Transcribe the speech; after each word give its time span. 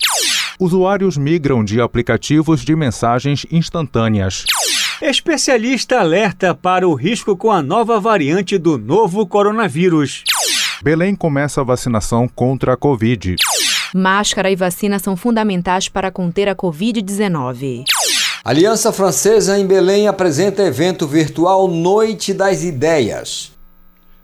Usuários 0.60 1.18
migram 1.18 1.66
de 1.66 1.82
aplicativos 1.82 2.64
de 2.64 2.76
mensagens 2.76 3.44
instantâneas. 3.52 4.46
Especialista 5.02 6.00
alerta 6.00 6.54
para 6.54 6.88
o 6.88 6.94
risco 6.94 7.36
com 7.36 7.50
a 7.50 7.64
nova 7.64 8.00
variante 8.00 8.60
do 8.60 8.78
novo 8.78 9.26
coronavírus. 9.26 10.24
Belém 10.84 11.16
começa 11.16 11.62
a 11.62 11.64
vacinação 11.64 12.28
contra 12.28 12.74
a 12.74 12.78
Covid. 12.78 13.38
Máscara 13.96 14.52
e 14.52 14.56
vacina 14.56 15.00
são 15.00 15.18
fundamentais 15.18 15.90
para 15.90 16.12
conter 16.12 16.48
a 16.48 16.56
Covid-19. 16.56 17.86
Aliança 18.44 18.92
Francesa 18.92 19.60
em 19.60 19.68
Belém 19.68 20.08
apresenta 20.08 20.64
evento 20.64 21.06
virtual 21.06 21.68
Noite 21.68 22.34
das 22.34 22.64
Ideias. 22.64 23.56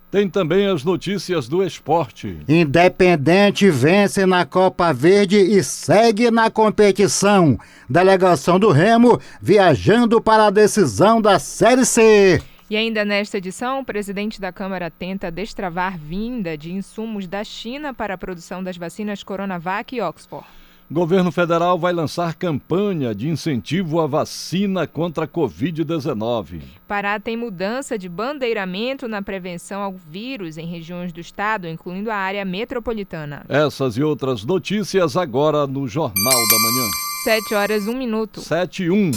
Tem 0.09 0.27
também 0.27 0.65
as 0.65 0.83
notícias 0.83 1.47
do 1.47 1.63
esporte. 1.63 2.39
Independente 2.49 3.69
vence 3.69 4.25
na 4.25 4.43
Copa 4.43 4.91
Verde 4.91 5.37
e 5.37 5.63
segue 5.63 6.31
na 6.31 6.49
competição. 6.49 7.59
Delegação 7.87 8.59
do 8.59 8.71
Remo 8.71 9.21
viajando 9.39 10.19
para 10.19 10.47
a 10.47 10.51
decisão 10.51 11.21
da 11.21 11.37
Série 11.37 11.85
C. 11.85 12.41
E 12.71 12.75
ainda 12.75 13.05
nesta 13.05 13.37
edição, 13.37 13.81
o 13.81 13.85
presidente 13.85 14.41
da 14.41 14.51
Câmara 14.51 14.89
tenta 14.89 15.29
destravar 15.29 15.95
vinda 15.95 16.57
de 16.57 16.73
insumos 16.73 17.27
da 17.27 17.43
China 17.43 17.93
para 17.93 18.15
a 18.15 18.17
produção 18.17 18.63
das 18.63 18.77
vacinas 18.77 19.21
Coronavac 19.21 19.95
e 19.95 20.01
Oxford. 20.01 20.43
Governo 20.89 21.33
federal 21.33 21.77
vai 21.77 21.91
lançar 21.91 22.33
campanha 22.33 23.13
de 23.13 23.27
incentivo 23.27 23.99
à 23.99 24.07
vacina 24.07 24.87
contra 24.87 25.25
a 25.25 25.27
Covid-19. 25.27 26.61
Pará 26.87 27.19
tem 27.19 27.35
mudança 27.35 27.97
de 27.97 28.07
bandeiramento 28.07 29.05
na 29.05 29.21
prevenção 29.21 29.81
ao 29.81 29.91
vírus 29.91 30.57
em 30.57 30.65
regiões 30.65 31.11
do 31.11 31.19
estado, 31.19 31.67
incluindo 31.67 32.09
a 32.09 32.15
área 32.15 32.45
metropolitana. 32.45 33.45
Essas 33.49 33.97
e 33.97 34.01
outras 34.01 34.45
notícias 34.45 35.17
agora 35.17 35.67
no 35.67 35.89
Jornal 35.89 36.13
da 36.15 36.59
Manhã. 36.59 36.89
7 37.25 37.53
horas, 37.53 37.85
1 37.85 37.93
minuto. 37.93 38.39
7 38.39 38.83
e 38.83 38.89
1. 38.89 39.11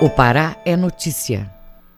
O 0.00 0.08
Pará 0.08 0.56
é 0.64 0.76
notícia. 0.76 1.50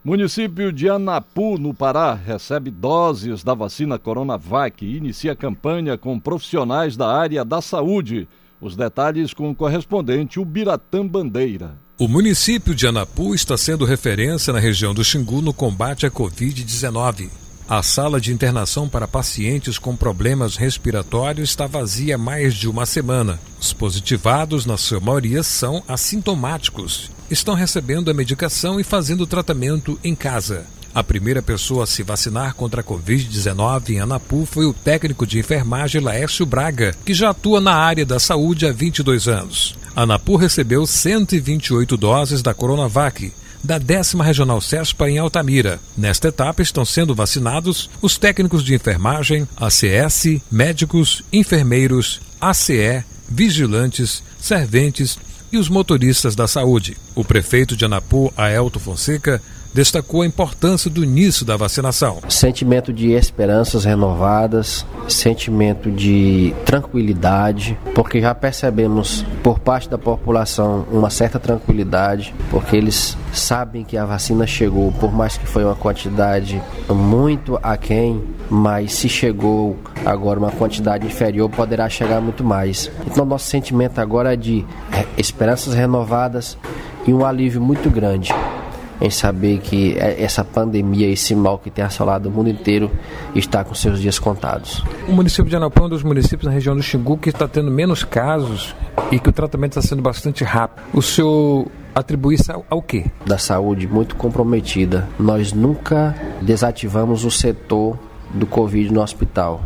Município 0.02 0.72
de 0.72 0.88
Anapu, 0.88 1.58
no 1.58 1.74
Pará, 1.74 2.14
recebe 2.14 2.70
doses 2.70 3.44
da 3.44 3.52
vacina 3.52 3.98
Coronavac 3.98 4.82
e 4.82 4.96
inicia 4.96 5.36
campanha 5.36 5.98
com 5.98 6.18
profissionais 6.18 6.96
da 6.96 7.14
área 7.14 7.44
da 7.44 7.60
saúde 7.60 8.26
os 8.60 8.76
detalhes 8.76 9.32
com 9.32 9.50
o 9.50 9.54
correspondente 9.54 10.38
Ubiratã 10.38 11.06
Bandeira. 11.06 11.78
O 11.98 12.08
município 12.08 12.74
de 12.74 12.86
Anapu 12.86 13.34
está 13.34 13.56
sendo 13.56 13.84
referência 13.84 14.52
na 14.52 14.58
região 14.58 14.94
do 14.94 15.04
Xingu 15.04 15.42
no 15.42 15.52
combate 15.52 16.06
à 16.06 16.10
Covid-19. 16.10 17.28
A 17.68 17.82
sala 17.84 18.20
de 18.20 18.32
internação 18.32 18.88
para 18.88 19.06
pacientes 19.06 19.78
com 19.78 19.94
problemas 19.94 20.56
respiratórios 20.56 21.50
está 21.50 21.68
vazia 21.68 22.16
há 22.16 22.18
mais 22.18 22.54
de 22.54 22.68
uma 22.68 22.84
semana. 22.84 23.38
Os 23.60 23.72
positivados, 23.72 24.66
na 24.66 24.76
sua 24.76 24.98
maioria, 24.98 25.42
são 25.42 25.82
assintomáticos. 25.86 27.12
Estão 27.30 27.54
recebendo 27.54 28.10
a 28.10 28.14
medicação 28.14 28.80
e 28.80 28.82
fazendo 28.82 29.24
tratamento 29.24 30.00
em 30.02 30.16
casa. 30.16 30.66
A 30.92 31.04
primeira 31.04 31.40
pessoa 31.40 31.84
a 31.84 31.86
se 31.86 32.02
vacinar 32.02 32.54
contra 32.54 32.80
a 32.80 32.84
Covid-19 32.84 33.90
em 33.90 34.00
Anapu 34.00 34.44
foi 34.44 34.66
o 34.66 34.72
técnico 34.72 35.24
de 35.24 35.38
enfermagem 35.38 36.00
Laércio 36.00 36.44
Braga, 36.44 36.94
que 37.04 37.14
já 37.14 37.30
atua 37.30 37.60
na 37.60 37.74
área 37.74 38.04
da 38.04 38.18
saúde 38.18 38.66
há 38.66 38.72
22 38.72 39.28
anos. 39.28 39.76
Anapu 39.94 40.34
recebeu 40.34 40.84
128 40.86 41.96
doses 41.96 42.42
da 42.42 42.52
Coronavac, 42.52 43.32
da 43.62 43.78
décima 43.78 44.24
regional 44.24 44.60
CESPA 44.60 45.08
em 45.08 45.18
Altamira. 45.18 45.78
Nesta 45.96 46.28
etapa 46.28 46.60
estão 46.60 46.84
sendo 46.84 47.14
vacinados 47.14 47.88
os 48.02 48.18
técnicos 48.18 48.64
de 48.64 48.74
enfermagem, 48.74 49.46
ACS, 49.56 50.40
médicos, 50.50 51.22
enfermeiros, 51.32 52.20
ACE, 52.40 53.04
vigilantes, 53.28 54.24
serventes 54.40 55.18
e 55.52 55.58
os 55.58 55.68
motoristas 55.68 56.34
da 56.34 56.48
saúde. 56.48 56.96
O 57.14 57.24
prefeito 57.24 57.76
de 57.76 57.84
Anapu, 57.84 58.32
Aelto 58.36 58.80
Fonseca, 58.80 59.42
destacou 59.72 60.22
a 60.22 60.26
importância 60.26 60.90
do 60.90 61.04
início 61.04 61.46
da 61.46 61.56
vacinação. 61.56 62.18
Sentimento 62.28 62.92
de 62.92 63.12
esperanças 63.12 63.84
renovadas, 63.84 64.84
sentimento 65.08 65.90
de 65.90 66.54
tranquilidade, 66.64 67.78
porque 67.94 68.20
já 68.20 68.34
percebemos 68.34 69.24
por 69.42 69.58
parte 69.58 69.88
da 69.88 69.98
população 69.98 70.86
uma 70.90 71.10
certa 71.10 71.38
tranquilidade, 71.38 72.34
porque 72.50 72.76
eles 72.76 73.16
sabem 73.32 73.84
que 73.84 73.96
a 73.96 74.04
vacina 74.04 74.46
chegou, 74.46 74.92
por 74.92 75.12
mais 75.12 75.36
que 75.36 75.46
foi 75.46 75.64
uma 75.64 75.76
quantidade 75.76 76.60
muito 76.88 77.58
aquém, 77.62 78.22
mas 78.48 78.92
se 78.92 79.08
chegou 79.08 79.76
agora 80.04 80.38
uma 80.38 80.50
quantidade 80.50 81.06
inferior, 81.06 81.48
poderá 81.48 81.88
chegar 81.88 82.20
muito 82.20 82.42
mais. 82.42 82.90
Então, 83.06 83.24
nosso 83.24 83.46
sentimento 83.46 84.00
agora 84.00 84.34
é 84.34 84.36
de 84.36 84.64
esperanças 85.16 85.74
renovadas 85.74 86.58
e 87.06 87.14
um 87.14 87.24
alívio 87.24 87.60
muito 87.60 87.88
grande 87.88 88.34
em 89.00 89.10
saber 89.10 89.58
que 89.58 89.96
é, 89.98 90.22
essa 90.22 90.44
pandemia, 90.44 91.08
esse 91.08 91.34
mal 91.34 91.58
que 91.58 91.70
tem 91.70 91.84
assolado 91.84 92.28
o 92.28 92.32
mundo 92.32 92.50
inteiro, 92.50 92.90
está 93.34 93.64
com 93.64 93.74
seus 93.74 94.00
dias 94.00 94.18
contados. 94.18 94.84
O 95.08 95.12
município 95.12 95.48
de 95.48 95.56
Anapão 95.56 95.84
é 95.84 95.86
um 95.86 95.90
dos 95.90 96.02
municípios 96.02 96.44
na 96.46 96.50
região 96.50 96.76
do 96.76 96.82
Xingu 96.82 97.16
que 97.16 97.30
está 97.30 97.48
tendo 97.48 97.70
menos 97.70 98.04
casos 98.04 98.74
e 99.10 99.18
que 99.18 99.28
o 99.28 99.32
tratamento 99.32 99.78
está 99.78 99.88
sendo 99.88 100.02
bastante 100.02 100.44
rápido. 100.44 100.84
O 100.92 101.00
senhor 101.02 101.66
atribui 101.94 102.34
isso 102.34 102.52
ao, 102.52 102.64
ao 102.68 102.82
quê? 102.82 103.06
Da 103.24 103.38
saúde 103.38 103.86
muito 103.86 104.16
comprometida. 104.16 105.08
Nós 105.18 105.52
nunca 105.52 106.14
desativamos 106.42 107.24
o 107.24 107.30
setor 107.30 107.98
do 108.32 108.46
Covid 108.46 108.92
no 108.92 109.02
hospital 109.02 109.60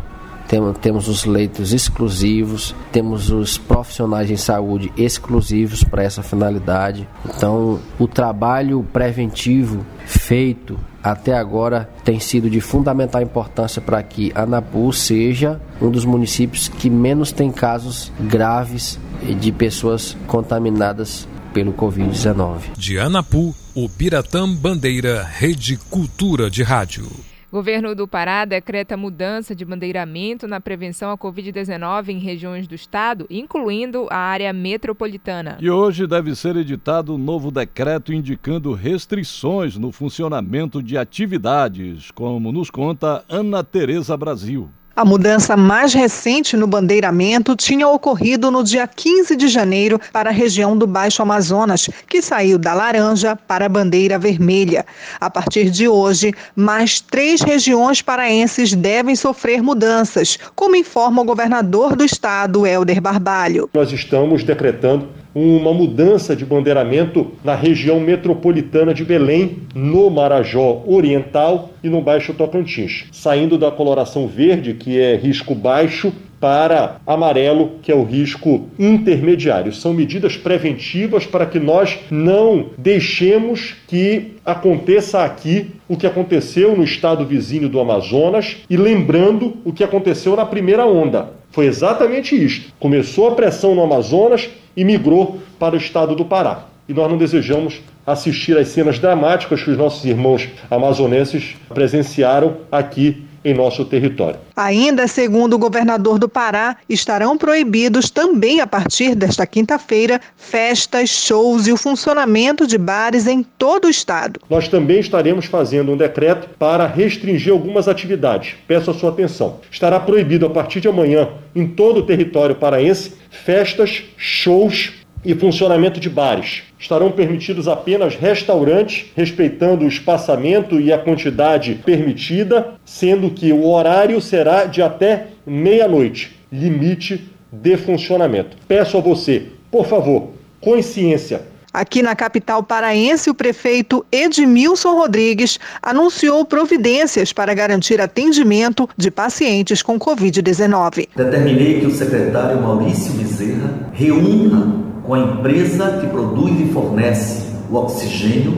temos 0.80 1.08
os 1.08 1.24
leitos 1.24 1.72
exclusivos, 1.72 2.74
temos 2.92 3.30
os 3.30 3.58
profissionais 3.58 4.30
em 4.30 4.36
saúde 4.36 4.92
exclusivos 4.96 5.82
para 5.82 6.02
essa 6.02 6.22
finalidade. 6.22 7.08
Então, 7.24 7.80
o 7.98 8.06
trabalho 8.06 8.86
preventivo 8.92 9.84
feito 10.06 10.78
até 11.02 11.34
agora 11.34 11.90
tem 12.02 12.18
sido 12.18 12.48
de 12.48 12.60
fundamental 12.60 13.20
importância 13.20 13.82
para 13.82 14.02
que 14.02 14.32
Anapu 14.34 14.92
seja 14.92 15.60
um 15.80 15.90
dos 15.90 16.04
municípios 16.04 16.68
que 16.68 16.88
menos 16.88 17.30
tem 17.30 17.50
casos 17.50 18.10
graves 18.20 18.98
de 19.38 19.52
pessoas 19.52 20.16
contaminadas 20.26 21.28
pelo 21.52 21.72
Covid-19. 21.72 22.72
De 22.76 22.98
Anapu, 22.98 23.54
o 23.74 23.88
Piratã 23.88 24.48
Bandeira, 24.48 25.22
Rede 25.22 25.76
Cultura 25.90 26.50
de 26.50 26.62
Rádio. 26.62 27.06
Governo 27.54 27.94
do 27.94 28.08
Pará 28.08 28.44
decreta 28.44 28.96
mudança 28.96 29.54
de 29.54 29.64
bandeiramento 29.64 30.48
na 30.48 30.60
prevenção 30.60 31.12
à 31.12 31.16
Covid-19 31.16 32.08
em 32.08 32.18
regiões 32.18 32.66
do 32.66 32.74
estado, 32.74 33.28
incluindo 33.30 34.08
a 34.10 34.16
área 34.16 34.52
metropolitana. 34.52 35.56
E 35.60 35.70
hoje 35.70 36.04
deve 36.04 36.34
ser 36.34 36.56
editado 36.56 37.14
um 37.14 37.16
novo 37.16 37.52
decreto 37.52 38.12
indicando 38.12 38.72
restrições 38.72 39.78
no 39.78 39.92
funcionamento 39.92 40.82
de 40.82 40.98
atividades, 40.98 42.10
como 42.10 42.50
nos 42.50 42.70
conta 42.70 43.24
Ana 43.28 43.62
Tereza 43.62 44.16
Brasil. 44.16 44.68
A 44.96 45.04
mudança 45.04 45.56
mais 45.56 45.92
recente 45.92 46.56
no 46.56 46.68
bandeiramento 46.68 47.56
tinha 47.56 47.88
ocorrido 47.88 48.48
no 48.48 48.62
dia 48.62 48.86
15 48.86 49.34
de 49.34 49.48
janeiro 49.48 50.00
para 50.12 50.30
a 50.30 50.32
região 50.32 50.78
do 50.78 50.86
Baixo 50.86 51.20
Amazonas, 51.20 51.90
que 52.08 52.22
saiu 52.22 52.60
da 52.60 52.72
laranja 52.74 53.34
para 53.34 53.66
a 53.66 53.68
bandeira 53.68 54.20
vermelha. 54.20 54.86
A 55.20 55.28
partir 55.28 55.68
de 55.68 55.88
hoje, 55.88 56.32
mais 56.54 57.00
três 57.00 57.40
regiões 57.40 58.00
paraenses 58.00 58.72
devem 58.72 59.16
sofrer 59.16 59.60
mudanças, 59.60 60.38
como 60.54 60.76
informa 60.76 61.22
o 61.22 61.24
governador 61.24 61.96
do 61.96 62.04
estado, 62.04 62.64
Helder 62.64 63.00
Barbalho. 63.00 63.68
Nós 63.74 63.90
estamos 63.90 64.44
decretando 64.44 65.08
uma 65.34 65.72
mudança 65.72 66.36
de 66.36 66.44
bandeiramento 66.44 67.32
na 67.42 67.54
região 67.54 67.98
metropolitana 67.98 68.94
de 68.94 69.04
Belém, 69.04 69.58
no 69.74 70.08
Marajó 70.08 70.82
Oriental 70.86 71.70
e 71.82 71.88
no 71.88 72.00
Baixo 72.00 72.32
Tocantins, 72.34 73.06
saindo 73.10 73.58
da 73.58 73.70
coloração 73.70 74.28
verde, 74.28 74.74
que 74.74 74.98
é 74.98 75.16
risco 75.16 75.54
baixo, 75.54 76.12
para 76.44 77.00
amarelo, 77.06 77.78
que 77.80 77.90
é 77.90 77.94
o 77.94 78.04
risco 78.04 78.68
intermediário. 78.78 79.72
São 79.72 79.94
medidas 79.94 80.36
preventivas 80.36 81.24
para 81.24 81.46
que 81.46 81.58
nós 81.58 81.98
não 82.10 82.66
deixemos 82.76 83.74
que 83.88 84.34
aconteça 84.44 85.24
aqui 85.24 85.68
o 85.88 85.96
que 85.96 86.06
aconteceu 86.06 86.76
no 86.76 86.84
estado 86.84 87.24
vizinho 87.24 87.66
do 87.66 87.80
Amazonas 87.80 88.58
e 88.68 88.76
lembrando 88.76 89.56
o 89.64 89.72
que 89.72 89.82
aconteceu 89.82 90.36
na 90.36 90.44
primeira 90.44 90.84
onda. 90.84 91.30
Foi 91.54 91.66
exatamente 91.66 92.34
isto. 92.34 92.72
Começou 92.80 93.28
a 93.28 93.34
pressão 93.36 93.76
no 93.76 93.84
Amazonas 93.84 94.50
e 94.76 94.84
migrou 94.84 95.38
para 95.56 95.76
o 95.76 95.78
estado 95.78 96.16
do 96.16 96.24
Pará. 96.24 96.64
E 96.88 96.92
nós 96.92 97.08
não 97.08 97.16
desejamos 97.16 97.80
assistir 98.04 98.58
às 98.58 98.68
cenas 98.68 98.98
dramáticas 98.98 99.62
que 99.62 99.70
os 99.70 99.78
nossos 99.78 100.04
irmãos 100.04 100.48
amazonenses 100.68 101.54
presenciaram 101.72 102.56
aqui 102.72 103.22
em 103.44 103.52
nosso 103.52 103.84
território. 103.84 104.38
Ainda 104.56 105.06
segundo 105.06 105.54
o 105.54 105.58
governador 105.58 106.18
do 106.18 106.28
Pará, 106.28 106.76
estarão 106.88 107.36
proibidos 107.36 108.10
também 108.10 108.60
a 108.60 108.66
partir 108.66 109.14
desta 109.14 109.46
quinta-feira 109.46 110.20
festas, 110.36 111.10
shows 111.10 111.66
e 111.66 111.72
o 111.72 111.76
funcionamento 111.76 112.66
de 112.66 112.78
bares 112.78 113.26
em 113.26 113.42
todo 113.42 113.84
o 113.84 113.90
estado. 113.90 114.40
Nós 114.48 114.68
também 114.68 115.00
estaremos 115.00 115.46
fazendo 115.46 115.92
um 115.92 115.96
decreto 115.96 116.48
para 116.58 116.86
restringir 116.86 117.52
algumas 117.52 117.88
atividades. 117.88 118.54
Peço 118.66 118.90
a 118.90 118.94
sua 118.94 119.10
atenção. 119.10 119.60
Estará 119.70 120.00
proibido 120.00 120.46
a 120.46 120.50
partir 120.50 120.80
de 120.80 120.88
amanhã 120.88 121.28
em 121.54 121.66
todo 121.66 121.98
o 121.98 122.06
território 122.06 122.54
paraense 122.54 123.12
festas, 123.30 124.04
shows 124.16 125.03
e 125.24 125.34
funcionamento 125.34 125.98
de 125.98 126.10
bares. 126.10 126.62
Estarão 126.78 127.10
permitidos 127.10 127.66
apenas 127.66 128.14
restaurantes, 128.14 129.06
respeitando 129.16 129.84
o 129.84 129.88
espaçamento 129.88 130.80
e 130.80 130.92
a 130.92 130.98
quantidade 130.98 131.80
permitida, 131.84 132.74
sendo 132.84 133.30
que 133.30 133.52
o 133.52 133.66
horário 133.66 134.20
será 134.20 134.64
de 134.66 134.82
até 134.82 135.28
meia-noite 135.46 136.36
limite 136.52 137.30
de 137.50 137.76
funcionamento. 137.76 138.56
Peço 138.68 138.96
a 138.96 139.00
você, 139.00 139.46
por 139.70 139.86
favor, 139.86 140.30
consciência. 140.60 141.53
Aqui 141.74 142.04
na 142.04 142.14
capital 142.14 142.62
paraense, 142.62 143.28
o 143.28 143.34
prefeito 143.34 144.06
Edmilson 144.12 144.94
Rodrigues 144.94 145.58
anunciou 145.82 146.44
providências 146.44 147.32
para 147.32 147.52
garantir 147.52 148.00
atendimento 148.00 148.88
de 148.96 149.10
pacientes 149.10 149.82
com 149.82 149.98
Covid-19. 149.98 151.08
Determinei 151.16 151.80
que 151.80 151.86
o 151.86 151.90
secretário 151.90 152.62
Maurício 152.62 153.14
Bezerra 153.14 153.90
reúna 153.92 154.84
com 155.02 155.14
a 155.14 155.18
empresa 155.18 155.98
que 156.00 156.06
produz 156.06 156.60
e 156.60 156.72
fornece 156.72 157.42
o 157.68 157.74
oxigênio 157.74 158.56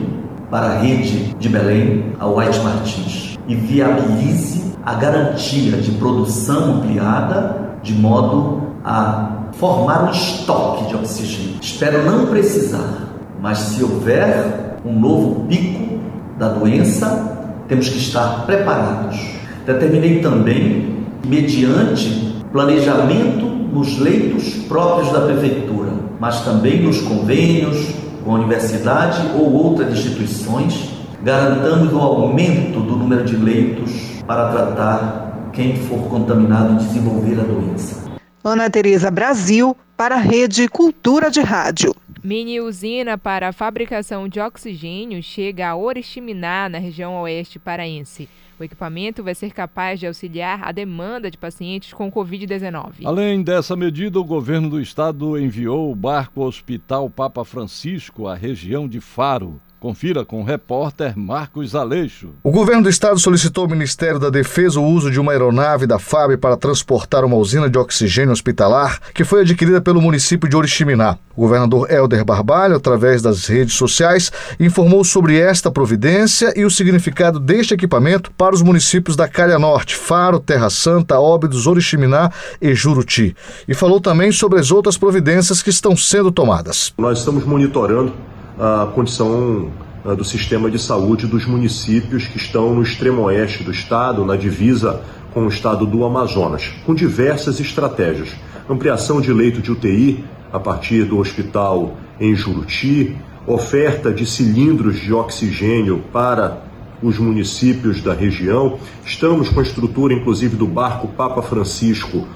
para 0.51 0.67
a 0.67 0.77
rede 0.77 1.33
de 1.39 1.49
Belém, 1.49 2.13
a 2.19 2.27
White 2.27 2.59
Martins, 2.59 3.39
e 3.47 3.55
viabilize 3.55 4.75
a 4.85 4.93
garantia 4.93 5.71
de 5.77 5.89
produção 5.93 6.75
ampliada 6.75 7.79
de 7.81 7.93
modo 7.93 8.61
a 8.85 9.49
formar 9.53 10.05
um 10.05 10.11
estoque 10.11 10.87
de 10.87 10.95
oxigênio. 10.95 11.57
Espero 11.61 12.05
não 12.05 12.27
precisar, 12.27 13.06
mas 13.41 13.57
se 13.57 13.83
houver 13.83 14.77
um 14.85 14.97
novo 14.99 15.45
pico 15.47 15.99
da 16.37 16.49
doença, 16.49 17.37
temos 17.67 17.89
que 17.89 17.97
estar 17.97 18.45
preparados. 18.45 19.19
Determinei 19.65 20.19
também, 20.19 21.05
mediante 21.25 22.43
planejamento 22.51 23.45
nos 23.45 23.99
leitos 23.99 24.55
próprios 24.67 25.11
da 25.11 25.21
prefeitura, 25.21 25.91
mas 26.19 26.41
também 26.41 26.81
nos 26.81 27.01
convênios 27.01 27.93
com 28.23 28.31
a 28.31 28.35
universidade 28.35 29.21
ou 29.35 29.51
outras 29.53 29.91
instituições, 29.91 30.91
garantando 31.23 31.97
o 31.97 32.01
aumento 32.01 32.79
do 32.79 32.95
número 32.95 33.23
de 33.23 33.35
leitos 33.35 33.91
para 34.25 34.49
tratar 34.49 35.49
quem 35.53 35.75
for 35.75 35.99
contaminado 36.07 36.73
e 36.73 36.85
desenvolver 36.85 37.39
a 37.39 37.43
doença. 37.43 38.07
Ana 38.43 38.69
Tereza 38.69 39.11
Brasil, 39.11 39.75
para 39.95 40.15
a 40.15 40.19
Rede 40.19 40.67
Cultura 40.67 41.29
de 41.29 41.41
Rádio. 41.41 41.95
Mini 42.27 42.59
usina 42.59 43.17
para 43.17 43.47
a 43.47 43.53
fabricação 43.53 44.27
de 44.27 44.37
oxigênio 44.37 45.23
chega 45.23 45.69
a 45.69 45.77
Oriximiná, 45.77 46.67
na 46.67 46.77
região 46.77 47.21
oeste 47.21 47.57
paraense. 47.57 48.27
O 48.59 48.63
equipamento 48.65 49.23
vai 49.23 49.33
ser 49.33 49.53
capaz 49.53 49.97
de 49.97 50.07
auxiliar 50.07 50.61
a 50.61 50.73
demanda 50.73 51.31
de 51.31 51.37
pacientes 51.37 51.93
com 51.93 52.11
Covid-19. 52.11 53.05
Além 53.05 53.41
dessa 53.41 53.77
medida, 53.77 54.19
o 54.19 54.25
governo 54.25 54.69
do 54.69 54.81
estado 54.81 55.39
enviou 55.39 55.89
o 55.89 55.95
barco 55.95 56.41
Hospital 56.41 57.09
Papa 57.09 57.45
Francisco 57.45 58.27
à 58.27 58.35
região 58.35 58.89
de 58.89 58.99
Faro. 58.99 59.61
Confira 59.79 60.25
com 60.25 60.41
o 60.41 60.43
repórter 60.43 61.13
Marcos 61.15 61.75
Aleixo. 61.75 62.29
O 62.43 62.49
governo 62.49 62.81
do 62.81 62.89
estado 62.89 63.19
solicitou 63.19 63.63
ao 63.63 63.69
Ministério 63.69 64.19
da 64.19 64.31
Defesa 64.31 64.79
o 64.79 64.83
uso 64.83 65.11
de 65.11 65.19
uma 65.19 65.31
aeronave 65.31 65.85
da 65.85 65.99
FAB 65.99 66.35
para 66.35 66.57
transportar 66.57 67.23
uma 67.23 67.35
usina 67.35 67.69
de 67.69 67.77
oxigênio 67.77 68.31
hospitalar 68.31 68.99
que 69.13 69.23
foi 69.23 69.41
adquirida 69.41 69.79
pelo 69.79 70.01
município 70.01 70.49
de 70.49 70.55
Oriximiná. 70.55 71.19
O 71.35 71.41
governador 71.41 71.91
Helder 71.91 72.25
Barbalho, 72.25 72.75
através 72.75 73.21
das 73.21 73.45
redes 73.45 73.75
sociais, 73.75 74.31
informou 74.59 75.03
sobre 75.03 75.39
esta 75.39 75.69
providência 75.69 76.51
e 76.55 76.65
o 76.65 76.71
significado 76.71 77.39
deste 77.39 77.75
equipamento 77.75 78.31
para 78.31 78.55
os 78.55 78.63
municípios 78.63 79.15
da 79.15 79.27
Calha 79.27 79.59
Norte, 79.59 79.95
Faro, 79.95 80.39
Terra 80.39 80.71
Santa, 80.71 81.19
Óbidos, 81.19 81.67
Oriximiná 81.67 82.31
e 82.59 82.73
Juruti. 82.73 83.35
E 83.67 83.75
falou 83.75 84.01
também 84.01 84.31
sobre 84.31 84.59
as 84.59 84.71
outras 84.71 84.97
providências 84.97 85.61
que 85.61 85.69
estão 85.69 85.95
sendo 85.95 86.31
tomadas. 86.31 86.95
Nós 86.97 87.19
estamos 87.19 87.45
monitorando 87.45 88.11
a 88.59 88.87
condição 88.93 89.71
uh, 90.03 90.15
do 90.15 90.23
sistema 90.23 90.69
de 90.69 90.79
saúde 90.79 91.27
dos 91.27 91.45
municípios 91.45 92.25
que 92.25 92.37
estão 92.37 92.73
no 92.73 92.81
extremo 92.81 93.23
oeste 93.23 93.63
do 93.63 93.71
estado, 93.71 94.25
na 94.25 94.35
divisa 94.35 95.01
com 95.33 95.45
o 95.45 95.49
estado 95.49 95.85
do 95.85 96.03
Amazonas, 96.03 96.71
com 96.85 96.95
diversas 96.95 97.59
estratégias. 97.59 98.29
Ampliação 98.69 99.21
de 99.21 99.31
leito 99.31 99.61
de 99.61 99.71
UTI 99.71 100.23
a 100.51 100.59
partir 100.59 101.03
do 101.03 101.19
hospital 101.19 101.95
em 102.19 102.35
Juruti, 102.35 103.15
oferta 103.45 104.11
de 104.11 104.25
cilindros 104.25 104.99
de 104.99 105.13
oxigênio 105.13 106.03
para 106.11 106.63
os 107.01 107.19
municípios 107.19 108.01
da 108.01 108.13
região. 108.13 108.79
Estamos 109.05 109.49
com 109.49 109.59
a 109.59 109.63
estrutura, 109.63 110.13
inclusive, 110.13 110.55
do 110.55 110.65
barco 110.65 111.07
Papa 111.09 111.41
Francisco 111.41 112.27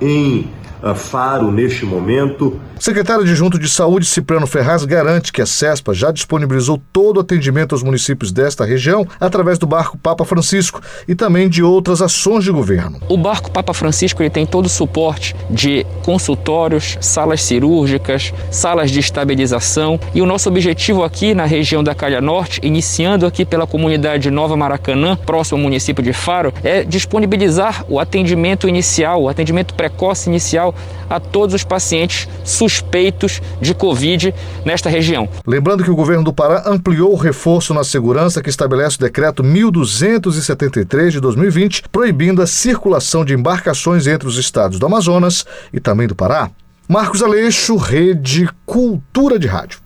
em 0.00 0.48
Faro 0.94 1.50
neste 1.50 1.84
momento. 1.84 2.60
Secretário 2.78 3.22
adjunto 3.22 3.58
de 3.58 3.68
Saúde 3.68 4.04
Cipriano 4.04 4.46
Ferraz 4.46 4.84
garante 4.84 5.32
que 5.32 5.40
a 5.40 5.46
CESPA 5.46 5.94
já 5.94 6.10
disponibilizou 6.10 6.80
todo 6.92 7.16
o 7.16 7.20
atendimento 7.20 7.74
aos 7.74 7.82
municípios 7.82 8.30
desta 8.30 8.64
região 8.64 9.06
através 9.18 9.58
do 9.58 9.66
barco 9.66 9.96
Papa 9.96 10.24
Francisco 10.24 10.80
e 11.08 11.14
também 11.14 11.48
de 11.48 11.62
outras 11.62 12.02
ações 12.02 12.44
de 12.44 12.50
governo. 12.50 13.00
O 13.08 13.16
barco 13.16 13.50
Papa 13.50 13.72
Francisco 13.72 14.22
ele 14.22 14.30
tem 14.30 14.44
todo 14.44 14.66
o 14.66 14.68
suporte 14.68 15.34
de 15.50 15.86
consultórios, 16.04 16.98
salas 17.00 17.42
cirúrgicas, 17.42 18.32
salas 18.50 18.90
de 18.90 19.00
estabilização 19.00 19.98
e 20.14 20.20
o 20.20 20.26
nosso 20.26 20.48
objetivo 20.48 21.02
aqui 21.02 21.34
na 21.34 21.46
região 21.46 21.82
da 21.82 21.94
Calha 21.94 22.20
Norte, 22.20 22.60
iniciando 22.62 23.24
aqui 23.24 23.44
pela 23.44 23.66
comunidade 23.66 24.30
Nova 24.30 24.56
Maracanã, 24.56 25.16
próximo 25.16 25.56
ao 25.58 25.62
município 25.62 26.04
de 26.04 26.12
Faro, 26.12 26.52
é 26.62 26.84
disponibilizar 26.84 27.84
o 27.88 27.98
atendimento 27.98 28.68
inicial, 28.68 29.22
o 29.22 29.28
atendimento 29.28 29.74
precoce 29.74 30.28
inicial 30.28 30.74
a 31.08 31.20
todos 31.20 31.54
os 31.54 31.64
pacientes 31.64 32.28
suspeitos 32.44 33.40
de 33.60 33.74
Covid 33.74 34.34
nesta 34.64 34.88
região. 34.88 35.28
Lembrando 35.46 35.84
que 35.84 35.90
o 35.90 35.96
governo 35.96 36.24
do 36.24 36.32
Pará 36.32 36.64
ampliou 36.66 37.12
o 37.12 37.16
reforço 37.16 37.72
na 37.72 37.84
segurança 37.84 38.42
que 38.42 38.50
estabelece 38.50 38.96
o 38.96 39.00
decreto 39.00 39.42
1273 39.42 41.12
de 41.12 41.20
2020, 41.20 41.84
proibindo 41.90 42.42
a 42.42 42.46
circulação 42.46 43.24
de 43.24 43.34
embarcações 43.34 44.06
entre 44.06 44.28
os 44.28 44.36
estados 44.36 44.78
do 44.78 44.86
Amazonas 44.86 45.44
e 45.72 45.80
também 45.80 46.06
do 46.06 46.14
Pará. 46.14 46.50
Marcos 46.88 47.22
Aleixo, 47.22 47.76
Rede 47.76 48.48
Cultura 48.64 49.38
de 49.38 49.46
Rádio. 49.46 49.85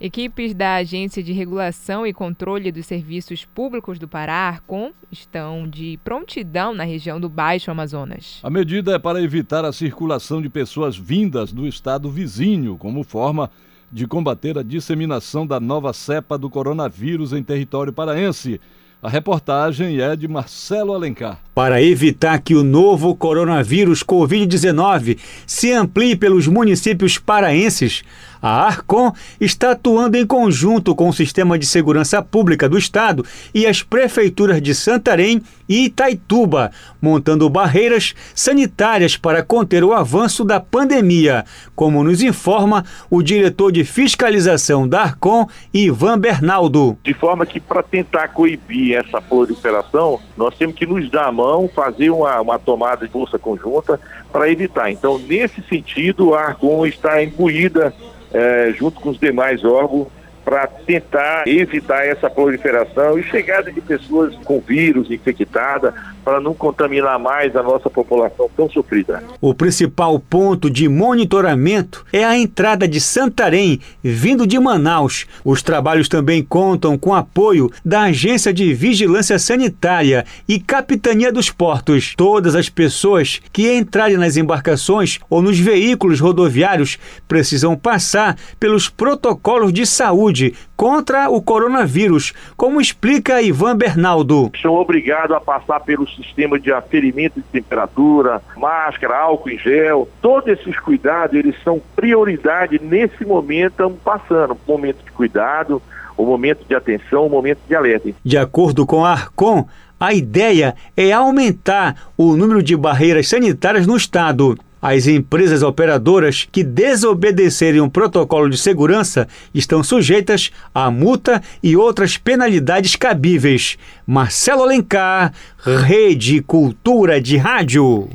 Equipes 0.00 0.54
da 0.54 0.76
Agência 0.76 1.20
de 1.20 1.32
Regulação 1.32 2.06
e 2.06 2.12
Controle 2.12 2.70
dos 2.70 2.86
Serviços 2.86 3.44
Públicos 3.44 3.98
do 3.98 4.06
Pará, 4.06 4.46
Arcom, 4.46 4.92
estão 5.10 5.66
de 5.66 5.98
prontidão 6.04 6.72
na 6.72 6.84
região 6.84 7.18
do 7.18 7.28
Baixo 7.28 7.68
Amazonas. 7.68 8.38
A 8.44 8.48
medida 8.48 8.92
é 8.92 8.98
para 9.00 9.20
evitar 9.20 9.64
a 9.64 9.72
circulação 9.72 10.40
de 10.40 10.48
pessoas 10.48 10.96
vindas 10.96 11.52
do 11.52 11.66
estado 11.66 12.08
vizinho, 12.08 12.76
como 12.76 13.02
forma 13.02 13.50
de 13.90 14.06
combater 14.06 14.56
a 14.56 14.62
disseminação 14.62 15.44
da 15.44 15.58
nova 15.58 15.92
cepa 15.92 16.38
do 16.38 16.48
coronavírus 16.48 17.32
em 17.32 17.42
território 17.42 17.92
paraense. 17.92 18.60
A 19.00 19.08
reportagem 19.08 20.00
é 20.00 20.16
de 20.16 20.26
Marcelo 20.26 20.92
Alencar. 20.92 21.40
Para 21.54 21.80
evitar 21.80 22.40
que 22.40 22.56
o 22.56 22.64
novo 22.64 23.14
coronavírus 23.14 24.02
Covid-19 24.02 25.18
se 25.46 25.72
amplie 25.72 26.16
pelos 26.16 26.48
municípios 26.48 27.16
paraenses, 27.16 28.02
A 28.40 28.66
Arcon 28.66 29.12
está 29.40 29.72
atuando 29.72 30.16
em 30.16 30.26
conjunto 30.26 30.94
com 30.94 31.08
o 31.08 31.12
Sistema 31.12 31.58
de 31.58 31.66
Segurança 31.66 32.22
Pública 32.22 32.68
do 32.68 32.78
Estado 32.78 33.24
e 33.54 33.66
as 33.66 33.82
prefeituras 33.82 34.62
de 34.62 34.74
Santarém 34.74 35.42
e 35.68 35.84
Itaituba, 35.86 36.70
montando 37.00 37.48
barreiras 37.50 38.14
sanitárias 38.34 39.16
para 39.16 39.42
conter 39.42 39.84
o 39.84 39.92
avanço 39.92 40.44
da 40.44 40.58
pandemia, 40.58 41.44
como 41.76 42.02
nos 42.02 42.22
informa 42.22 42.84
o 43.10 43.22
diretor 43.22 43.70
de 43.70 43.84
fiscalização 43.84 44.88
da 44.88 45.02
Arcon, 45.02 45.46
Ivan 45.72 46.18
Bernaldo. 46.18 46.96
De 47.04 47.12
forma 47.12 47.44
que, 47.44 47.60
para 47.60 47.82
tentar 47.82 48.28
coibir 48.28 48.96
essa 48.96 49.20
proliferação, 49.20 50.20
nós 50.36 50.56
temos 50.56 50.74
que 50.74 50.86
nos 50.86 51.10
dar 51.10 51.26
a 51.26 51.32
mão, 51.32 51.68
fazer 51.74 52.10
uma, 52.10 52.40
uma 52.40 52.58
tomada 52.58 53.06
de 53.06 53.12
força 53.12 53.38
conjunta 53.38 54.00
para 54.32 54.50
evitar. 54.50 54.90
Então, 54.90 55.18
nesse 55.18 55.62
sentido, 55.62 56.34
a 56.34 56.40
Arcon 56.40 56.86
está 56.86 57.22
imbuída, 57.22 57.94
é, 58.32 58.72
junto 58.76 59.00
com 59.00 59.10
os 59.10 59.18
demais 59.18 59.64
órgãos, 59.64 60.08
para 60.44 60.66
tentar 60.66 61.46
evitar 61.46 62.06
essa 62.06 62.30
proliferação 62.30 63.18
e 63.18 63.22
chegada 63.22 63.70
de 63.70 63.82
pessoas 63.82 64.34
com 64.44 64.60
vírus 64.60 65.10
infectada 65.10 65.94
para 66.28 66.42
não 66.42 66.52
contaminar 66.52 67.18
mais 67.18 67.56
a 67.56 67.62
nossa 67.62 67.88
população 67.88 68.50
tão 68.54 68.68
sofrida. 68.68 69.24
O 69.40 69.54
principal 69.54 70.20
ponto 70.20 70.68
de 70.68 70.86
monitoramento 70.86 72.04
é 72.12 72.22
a 72.22 72.36
entrada 72.36 72.86
de 72.86 73.00
Santarém, 73.00 73.80
vindo 74.02 74.46
de 74.46 74.58
Manaus. 74.58 75.24
Os 75.42 75.62
trabalhos 75.62 76.06
também 76.06 76.42
contam 76.42 76.98
com 76.98 77.14
apoio 77.14 77.70
da 77.82 78.02
Agência 78.02 78.52
de 78.52 78.74
Vigilância 78.74 79.38
Sanitária 79.38 80.26
e 80.46 80.60
Capitania 80.60 81.32
dos 81.32 81.50
Portos. 81.50 82.12
Todas 82.14 82.54
as 82.54 82.68
pessoas 82.68 83.40
que 83.50 83.74
entrarem 83.74 84.18
nas 84.18 84.36
embarcações 84.36 85.18
ou 85.30 85.40
nos 85.40 85.58
veículos 85.58 86.20
rodoviários 86.20 86.98
precisam 87.26 87.74
passar 87.74 88.36
pelos 88.60 88.86
protocolos 88.90 89.72
de 89.72 89.86
saúde 89.86 90.54
contra 90.78 91.28
o 91.28 91.42
coronavírus, 91.42 92.32
como 92.56 92.80
explica 92.80 93.42
Ivan 93.42 93.76
Bernaldo. 93.76 94.52
São 94.62 94.74
obrigados 94.74 95.36
a 95.36 95.40
passar 95.40 95.80
pelos 95.80 96.14
sistema 96.14 96.56
de 96.58 96.72
aferimento 96.72 97.40
de 97.40 97.42
temperatura, 97.42 98.40
máscara, 98.56 99.18
álcool 99.18 99.50
em 99.50 99.58
gel, 99.58 100.08
todos 100.22 100.48
esses 100.48 100.78
cuidados, 100.78 101.34
eles 101.34 101.56
são 101.64 101.82
prioridade 101.96 102.80
nesse 102.80 103.24
momento, 103.26 103.72
estamos 103.72 103.98
passando, 104.04 104.56
momento 104.68 105.04
de 105.04 105.10
cuidado, 105.10 105.82
o 106.16 106.24
momento 106.24 106.64
de 106.64 106.76
atenção, 106.76 107.26
o 107.26 107.30
momento 107.30 107.58
de 107.66 107.74
alerta. 107.74 108.10
De 108.24 108.38
acordo 108.38 108.86
com 108.86 109.04
a 109.04 109.10
Arcon, 109.10 109.66
a 109.98 110.14
ideia 110.14 110.76
é 110.96 111.10
aumentar 111.10 111.96
o 112.16 112.36
número 112.36 112.62
de 112.62 112.76
barreiras 112.76 113.28
sanitárias 113.28 113.84
no 113.84 113.96
estado. 113.96 114.56
As 114.80 115.08
empresas 115.08 115.62
operadoras 115.62 116.46
que 116.50 116.62
desobedecerem 116.62 117.80
o 117.80 117.90
protocolo 117.90 118.48
de 118.48 118.56
segurança 118.56 119.26
estão 119.52 119.82
sujeitas 119.82 120.52
a 120.72 120.90
multa 120.90 121.42
e 121.62 121.76
outras 121.76 122.16
penalidades 122.16 122.94
cabíveis. 122.94 123.76
Marcelo 124.06 124.62
Alencar, 124.62 125.32
Rede 125.58 126.40
Cultura 126.42 127.20
de 127.20 127.36
Rádio. 127.36 128.08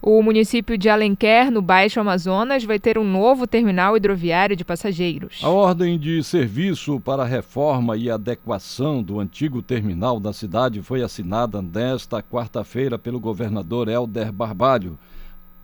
O 0.00 0.22
município 0.22 0.78
de 0.78 0.88
Alenquer, 0.88 1.50
no 1.50 1.60
Baixo 1.60 1.98
Amazonas, 1.98 2.62
vai 2.62 2.78
ter 2.78 2.96
um 2.96 3.02
novo 3.02 3.44
terminal 3.44 3.96
hidroviário 3.96 4.54
de 4.54 4.64
passageiros. 4.64 5.40
A 5.42 5.48
ordem 5.48 5.98
de 5.98 6.22
serviço 6.22 7.00
para 7.00 7.24
a 7.24 7.26
reforma 7.26 7.96
e 7.96 8.08
adequação 8.08 9.02
do 9.02 9.18
antigo 9.18 9.60
terminal 9.60 10.20
da 10.20 10.32
cidade 10.32 10.80
foi 10.80 11.02
assinada 11.02 11.60
nesta 11.60 12.22
quarta-feira 12.22 12.96
pelo 12.96 13.18
governador 13.18 13.88
Helder 13.88 14.32
Barbalho. 14.32 14.96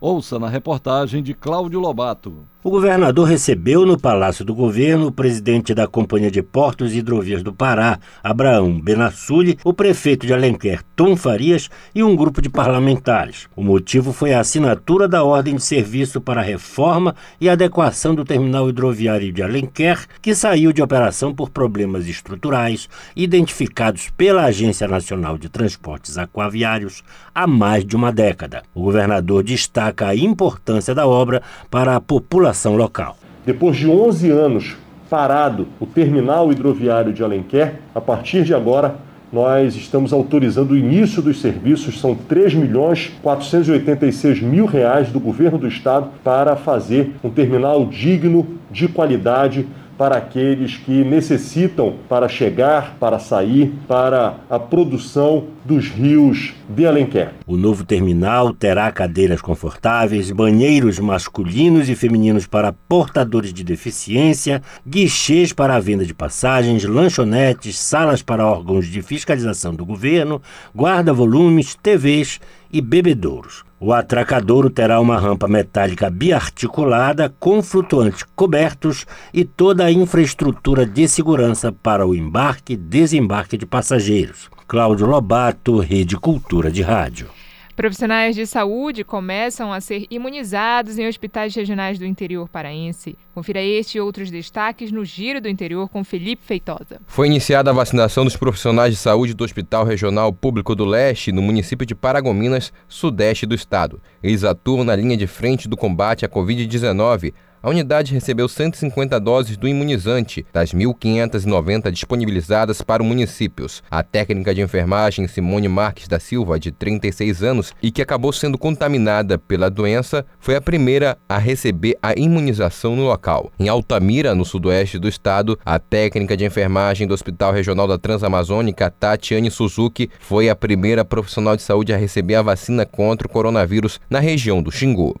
Ouça 0.05 0.37
na 0.37 0.49
reportagem 0.49 1.23
de 1.23 1.33
Cláudio 1.33 1.79
Lobato. 1.79 2.45
O 2.65 2.69
governador 2.69 3.27
recebeu 3.27 3.85
no 3.85 3.99
Palácio 3.99 4.45
do 4.45 4.55
Governo 4.55 5.07
o 5.07 5.11
presidente 5.11 5.73
da 5.73 5.85
Companhia 5.85 6.31
de 6.31 6.41
Portos 6.41 6.93
e 6.93 6.99
Hidrovias 6.99 7.43
do 7.43 7.51
Pará, 7.51 7.99
Abraão 8.23 8.79
Benassuli, 8.79 9.59
o 9.65 9.73
prefeito 9.73 10.25
de 10.25 10.33
Alenquer, 10.33 10.81
Tom 10.95 11.17
Farias, 11.17 11.69
e 11.93 12.01
um 12.01 12.15
grupo 12.15 12.41
de 12.41 12.49
parlamentares. 12.49 13.49
O 13.53 13.61
motivo 13.61 14.13
foi 14.13 14.33
a 14.33 14.39
assinatura 14.39 15.09
da 15.09 15.25
ordem 15.25 15.55
de 15.55 15.61
serviço 15.61 16.21
para 16.21 16.39
a 16.39 16.43
reforma 16.43 17.13
e 17.41 17.49
adequação 17.49 18.15
do 18.15 18.23
terminal 18.23 18.69
hidroviário 18.69 19.33
de 19.33 19.43
Alenquer, 19.43 20.07
que 20.21 20.33
saiu 20.33 20.71
de 20.71 20.81
operação 20.81 21.35
por 21.35 21.49
problemas 21.49 22.07
estruturais 22.07 22.87
identificados 23.13 24.09
pela 24.15 24.45
Agência 24.45 24.87
Nacional 24.87 25.37
de 25.37 25.49
Transportes 25.49 26.17
Aquaviários 26.17 27.03
há 27.35 27.45
mais 27.45 27.83
de 27.83 27.97
uma 27.97 28.09
década. 28.09 28.63
O 28.73 28.83
governador 28.83 29.43
destaca 29.43 30.07
a 30.07 30.15
importância 30.15 30.95
da 30.95 31.05
obra 31.05 31.41
para 31.69 31.97
a 31.97 31.99
população 31.99 32.52
local. 32.75 33.17
Depois 33.45 33.75
de 33.75 33.89
11 33.89 34.29
anos 34.29 34.77
parado 35.09 35.67
o 35.79 35.85
terminal 35.85 36.51
hidroviário 36.51 37.13
de 37.13 37.23
Alenquer, 37.23 37.81
a 37.93 38.01
partir 38.01 38.43
de 38.43 38.53
agora 38.53 38.95
nós 39.33 39.75
estamos 39.75 40.13
autorizando 40.13 40.71
o 40.71 40.77
início 40.77 41.19
dos 41.19 41.41
serviços, 41.41 41.99
são 41.99 42.13
3 42.13 42.53
milhões 42.53 43.11
486 43.23 44.41
mil 44.41 44.67
reais 44.67 45.11
do 45.11 45.19
governo 45.19 45.57
do 45.57 45.67
estado 45.67 46.09
para 46.23 46.55
fazer 46.55 47.15
um 47.23 47.31
terminal 47.31 47.83
digno, 47.87 48.47
de 48.69 48.87
qualidade, 48.87 49.67
para 49.97 50.17
aqueles 50.17 50.77
que 50.77 51.03
necessitam 51.03 51.95
para 52.09 52.27
chegar, 52.27 52.97
para 52.99 53.19
sair, 53.19 53.73
para 53.87 54.37
a 54.49 54.59
produção 54.59 55.45
dos 55.63 55.87
rios 55.87 56.53
de 56.67 56.85
Alenquer. 56.85 57.33
O 57.47 57.55
novo 57.55 57.85
terminal 57.85 58.53
terá 58.53 58.91
cadeiras 58.91 59.41
confortáveis, 59.41 60.31
banheiros 60.31 60.99
masculinos 60.99 61.89
e 61.89 61.95
femininos 61.95 62.45
para 62.45 62.73
portadores 62.73 63.53
de 63.53 63.63
deficiência, 63.63 64.61
guichês 64.85 65.53
para 65.53 65.75
a 65.75 65.79
venda 65.79 66.05
de 66.05 66.13
passagens, 66.13 66.83
lanchonetes, 66.83 67.77
salas 67.77 68.21
para 68.21 68.45
órgãos 68.45 68.87
de 68.87 69.01
fiscalização 69.01 69.73
do 69.73 69.85
governo, 69.85 70.41
guarda-volumes, 70.75 71.75
TVs 71.75 72.39
e 72.71 72.81
bebedouros. 72.81 73.63
O 73.85 73.91
atracadouro 73.91 74.69
terá 74.69 74.97
uma 75.01 75.19
rampa 75.19 75.45
metálica 75.45 76.09
biarticulada 76.09 77.27
com 77.37 77.61
flutuantes 77.61 78.23
cobertos 78.33 79.05
e 79.33 79.43
toda 79.43 79.83
a 79.83 79.91
infraestrutura 79.91 80.85
de 80.85 81.05
segurança 81.05 81.69
para 81.69 82.07
o 82.07 82.15
embarque 82.15 82.71
e 82.71 82.77
desembarque 82.77 83.57
de 83.57 83.65
passageiros. 83.65 84.49
Cláudio 84.69 85.05
Lobato, 85.05 85.79
Rede 85.79 86.15
Cultura 86.15 86.71
de 86.71 86.81
Rádio. 86.81 87.27
Profissionais 87.75 88.35
de 88.35 88.45
saúde 88.45 89.03
começam 89.03 89.73
a 89.73 89.81
ser 89.81 90.05
imunizados 90.11 90.99
em 90.99 91.07
hospitais 91.07 91.55
regionais 91.55 91.97
do 91.97 92.05
interior 92.05 92.47
paraense. 92.47 93.17
Confira 93.33 93.63
este 93.63 93.97
e 93.97 94.01
outros 94.01 94.29
destaques 94.29 94.91
no 94.91 95.03
Giro 95.03 95.41
do 95.41 95.49
Interior 95.49 95.89
com 95.89 96.03
Felipe 96.03 96.43
Feitosa. 96.45 97.01
Foi 97.07 97.25
iniciada 97.25 97.71
a 97.71 97.73
vacinação 97.73 98.25
dos 98.25 98.37
profissionais 98.37 98.93
de 98.93 98.99
saúde 98.99 99.33
do 99.33 99.43
Hospital 99.43 99.85
Regional 99.85 100.31
Público 100.31 100.75
do 100.75 100.85
Leste, 100.85 101.31
no 101.31 101.41
município 101.41 101.83
de 101.83 101.95
Paragominas, 101.95 102.71
sudeste 102.87 103.47
do 103.47 103.55
estado. 103.55 103.99
Eles 104.21 104.43
atuam 104.43 104.83
na 104.83 104.95
linha 104.95 105.17
de 105.17 105.25
frente 105.25 105.67
do 105.67 105.75
combate 105.75 106.25
à 106.25 106.29
Covid-19 106.29 107.33
a 107.63 107.69
unidade 107.69 108.13
recebeu 108.13 108.49
150 108.49 109.17
doses 109.21 109.55
do 109.55 109.69
imunizante, 109.69 110.45
das 110.51 110.73
1.590 110.73 111.89
disponibilizadas 111.89 112.81
para 112.81 113.01
os 113.01 113.07
municípios. 113.07 113.81
A 113.89 114.03
técnica 114.03 114.53
de 114.53 114.61
enfermagem 114.61 115.29
Simone 115.29 115.69
Marques 115.69 116.09
da 116.09 116.19
Silva, 116.19 116.59
de 116.59 116.73
36 116.73 117.41
anos, 117.41 117.73
e 117.81 117.89
que 117.89 118.01
acabou 118.01 118.33
sendo 118.33 118.57
contaminada 118.57 119.37
pela 119.37 119.69
doença, 119.69 120.25
foi 120.41 120.57
a 120.57 120.61
primeira 120.61 121.17
a 121.29 121.37
receber 121.37 121.97
a 122.01 122.13
imunização 122.19 122.97
no 122.97 123.05
local. 123.05 123.49
Em 123.57 123.69
Altamira, 123.69 124.35
no 124.35 124.43
sudoeste 124.43 124.99
do 124.99 125.07
estado, 125.07 125.57
a 125.65 125.79
técnica 125.79 126.35
de 126.35 126.43
enfermagem 126.43 127.07
do 127.07 127.13
Hospital 127.13 127.53
Regional 127.53 127.87
da 127.87 127.97
Transamazônica, 127.97 128.91
Tatiane 128.91 129.49
Suzuki, 129.49 130.09
foi 130.19 130.49
a 130.49 130.55
primeira 130.55 131.05
profissional 131.05 131.55
de 131.55 131.61
saúde 131.61 131.93
a 131.93 131.97
receber 131.97 132.35
a 132.35 132.41
vacina 132.41 132.85
contra 132.85 133.25
o 133.25 133.31
coronavírus 133.31 134.01
na 134.09 134.19
região 134.19 134.61
do 134.61 134.69
Xingu. 134.69 135.15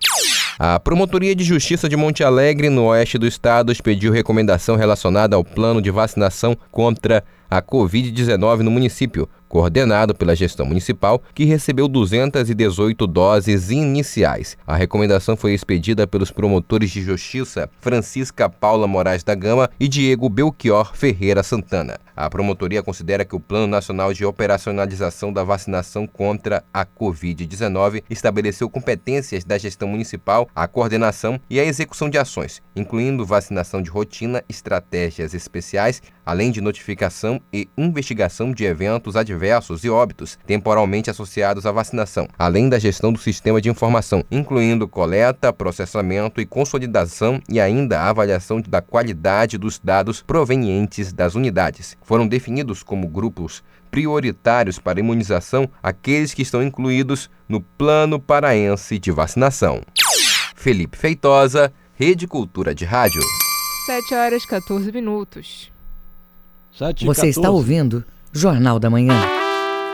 A 0.59 0.79
Promotoria 0.79 1.35
de 1.35 1.43
Justiça 1.43 1.89
de 1.89 1.95
Monte 1.95 2.23
Alegre, 2.23 2.69
no 2.69 2.85
oeste 2.85 3.17
do 3.17 3.25
estado, 3.25 3.71
expediu 3.71 4.11
recomendação 4.11 4.75
relacionada 4.75 5.35
ao 5.35 5.43
plano 5.43 5.81
de 5.81 5.89
vacinação 5.89 6.55
contra 6.71 7.23
a 7.49 7.61
Covid-19 7.61 8.59
no 8.59 8.69
município, 8.69 9.27
coordenado 9.53 10.15
pela 10.15 10.35
gestão 10.35 10.65
municipal, 10.65 11.21
que 11.35 11.45
recebeu 11.45 11.87
218 11.87 13.05
doses 13.05 13.69
iniciais. 13.69 14.57
A 14.65 14.75
recomendação 14.75 15.37
foi 15.37 15.53
expedida 15.53 16.07
pelos 16.07 16.31
promotores 16.31 16.89
de 16.89 17.03
justiça 17.03 17.69
Francisca 17.79 18.49
Paula 18.49 18.87
Moraes 18.87 19.23
da 19.23 19.35
Gama 19.35 19.69
e 19.79 19.87
Diego 19.87 20.27
Belchior 20.27 20.95
Ferreira 20.95 21.43
Santana. 21.43 21.99
A 22.15 22.27
promotoria 22.31 22.81
considera 22.81 23.25
que 23.25 23.35
o 23.35 23.39
Plano 23.39 23.67
Nacional 23.67 24.11
de 24.11 24.25
Operacionalização 24.25 25.31
da 25.31 25.43
Vacinação 25.43 26.07
contra 26.07 26.63
a 26.73 26.83
Covid-19 26.85 28.03
estabeleceu 28.09 28.67
competências 28.69 29.43
da 29.43 29.57
gestão 29.57 29.87
municipal, 29.87 30.47
a 30.55 30.67
coordenação 30.67 31.39
e 31.47 31.59
a 31.59 31.65
execução 31.65 32.09
de 32.09 32.17
ações, 32.17 32.61
incluindo 32.75 33.25
vacinação 33.25 33.81
de 33.81 33.89
rotina, 33.89 34.43
estratégias 34.47 35.33
especiais, 35.33 36.01
além 36.25 36.51
de 36.51 36.61
notificação 36.61 37.41
e 37.51 37.67
investigação 37.77 38.51
de 38.51 38.63
eventos 38.63 39.15
adversos 39.15 39.42
adversos 39.43 39.83
e 39.83 39.89
óbitos 39.89 40.39
temporalmente 40.47 41.09
associados 41.09 41.65
à 41.65 41.71
vacinação, 41.71 42.27
além 42.39 42.69
da 42.69 42.79
gestão 42.79 43.11
do 43.11 43.19
sistema 43.19 43.59
de 43.59 43.69
informação, 43.69 44.23
incluindo 44.31 44.87
coleta, 44.87 45.51
processamento 45.51 46.39
e 46.39 46.45
consolidação 46.45 47.41
e 47.49 47.59
ainda 47.59 47.99
a 47.99 48.09
avaliação 48.09 48.61
da 48.61 48.81
qualidade 48.81 49.57
dos 49.57 49.79
dados 49.79 50.21
provenientes 50.21 51.11
das 51.11 51.35
unidades. 51.35 51.97
Foram 52.03 52.27
definidos 52.27 52.83
como 52.83 53.07
grupos 53.07 53.61
prioritários 53.91 54.79
para 54.79 54.99
imunização 54.99 55.69
aqueles 55.81 56.33
que 56.33 56.41
estão 56.41 56.63
incluídos 56.63 57.29
no 57.47 57.59
Plano 57.61 58.19
Paraense 58.19 58.97
de 58.97 59.11
Vacinação. 59.11 59.81
Felipe 60.55 60.97
Feitosa, 60.97 61.71
Rede 61.93 62.25
Cultura 62.25 62.73
de 62.73 62.85
Rádio. 62.85 63.21
7 63.85 64.15
horas 64.15 64.45
14 64.45 64.91
minutos. 64.91 65.71
7 66.71 67.05
Você 67.05 67.27
14. 67.27 67.29
está 67.29 67.49
ouvindo 67.51 68.03
Jornal 68.35 68.79
da 68.79 68.89
Manhã. 68.89 69.13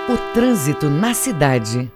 O 0.08 0.34
trânsito 0.34 0.90
na 0.90 1.14
cidade. 1.14 1.92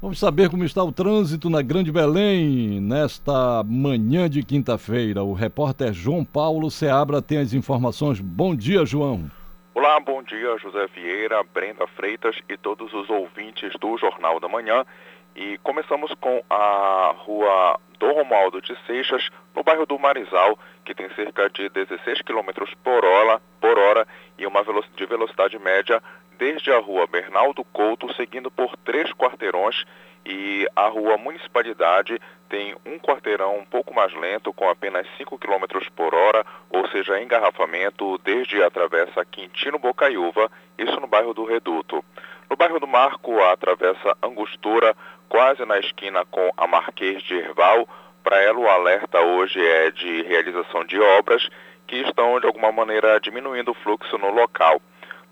Vamos 0.00 0.20
saber 0.20 0.48
como 0.48 0.62
está 0.62 0.84
o 0.84 0.92
trânsito 0.92 1.50
na 1.50 1.60
Grande 1.62 1.90
Belém 1.90 2.80
nesta 2.80 3.64
manhã 3.64 4.30
de 4.30 4.44
quinta-feira. 4.44 5.24
O 5.24 5.32
repórter 5.32 5.92
João 5.92 6.24
Paulo 6.24 6.70
Seabra 6.70 7.20
tem 7.20 7.38
as 7.38 7.52
informações. 7.52 8.20
Bom 8.20 8.54
dia, 8.54 8.86
João. 8.86 9.28
Olá, 9.74 9.98
bom 9.98 10.22
dia, 10.22 10.56
José 10.58 10.86
Vieira, 10.94 11.42
Brenda 11.52 11.84
Freitas 11.88 12.36
e 12.48 12.56
todos 12.56 12.94
os 12.94 13.10
ouvintes 13.10 13.72
do 13.80 13.98
Jornal 13.98 14.38
da 14.38 14.46
Manhã. 14.46 14.86
E 15.40 15.56
começamos 15.62 16.12
com 16.20 16.44
a 16.50 17.14
rua 17.16 17.80
do 17.98 18.12
Romualdo 18.12 18.60
de 18.60 18.76
Seixas, 18.86 19.26
no 19.56 19.62
bairro 19.62 19.86
do 19.86 19.98
Marizal, 19.98 20.58
que 20.84 20.94
tem 20.94 21.08
cerca 21.14 21.48
de 21.48 21.66
16 21.70 22.20
km 22.20 22.50
por 22.84 23.02
hora, 23.02 23.40
por 23.58 23.78
hora 23.78 24.06
e 24.36 24.46
uma 24.46 24.62
de 24.94 25.06
velocidade 25.06 25.58
média 25.58 26.02
desde 26.36 26.70
a 26.70 26.78
rua 26.78 27.06
Bernaldo 27.06 27.64
Couto, 27.64 28.14
seguindo 28.16 28.50
por 28.50 28.76
três 28.84 29.10
quarteirões 29.14 29.82
e 30.26 30.68
a 30.76 30.88
rua 30.88 31.16
Municipalidade 31.16 32.20
tem 32.50 32.76
um 32.84 32.98
quarteirão 32.98 33.56
um 33.56 33.64
pouco 33.64 33.94
mais 33.94 34.12
lento, 34.12 34.52
com 34.52 34.68
apenas 34.68 35.06
5 35.16 35.38
km 35.38 35.64
por 35.96 36.14
hora, 36.14 36.44
ou 36.68 36.86
seja, 36.88 37.18
engarrafamento 37.18 38.18
desde 38.18 38.62
a 38.62 38.70
travessa 38.70 39.24
Quintino 39.24 39.78
Bocaiúva, 39.78 40.50
isso 40.76 41.00
no 41.00 41.06
bairro 41.06 41.32
do 41.32 41.44
Reduto. 41.44 42.04
No 42.50 42.56
bairro 42.56 42.80
do 42.80 42.86
Marco, 42.88 43.40
a 43.40 43.56
travessa 43.56 44.16
Angostura, 44.20 44.96
quase 45.28 45.64
na 45.64 45.78
esquina 45.78 46.24
com 46.24 46.50
a 46.56 46.66
Marquês 46.66 47.22
de 47.22 47.36
Erval, 47.36 47.88
para 48.24 48.42
ela 48.42 48.58
o 48.58 48.68
alerta 48.68 49.20
hoje 49.20 49.64
é 49.64 49.92
de 49.92 50.22
realização 50.22 50.84
de 50.84 51.00
obras 51.00 51.48
que 51.86 51.98
estão 51.98 52.40
de 52.40 52.46
alguma 52.46 52.72
maneira 52.72 53.20
diminuindo 53.20 53.70
o 53.70 53.74
fluxo 53.74 54.18
no 54.18 54.32
local. 54.32 54.82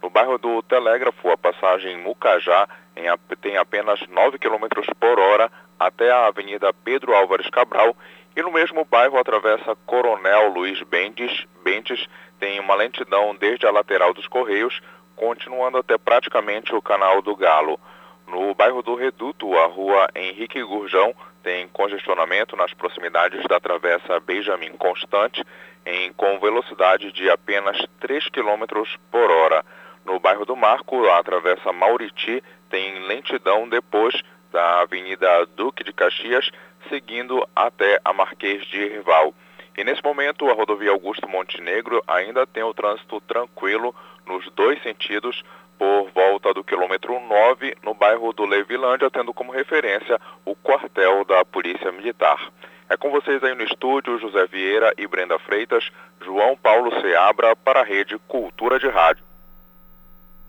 No 0.00 0.08
bairro 0.08 0.38
do 0.38 0.62
Telégrafo, 0.62 1.28
a 1.28 1.36
passagem 1.36 1.98
Mucajá 1.98 2.68
em, 2.94 3.06
tem 3.40 3.56
apenas 3.56 3.98
9 4.06 4.38
km 4.38 4.68
por 5.00 5.18
hora 5.18 5.50
até 5.76 6.12
a 6.12 6.28
Avenida 6.28 6.72
Pedro 6.72 7.16
Álvares 7.16 7.50
Cabral 7.50 7.96
e 8.36 8.42
no 8.42 8.52
mesmo 8.52 8.84
bairro 8.84 9.18
atravessa 9.18 9.76
Coronel 9.86 10.50
Luiz 10.50 10.80
Bendes, 10.84 11.44
Bentes 11.64 12.06
tem 12.38 12.60
uma 12.60 12.76
lentidão 12.76 13.34
desde 13.34 13.66
a 13.66 13.72
lateral 13.72 14.14
dos 14.14 14.28
Correios, 14.28 14.80
continuando 15.18 15.78
até 15.78 15.98
praticamente 15.98 16.74
o 16.74 16.80
Canal 16.80 17.20
do 17.20 17.34
Galo. 17.34 17.78
No 18.26 18.54
bairro 18.54 18.82
do 18.82 18.94
Reduto, 18.94 19.52
a 19.58 19.66
rua 19.66 20.08
Henrique 20.14 20.62
Gurjão 20.62 21.14
tem 21.42 21.66
congestionamento 21.68 22.54
nas 22.56 22.72
proximidades 22.72 23.42
da 23.48 23.58
travessa 23.58 24.20
Benjamin 24.20 24.72
Constante, 24.76 25.44
em, 25.84 26.12
com 26.12 26.38
velocidade 26.38 27.10
de 27.10 27.28
apenas 27.28 27.76
3 28.00 28.28
km 28.28 28.64
por 29.10 29.30
hora. 29.30 29.64
No 30.04 30.20
bairro 30.20 30.44
do 30.44 30.54
Marco, 30.54 31.08
a 31.08 31.22
travessa 31.22 31.72
Mauriti 31.72 32.42
tem 32.70 33.06
lentidão 33.06 33.68
depois 33.68 34.14
da 34.52 34.80
Avenida 34.80 35.46
Duque 35.56 35.82
de 35.82 35.92
Caxias, 35.92 36.50
seguindo 36.88 37.46
até 37.56 38.00
a 38.04 38.12
Marquês 38.12 38.64
de 38.66 38.86
Rival. 38.88 39.34
E 39.76 39.84
nesse 39.84 40.02
momento, 40.02 40.48
a 40.48 40.54
rodovia 40.54 40.90
Augusto 40.90 41.28
Montenegro 41.28 42.02
ainda 42.06 42.46
tem 42.46 42.62
o 42.62 42.74
trânsito 42.74 43.20
tranquilo 43.22 43.94
nos 44.28 44.48
dois 44.52 44.80
sentidos 44.82 45.42
por 45.78 46.10
volta 46.10 46.52
do 46.52 46.62
quilômetro 46.62 47.18
9, 47.18 47.76
no 47.82 47.94
bairro 47.94 48.32
do 48.32 48.44
Levilândia, 48.44 49.10
tendo 49.10 49.32
como 49.32 49.52
referência 49.52 50.20
o 50.44 50.54
quartel 50.54 51.24
da 51.24 51.44
Polícia 51.44 51.90
Militar. 51.90 52.52
É 52.90 52.96
com 52.96 53.10
vocês 53.10 53.42
aí 53.42 53.54
no 53.54 53.62
estúdio, 53.62 54.18
José 54.18 54.46
Vieira 54.46 54.92
e 54.98 55.06
Brenda 55.06 55.38
Freitas, 55.38 55.88
João 56.24 56.56
Paulo 56.56 56.90
Seabra, 57.00 57.54
para 57.56 57.80
a 57.80 57.84
Rede 57.84 58.18
Cultura 58.26 58.78
de 58.78 58.88
Rádio. 58.88 59.22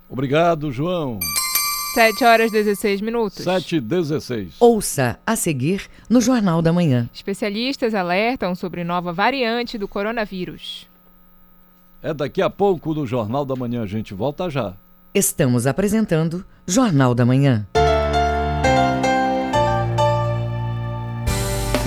Obrigado, 0.10 0.72
João. 0.72 1.20
7 1.94 2.24
horas 2.24 2.52
16 2.52 3.02
minutos. 3.02 3.44
7 3.44 3.76
e 3.76 3.82
16. 3.82 4.56
Ouça 4.60 5.20
a 5.26 5.36
seguir 5.36 5.88
no 6.10 6.22
Jornal 6.22 6.62
da 6.62 6.72
Manhã. 6.72 7.10
Especialistas 7.14 7.94
alertam 7.94 8.56
sobre 8.56 8.84
nova 8.84 9.12
variante 9.12 9.78
do 9.78 9.88
coronavírus. 9.88 10.89
É 12.02 12.14
daqui 12.14 12.42
a 12.42 12.50
pouco 12.50 12.94
no 12.94 13.06
Jornal 13.06 13.44
da 13.44 13.56
Manhã, 13.56 13.84
a 13.84 13.86
gente 13.86 14.14
volta 14.14 14.50
já. 14.50 14.74
Estamos 15.14 15.68
apresentando 15.68 16.46
Jornal 16.66 17.14
da 17.14 17.26
Manhã. 17.26 17.68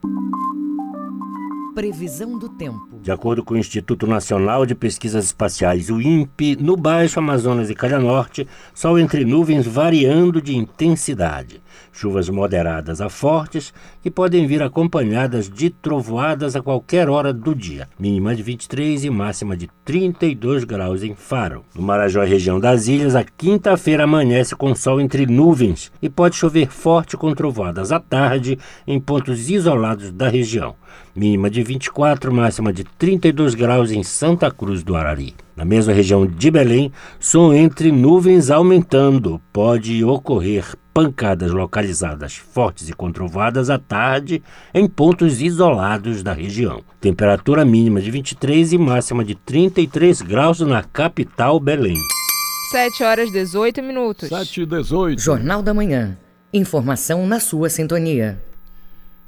Previsão 1.75 2.39
do 2.39 2.49
tempo. 2.49 2.97
De 3.03 3.11
acordo 3.11 3.43
com 3.43 3.53
o 3.53 3.57
Instituto 3.57 4.07
Nacional 4.07 4.65
de 4.65 4.73
Pesquisas 4.73 5.25
Espaciais, 5.25 5.91
o 5.91 6.01
INPE, 6.01 6.55
no 6.55 6.75
Baixo 6.75 7.19
Amazonas 7.19 7.69
e 7.69 7.75
Calha 7.75 7.99
Norte, 7.99 8.47
sol 8.73 8.97
entre 8.97 9.23
nuvens 9.23 9.67
variando 9.67 10.41
de 10.41 10.55
intensidade. 10.55 11.61
Chuvas 11.91 12.29
moderadas 12.29 13.01
a 13.01 13.09
fortes 13.09 13.73
que 14.01 14.11
podem 14.11 14.45
vir 14.47 14.61
acompanhadas 14.61 15.49
de 15.49 15.69
trovoadas 15.69 16.55
a 16.55 16.61
qualquer 16.61 17.09
hora 17.09 17.33
do 17.33 17.55
dia. 17.55 17.87
Mínima 17.99 18.35
de 18.35 18.43
23 18.43 19.05
e 19.05 19.09
máxima 19.09 19.55
de 19.55 19.69
32 19.83 20.63
graus 20.63 21.03
em 21.03 21.15
Faro. 21.15 21.63
No 21.75 21.81
Marajó 21.81 22.23
região 22.23 22.59
das 22.59 22.87
ilhas, 22.87 23.15
a 23.15 23.23
quinta-feira 23.23 24.03
amanhece 24.03 24.55
com 24.55 24.75
sol 24.75 24.99
entre 24.99 25.25
nuvens 25.25 25.91
e 26.01 26.09
pode 26.09 26.35
chover 26.35 26.69
forte 26.69 27.17
com 27.17 27.33
trovoadas 27.33 27.91
à 27.91 27.99
tarde 27.99 28.57
em 28.85 28.99
pontos 28.99 29.49
isolados 29.49 30.11
da 30.11 30.27
região 30.27 30.75
mínima 31.15 31.49
de 31.49 31.63
24, 31.63 32.33
máxima 32.33 32.73
de 32.73 32.83
32 32.83 33.55
graus 33.55 33.91
em 33.91 34.03
Santa 34.03 34.51
Cruz 34.51 34.83
do 34.83 34.95
Arari. 34.95 35.33
Na 35.55 35.63
mesma 35.63 35.93
região 35.93 36.27
de 36.27 36.51
Belém, 36.51 36.91
som 37.19 37.53
entre 37.53 37.91
nuvens 37.91 38.51
aumentando. 38.51 39.41
Pode 39.53 40.03
ocorrer 40.03 40.65
pancadas 40.95 41.51
localizadas 41.51 42.37
fortes 42.37 42.87
e 42.87 42.93
controvadas 42.93 43.69
à 43.69 43.77
tarde 43.77 44.41
em 44.73 44.87
pontos 44.87 45.41
isolados 45.41 46.23
da 46.23 46.31
região. 46.31 46.81
Temperatura 47.01 47.65
mínima 47.65 47.99
de 47.99 48.09
23 48.09 48.71
e 48.71 48.77
máxima 48.77 49.25
de 49.25 49.35
33 49.35 50.21
graus 50.21 50.61
na 50.61 50.81
capital 50.81 51.59
Belém. 51.59 51.97
7 52.71 53.03
horas 53.03 53.29
18 53.29 53.83
minutos. 53.83 54.29
7 54.29 54.61
e 54.61 54.65
18. 54.65 55.21
Jornal 55.21 55.61
da 55.61 55.73
Manhã. 55.73 56.17
Informação 56.53 57.27
na 57.27 57.41
sua 57.41 57.69
sintonia. 57.69 58.41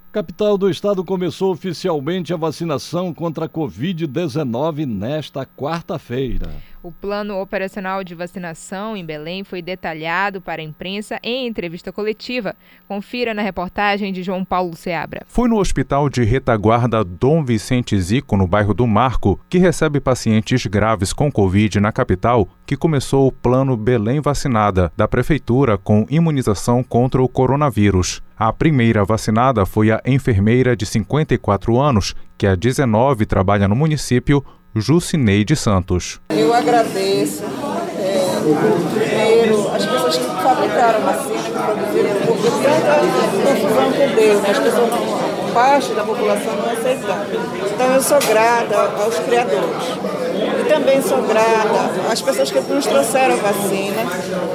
Capital 0.09 0.57
do 0.57 0.69
estado 0.69 1.03
começou 1.03 1.51
oficialmente 1.51 2.33
a 2.33 2.37
vacinação 2.37 3.13
contra 3.13 3.45
a 3.45 3.49
Covid-19 3.49 4.85
nesta 4.85 5.45
quarta-feira. 5.45 6.49
O 6.87 6.91
plano 7.01 7.41
operacional 7.41 8.01
de 8.01 8.15
vacinação 8.15 8.95
em 8.95 9.05
Belém 9.05 9.43
foi 9.43 9.61
detalhado 9.61 10.39
para 10.39 10.61
a 10.61 10.63
imprensa 10.63 11.19
em 11.21 11.45
entrevista 11.45 11.91
coletiva. 11.91 12.55
Confira 12.87 13.33
na 13.33 13.41
reportagem 13.41 14.13
de 14.13 14.23
João 14.23 14.45
Paulo 14.45 14.73
Seabra. 14.73 15.25
Foi 15.27 15.49
no 15.49 15.59
hospital 15.59 16.09
de 16.09 16.23
retaguarda 16.23 17.03
Dom 17.03 17.43
Vicente 17.43 17.99
Zico, 17.99 18.37
no 18.37 18.47
bairro 18.47 18.73
do 18.73 18.87
Marco, 18.87 19.37
que 19.49 19.57
recebe 19.57 19.99
pacientes 19.99 20.65
graves 20.65 21.11
com 21.11 21.29
Covid 21.29 21.77
na 21.81 21.91
capital, 21.91 22.47
que 22.65 22.77
começou 22.77 23.27
o 23.27 23.33
plano 23.33 23.75
Belém 23.75 24.21
Vacinada 24.21 24.89
da 24.95 25.09
Prefeitura 25.09 25.77
com 25.77 26.05
imunização 26.09 26.81
contra 26.81 27.21
o 27.21 27.27
coronavírus. 27.27 28.23
A 28.37 28.53
primeira 28.53 29.03
vacinada 29.03 29.65
foi 29.65 29.91
a 29.91 30.01
enfermeira 30.05 30.73
de 30.73 30.85
54 30.85 31.77
anos, 31.77 32.15
que 32.37 32.47
há 32.47 32.55
19 32.55 33.25
trabalha 33.25 33.67
no 33.67 33.75
município, 33.75 34.45
Jucineide 34.81 35.55
Santos. 35.55 36.19
Eu 36.29 36.53
agradeço 36.53 37.43
é, 37.43 38.27
primeiro 38.93 39.69
as 39.69 39.85
pessoas 39.85 40.17
que 40.17 40.25
fabricaram 40.25 40.99
a 40.99 41.11
vacina, 41.11 41.43
que 41.43 41.51
produziram, 41.51 42.15
porque 42.25 42.49
confusão 43.47 43.91
que 43.91 44.15
deu, 44.15 44.41
né? 44.41 44.49
as 44.49 44.59
pessoas 44.59 44.89
não, 44.89 45.53
parte 45.53 45.93
da 45.93 46.03
população 46.03 46.55
não 46.55 46.71
aceitando. 46.71 47.25
Então 47.73 47.93
eu 47.93 48.01
sou 48.01 48.19
grata 48.19 48.77
aos 49.01 49.19
criadores. 49.19 49.83
Também 50.67 51.01
sou 51.01 51.25
grata 51.25 52.11
às 52.11 52.21
pessoas 52.21 52.51
que 52.51 52.59
nos 52.59 52.85
trouxeram 52.85 53.35
a 53.35 53.37
vacina 53.37 54.03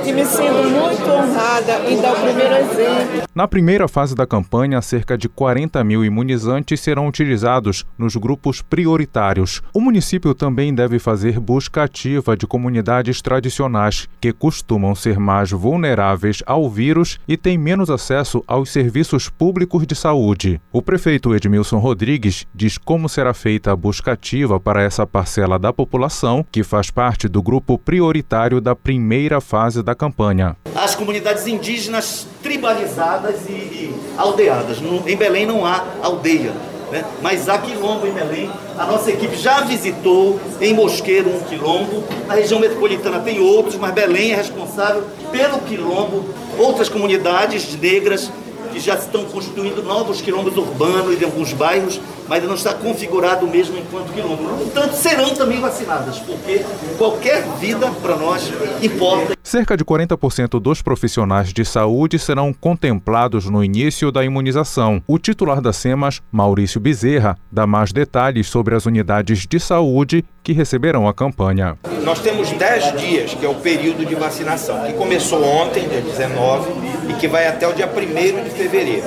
e 0.04 0.12
me 0.12 0.24
sinto 0.26 0.68
muito 0.68 1.10
honrada 1.10 1.90
em 1.90 2.00
dar 2.00 2.12
o 2.12 2.16
primeiro 2.16 2.54
exemplo. 2.54 3.22
Na 3.34 3.48
primeira 3.48 3.88
fase 3.88 4.14
da 4.14 4.26
campanha, 4.26 4.82
cerca 4.82 5.16
de 5.16 5.26
40 5.26 5.82
mil 5.82 6.04
imunizantes 6.04 6.80
serão 6.80 7.08
utilizados 7.08 7.86
nos 7.96 8.14
grupos 8.14 8.60
prioritários. 8.60 9.62
O 9.72 9.80
município 9.80 10.34
também 10.34 10.74
deve 10.74 10.98
fazer 10.98 11.40
busca 11.40 11.82
ativa 11.84 12.36
de 12.36 12.46
comunidades 12.46 13.22
tradicionais, 13.22 14.06
que 14.20 14.32
costumam 14.32 14.94
ser 14.94 15.18
mais 15.18 15.50
vulneráveis 15.50 16.42
ao 16.46 16.68
vírus 16.68 17.18
e 17.26 17.36
têm 17.36 17.56
menos 17.56 17.88
acesso 17.88 18.44
aos 18.46 18.70
serviços 18.70 19.30
públicos 19.30 19.86
de 19.86 19.94
saúde. 19.94 20.60
O 20.70 20.82
prefeito 20.82 21.34
Edmilson 21.34 21.78
Rodrigues 21.78 22.46
diz 22.54 22.76
como 22.76 23.08
será 23.08 23.32
feita 23.32 23.72
a 23.72 23.76
busca 23.76 24.12
ativa 24.12 24.60
para 24.60 24.82
essa 24.82 25.06
parcela 25.06 25.58
da 25.58 25.72
população 25.72 26.01
que 26.50 26.62
faz 26.62 26.90
parte 26.90 27.28
do 27.28 27.42
grupo 27.42 27.78
prioritário 27.78 28.60
da 28.60 28.74
primeira 28.74 29.40
fase 29.40 29.82
da 29.82 29.94
campanha. 29.94 30.56
As 30.74 30.94
comunidades 30.94 31.46
indígenas 31.46 32.26
tribalizadas 32.42 33.48
e, 33.48 33.52
e 33.52 33.94
aldeadas. 34.16 34.80
No, 34.80 35.08
em 35.08 35.16
Belém 35.16 35.46
não 35.46 35.66
há 35.66 35.84
aldeia. 36.02 36.52
Né? 36.90 37.04
Mas 37.22 37.48
há 37.48 37.56
quilombo 37.58 38.06
em 38.06 38.12
Belém. 38.12 38.50
A 38.78 38.84
nossa 38.84 39.10
equipe 39.10 39.34
já 39.36 39.62
visitou 39.62 40.38
em 40.60 40.74
Mosqueiro 40.74 41.34
um 41.34 41.40
quilombo. 41.40 42.04
Na 42.26 42.34
região 42.34 42.60
metropolitana 42.60 43.20
tem 43.20 43.40
outros, 43.40 43.76
mas 43.76 43.92
Belém 43.92 44.32
é 44.32 44.36
responsável 44.36 45.02
pelo 45.30 45.58
quilombo. 45.60 46.24
Outras 46.58 46.90
comunidades 46.90 47.74
negras 47.80 48.30
que 48.72 48.80
já 48.80 48.94
estão 48.94 49.24
constituindo 49.26 49.82
novos 49.82 50.20
quilombos 50.20 50.56
urbanos 50.56 51.20
em 51.20 51.24
alguns 51.24 51.52
bairros, 51.52 52.00
mas 52.26 52.36
ainda 52.36 52.48
não 52.48 52.54
está 52.54 52.72
configurado 52.74 53.46
mesmo 53.46 53.76
enquanto 53.78 54.12
quilombo. 54.12 54.42
No 54.42 54.62
entanto, 54.64 54.96
serão 54.96 55.30
também 55.34 55.60
vacinadas, 55.60 56.18
porque 56.20 56.64
qualquer 56.96 57.42
vida 57.60 57.90
para 58.02 58.16
nós 58.16 58.50
importa. 58.80 59.36
Cerca 59.52 59.76
de 59.76 59.84
40% 59.84 60.58
dos 60.58 60.80
profissionais 60.80 61.52
de 61.52 61.62
saúde 61.62 62.18
serão 62.18 62.54
contemplados 62.54 63.50
no 63.50 63.62
início 63.62 64.10
da 64.10 64.24
imunização. 64.24 65.02
O 65.06 65.18
titular 65.18 65.60
da 65.60 65.74
SEMAS, 65.74 66.22
Maurício 66.32 66.80
Bezerra, 66.80 67.36
dá 67.50 67.66
mais 67.66 67.92
detalhes 67.92 68.46
sobre 68.46 68.74
as 68.74 68.86
unidades 68.86 69.46
de 69.46 69.60
saúde 69.60 70.24
que 70.42 70.54
receberão 70.54 71.06
a 71.06 71.12
campanha. 71.12 71.76
Nós 72.02 72.20
temos 72.20 72.50
10 72.50 72.96
dias, 72.98 73.34
que 73.34 73.44
é 73.44 73.48
o 73.50 73.56
período 73.56 74.06
de 74.06 74.14
vacinação, 74.14 74.86
que 74.86 74.94
começou 74.94 75.44
ontem, 75.44 75.86
dia 75.86 76.00
19, 76.00 76.70
e 77.10 77.12
que 77.20 77.28
vai 77.28 77.46
até 77.46 77.68
o 77.68 77.74
dia 77.74 77.86
1 77.86 78.44
de 78.44 78.50
fevereiro. 78.52 79.06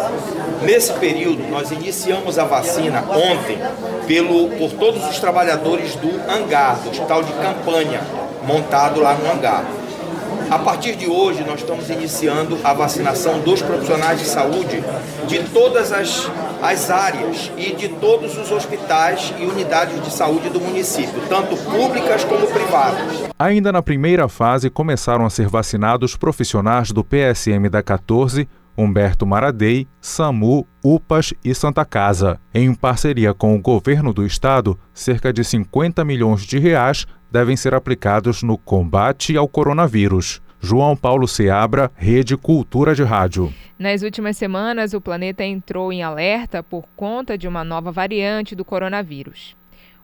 Nesse 0.62 0.94
período, 0.94 1.42
nós 1.50 1.72
iniciamos 1.72 2.38
a 2.38 2.46
vacina 2.46 3.04
ontem 3.10 3.58
pelo, 4.06 4.50
por 4.60 4.74
todos 4.74 5.04
os 5.10 5.18
trabalhadores 5.18 5.96
do 5.96 6.10
hangar, 6.32 6.76
do 6.84 6.92
hospital 6.92 7.24
de 7.24 7.34
campanha, 7.34 8.02
montado 8.46 9.02
lá 9.02 9.16
no 9.16 9.32
hangar. 9.32 9.85
A 10.50 10.60
partir 10.60 10.96
de 10.96 11.08
hoje, 11.08 11.44
nós 11.44 11.60
estamos 11.60 11.90
iniciando 11.90 12.58
a 12.64 12.74
vacinação 12.74 13.40
dos 13.40 13.62
profissionais 13.62 14.20
de 14.20 14.26
saúde 14.26 14.84
de 15.28 15.44
todas 15.50 15.92
as, 15.92 16.30
as 16.62 16.92
áreas 16.92 17.52
e 17.58 17.74
de 17.74 17.90
todos 17.90 18.38
os 18.38 18.52
hospitais 18.52 19.34
e 19.40 19.46
unidades 19.46 20.02
de 20.04 20.12
saúde 20.12 20.50
do 20.50 20.62
município, 20.62 21.20
tanto 21.28 21.58
públicas 21.58 22.24
como 22.24 22.46
privadas. 22.48 23.24
Ainda 23.40 23.72
na 23.72 23.82
primeira 23.82 24.28
fase, 24.30 24.70
começaram 24.70 25.26
a 25.26 25.30
ser 25.30 25.48
vacinados 25.48 26.16
profissionais 26.16 26.92
do 26.92 27.04
PSM 27.04 27.68
da 27.70 27.82
14, 27.82 28.48
Humberto 28.78 29.26
Maradei, 29.26 29.88
SAMU, 30.02 30.68
UPAS 30.84 31.34
e 31.44 31.56
Santa 31.56 31.86
Casa. 31.86 32.40
Em 32.54 32.74
parceria 32.74 33.34
com 33.34 33.56
o 33.56 33.62
governo 33.62 34.14
do 34.14 34.26
estado, 34.26 34.78
cerca 34.94 35.34
de 35.34 35.44
50 35.44 36.04
milhões 36.06 36.42
de 36.42 36.60
reais 36.60 37.08
devem 37.32 37.56
ser 37.56 37.74
aplicados 37.74 38.44
no 38.44 38.58
combate 38.58 39.36
ao 39.36 39.48
coronavírus. 39.48 40.42
João 40.60 40.96
Paulo 40.96 41.28
Seabra, 41.28 41.92
Rede 41.96 42.36
Cultura 42.36 42.96
de 42.96 43.04
Rádio. 43.04 43.54
Nas 43.78 44.02
últimas 44.02 44.38
semanas, 44.38 44.94
o 44.94 45.02
planeta 45.02 45.44
entrou 45.44 45.94
em 45.94 46.02
alerta 46.02 46.64
por 46.64 46.86
conta 46.96 47.38
de 47.38 47.48
uma 47.48 47.64
nova 47.64 47.92
variante 47.92 48.56
do 48.56 48.66
coronavírus. 48.66 49.56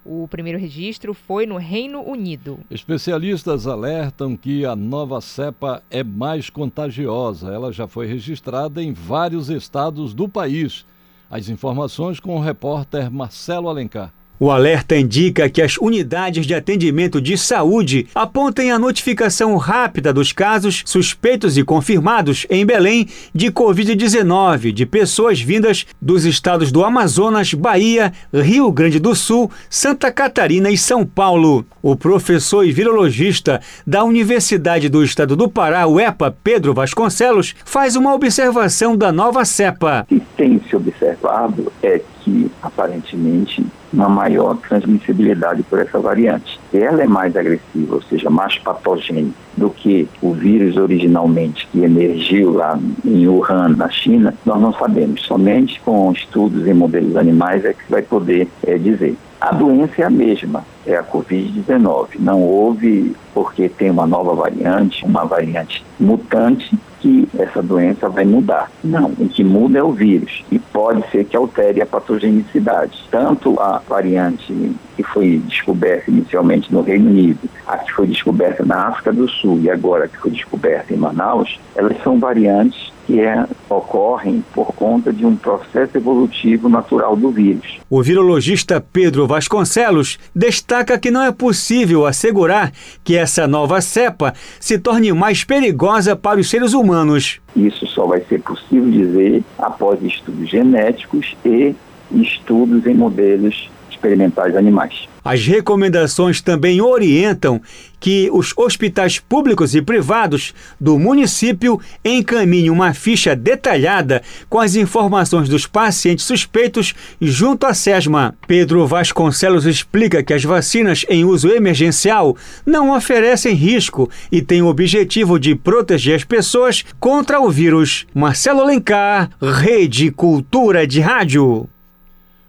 O 0.03 0.27
primeiro 0.27 0.57
registro 0.57 1.13
foi 1.13 1.45
no 1.45 1.57
Reino 1.57 2.01
Unido. 2.01 2.59
Especialistas 2.69 3.67
alertam 3.67 4.35
que 4.35 4.65
a 4.65 4.75
nova 4.75 5.21
cepa 5.21 5.83
é 5.91 6.03
mais 6.03 6.49
contagiosa. 6.49 7.51
Ela 7.51 7.71
já 7.71 7.87
foi 7.87 8.07
registrada 8.07 8.81
em 8.81 8.93
vários 8.93 9.49
estados 9.49 10.13
do 10.13 10.27
país. 10.27 10.85
As 11.29 11.49
informações 11.49 12.19
com 12.19 12.35
o 12.35 12.41
repórter 12.41 13.11
Marcelo 13.11 13.69
Alencar. 13.69 14.11
O 14.43 14.49
alerta 14.49 14.97
indica 14.97 15.47
que 15.47 15.61
as 15.61 15.77
unidades 15.77 16.47
de 16.47 16.55
atendimento 16.55 17.21
de 17.21 17.37
saúde 17.37 18.07
apontem 18.15 18.71
a 18.71 18.79
notificação 18.79 19.55
rápida 19.55 20.11
dos 20.11 20.31
casos 20.31 20.81
suspeitos 20.83 21.59
e 21.59 21.63
confirmados 21.63 22.47
em 22.49 22.65
Belém 22.65 23.07
de 23.35 23.51
Covid-19 23.51 24.71
de 24.71 24.83
pessoas 24.87 25.39
vindas 25.39 25.85
dos 26.01 26.25
estados 26.25 26.71
do 26.71 26.83
Amazonas, 26.83 27.53
Bahia, 27.53 28.11
Rio 28.33 28.71
Grande 28.71 28.99
do 28.99 29.13
Sul, 29.13 29.51
Santa 29.69 30.11
Catarina 30.11 30.71
e 30.71 30.77
São 30.77 31.05
Paulo. 31.05 31.63
O 31.79 31.95
professor 31.95 32.65
e 32.65 32.71
virologista 32.71 33.61
da 33.85 34.03
Universidade 34.03 34.89
do 34.89 35.03
Estado 35.03 35.35
do 35.35 35.47
Pará, 35.47 35.85
UEPA, 35.85 36.35
Pedro 36.43 36.73
Vasconcelos, 36.73 37.53
faz 37.63 37.95
uma 37.95 38.11
observação 38.15 38.97
da 38.97 39.11
nova 39.11 39.45
cepa. 39.45 40.07
O 40.09 40.15
que 40.15 40.19
tem 40.35 40.59
se 40.67 40.75
observado 40.75 41.71
é 41.83 42.01
que, 42.23 42.51
aparentemente, 42.61 43.65
uma 43.91 44.07
maior 44.07 44.55
transmissibilidade 44.57 45.63
por 45.63 45.79
essa 45.79 45.99
variante. 45.99 46.59
Ela 46.73 47.03
é 47.03 47.07
mais 47.07 47.35
agressiva, 47.35 47.95
ou 47.95 48.01
seja, 48.01 48.29
mais 48.29 48.57
patogênica 48.57 49.35
do 49.55 49.69
que 49.69 50.07
o 50.21 50.33
vírus 50.33 50.77
originalmente 50.77 51.67
que 51.71 51.83
emergiu 51.83 52.53
lá 52.53 52.79
em 53.03 53.27
Wuhan, 53.27 53.69
na 53.75 53.89
China, 53.89 54.33
nós 54.45 54.61
não 54.61 54.73
sabemos. 54.73 55.21
Somente 55.23 55.79
com 55.81 56.11
estudos 56.11 56.65
em 56.67 56.73
modelos 56.73 57.15
animais 57.15 57.65
é 57.65 57.73
que 57.73 57.83
vai 57.89 58.01
poder 58.01 58.47
é, 58.65 58.77
dizer. 58.77 59.15
A 59.39 59.51
doença 59.51 60.03
é 60.03 60.05
a 60.05 60.09
mesma, 60.09 60.63
é 60.85 60.95
a 60.95 61.03
Covid-19. 61.03 62.09
Não 62.19 62.41
houve, 62.41 63.15
porque 63.33 63.67
tem 63.67 63.89
uma 63.89 64.05
nova 64.05 64.35
variante, 64.35 65.03
uma 65.03 65.25
variante 65.25 65.83
mutante, 65.99 66.77
que 67.01 67.27
essa 67.37 67.61
doença 67.61 68.07
vai 68.07 68.23
mudar. 68.23 68.71
Não, 68.83 69.11
o 69.17 69.27
que 69.27 69.43
muda 69.43 69.79
é 69.79 69.83
o 69.83 69.91
vírus 69.91 70.45
e 70.51 70.59
pode 70.59 71.03
ser 71.09 71.25
que 71.25 71.35
altere 71.35 71.81
a 71.81 71.85
patogenicidade. 71.85 73.07
Tanto 73.09 73.59
a 73.59 73.81
variante 73.87 74.71
que 74.95 75.03
foi 75.03 75.41
descoberta 75.47 76.11
inicialmente 76.11 76.71
no 76.71 76.81
Reino 76.81 77.09
Unido, 77.09 77.39
a 77.67 77.77
que 77.77 77.91
foi 77.91 78.07
descoberta 78.07 78.63
na 78.63 78.87
África 78.87 79.11
do 79.11 79.27
Sul 79.27 79.59
e 79.61 79.69
agora 79.69 80.07
que 80.07 80.17
foi 80.17 80.31
descoberta 80.31 80.93
em 80.93 80.97
Manaus, 80.97 81.59
elas 81.75 81.97
são 82.03 82.19
variantes 82.19 82.90
que 83.11 83.19
é, 83.19 83.45
ocorrem 83.69 84.41
por 84.53 84.67
conta 84.67 85.11
de 85.11 85.25
um 85.25 85.35
processo 85.35 85.97
evolutivo 85.97 86.69
natural 86.69 87.13
do 87.13 87.29
vírus. 87.29 87.77
O 87.89 88.01
virologista 88.01 88.79
Pedro 88.79 89.27
Vasconcelos 89.27 90.17
destaca 90.33 90.97
que 90.97 91.11
não 91.11 91.21
é 91.21 91.29
possível 91.29 92.05
assegurar 92.05 92.71
que 93.03 93.17
essa 93.17 93.45
nova 93.45 93.81
cepa 93.81 94.33
se 94.61 94.79
torne 94.79 95.11
mais 95.11 95.43
perigosa 95.43 96.15
para 96.15 96.39
os 96.39 96.49
seres 96.49 96.71
humanos. 96.73 97.41
Isso 97.53 97.85
só 97.85 98.05
vai 98.05 98.21
ser 98.21 98.41
possível 98.43 98.89
dizer 98.89 99.43
após 99.59 100.01
estudos 100.01 100.49
genéticos 100.49 101.35
e 101.43 101.75
estudos 102.13 102.87
em 102.87 102.93
modelos 102.93 103.69
experimentais 103.89 104.55
animais. 104.55 105.10
As 105.23 105.45
recomendações 105.45 106.41
também 106.41 106.81
orientam 106.81 107.61
que 107.99 108.29
os 108.33 108.51
hospitais 108.57 109.19
públicos 109.19 109.75
e 109.75 109.81
privados 109.81 110.53
do 110.79 110.97
município 110.97 111.79
encaminhem 112.03 112.71
uma 112.71 112.93
ficha 112.93 113.35
detalhada 113.35 114.23
com 114.49 114.59
as 114.59 114.75
informações 114.75 115.47
dos 115.47 115.67
pacientes 115.67 116.25
suspeitos 116.25 116.95
junto 117.21 117.67
à 117.67 117.73
SESMA. 117.75 118.35
Pedro 118.47 118.87
Vasconcelos 118.87 119.67
explica 119.67 120.23
que 120.23 120.33
as 120.33 120.43
vacinas 120.43 121.05
em 121.07 121.23
uso 121.23 121.49
emergencial 121.49 122.35
não 122.65 122.95
oferecem 122.95 123.53
risco 123.53 124.09
e 124.31 124.41
têm 124.41 124.63
o 124.63 124.67
objetivo 124.67 125.39
de 125.39 125.53
proteger 125.53 126.15
as 126.15 126.23
pessoas 126.23 126.83
contra 126.99 127.39
o 127.39 127.51
vírus. 127.51 128.07
Marcelo 128.13 128.61
Alencar, 128.61 129.29
Rede 129.39 130.09
Cultura 130.09 130.87
de 130.87 130.99
Rádio. 130.99 131.69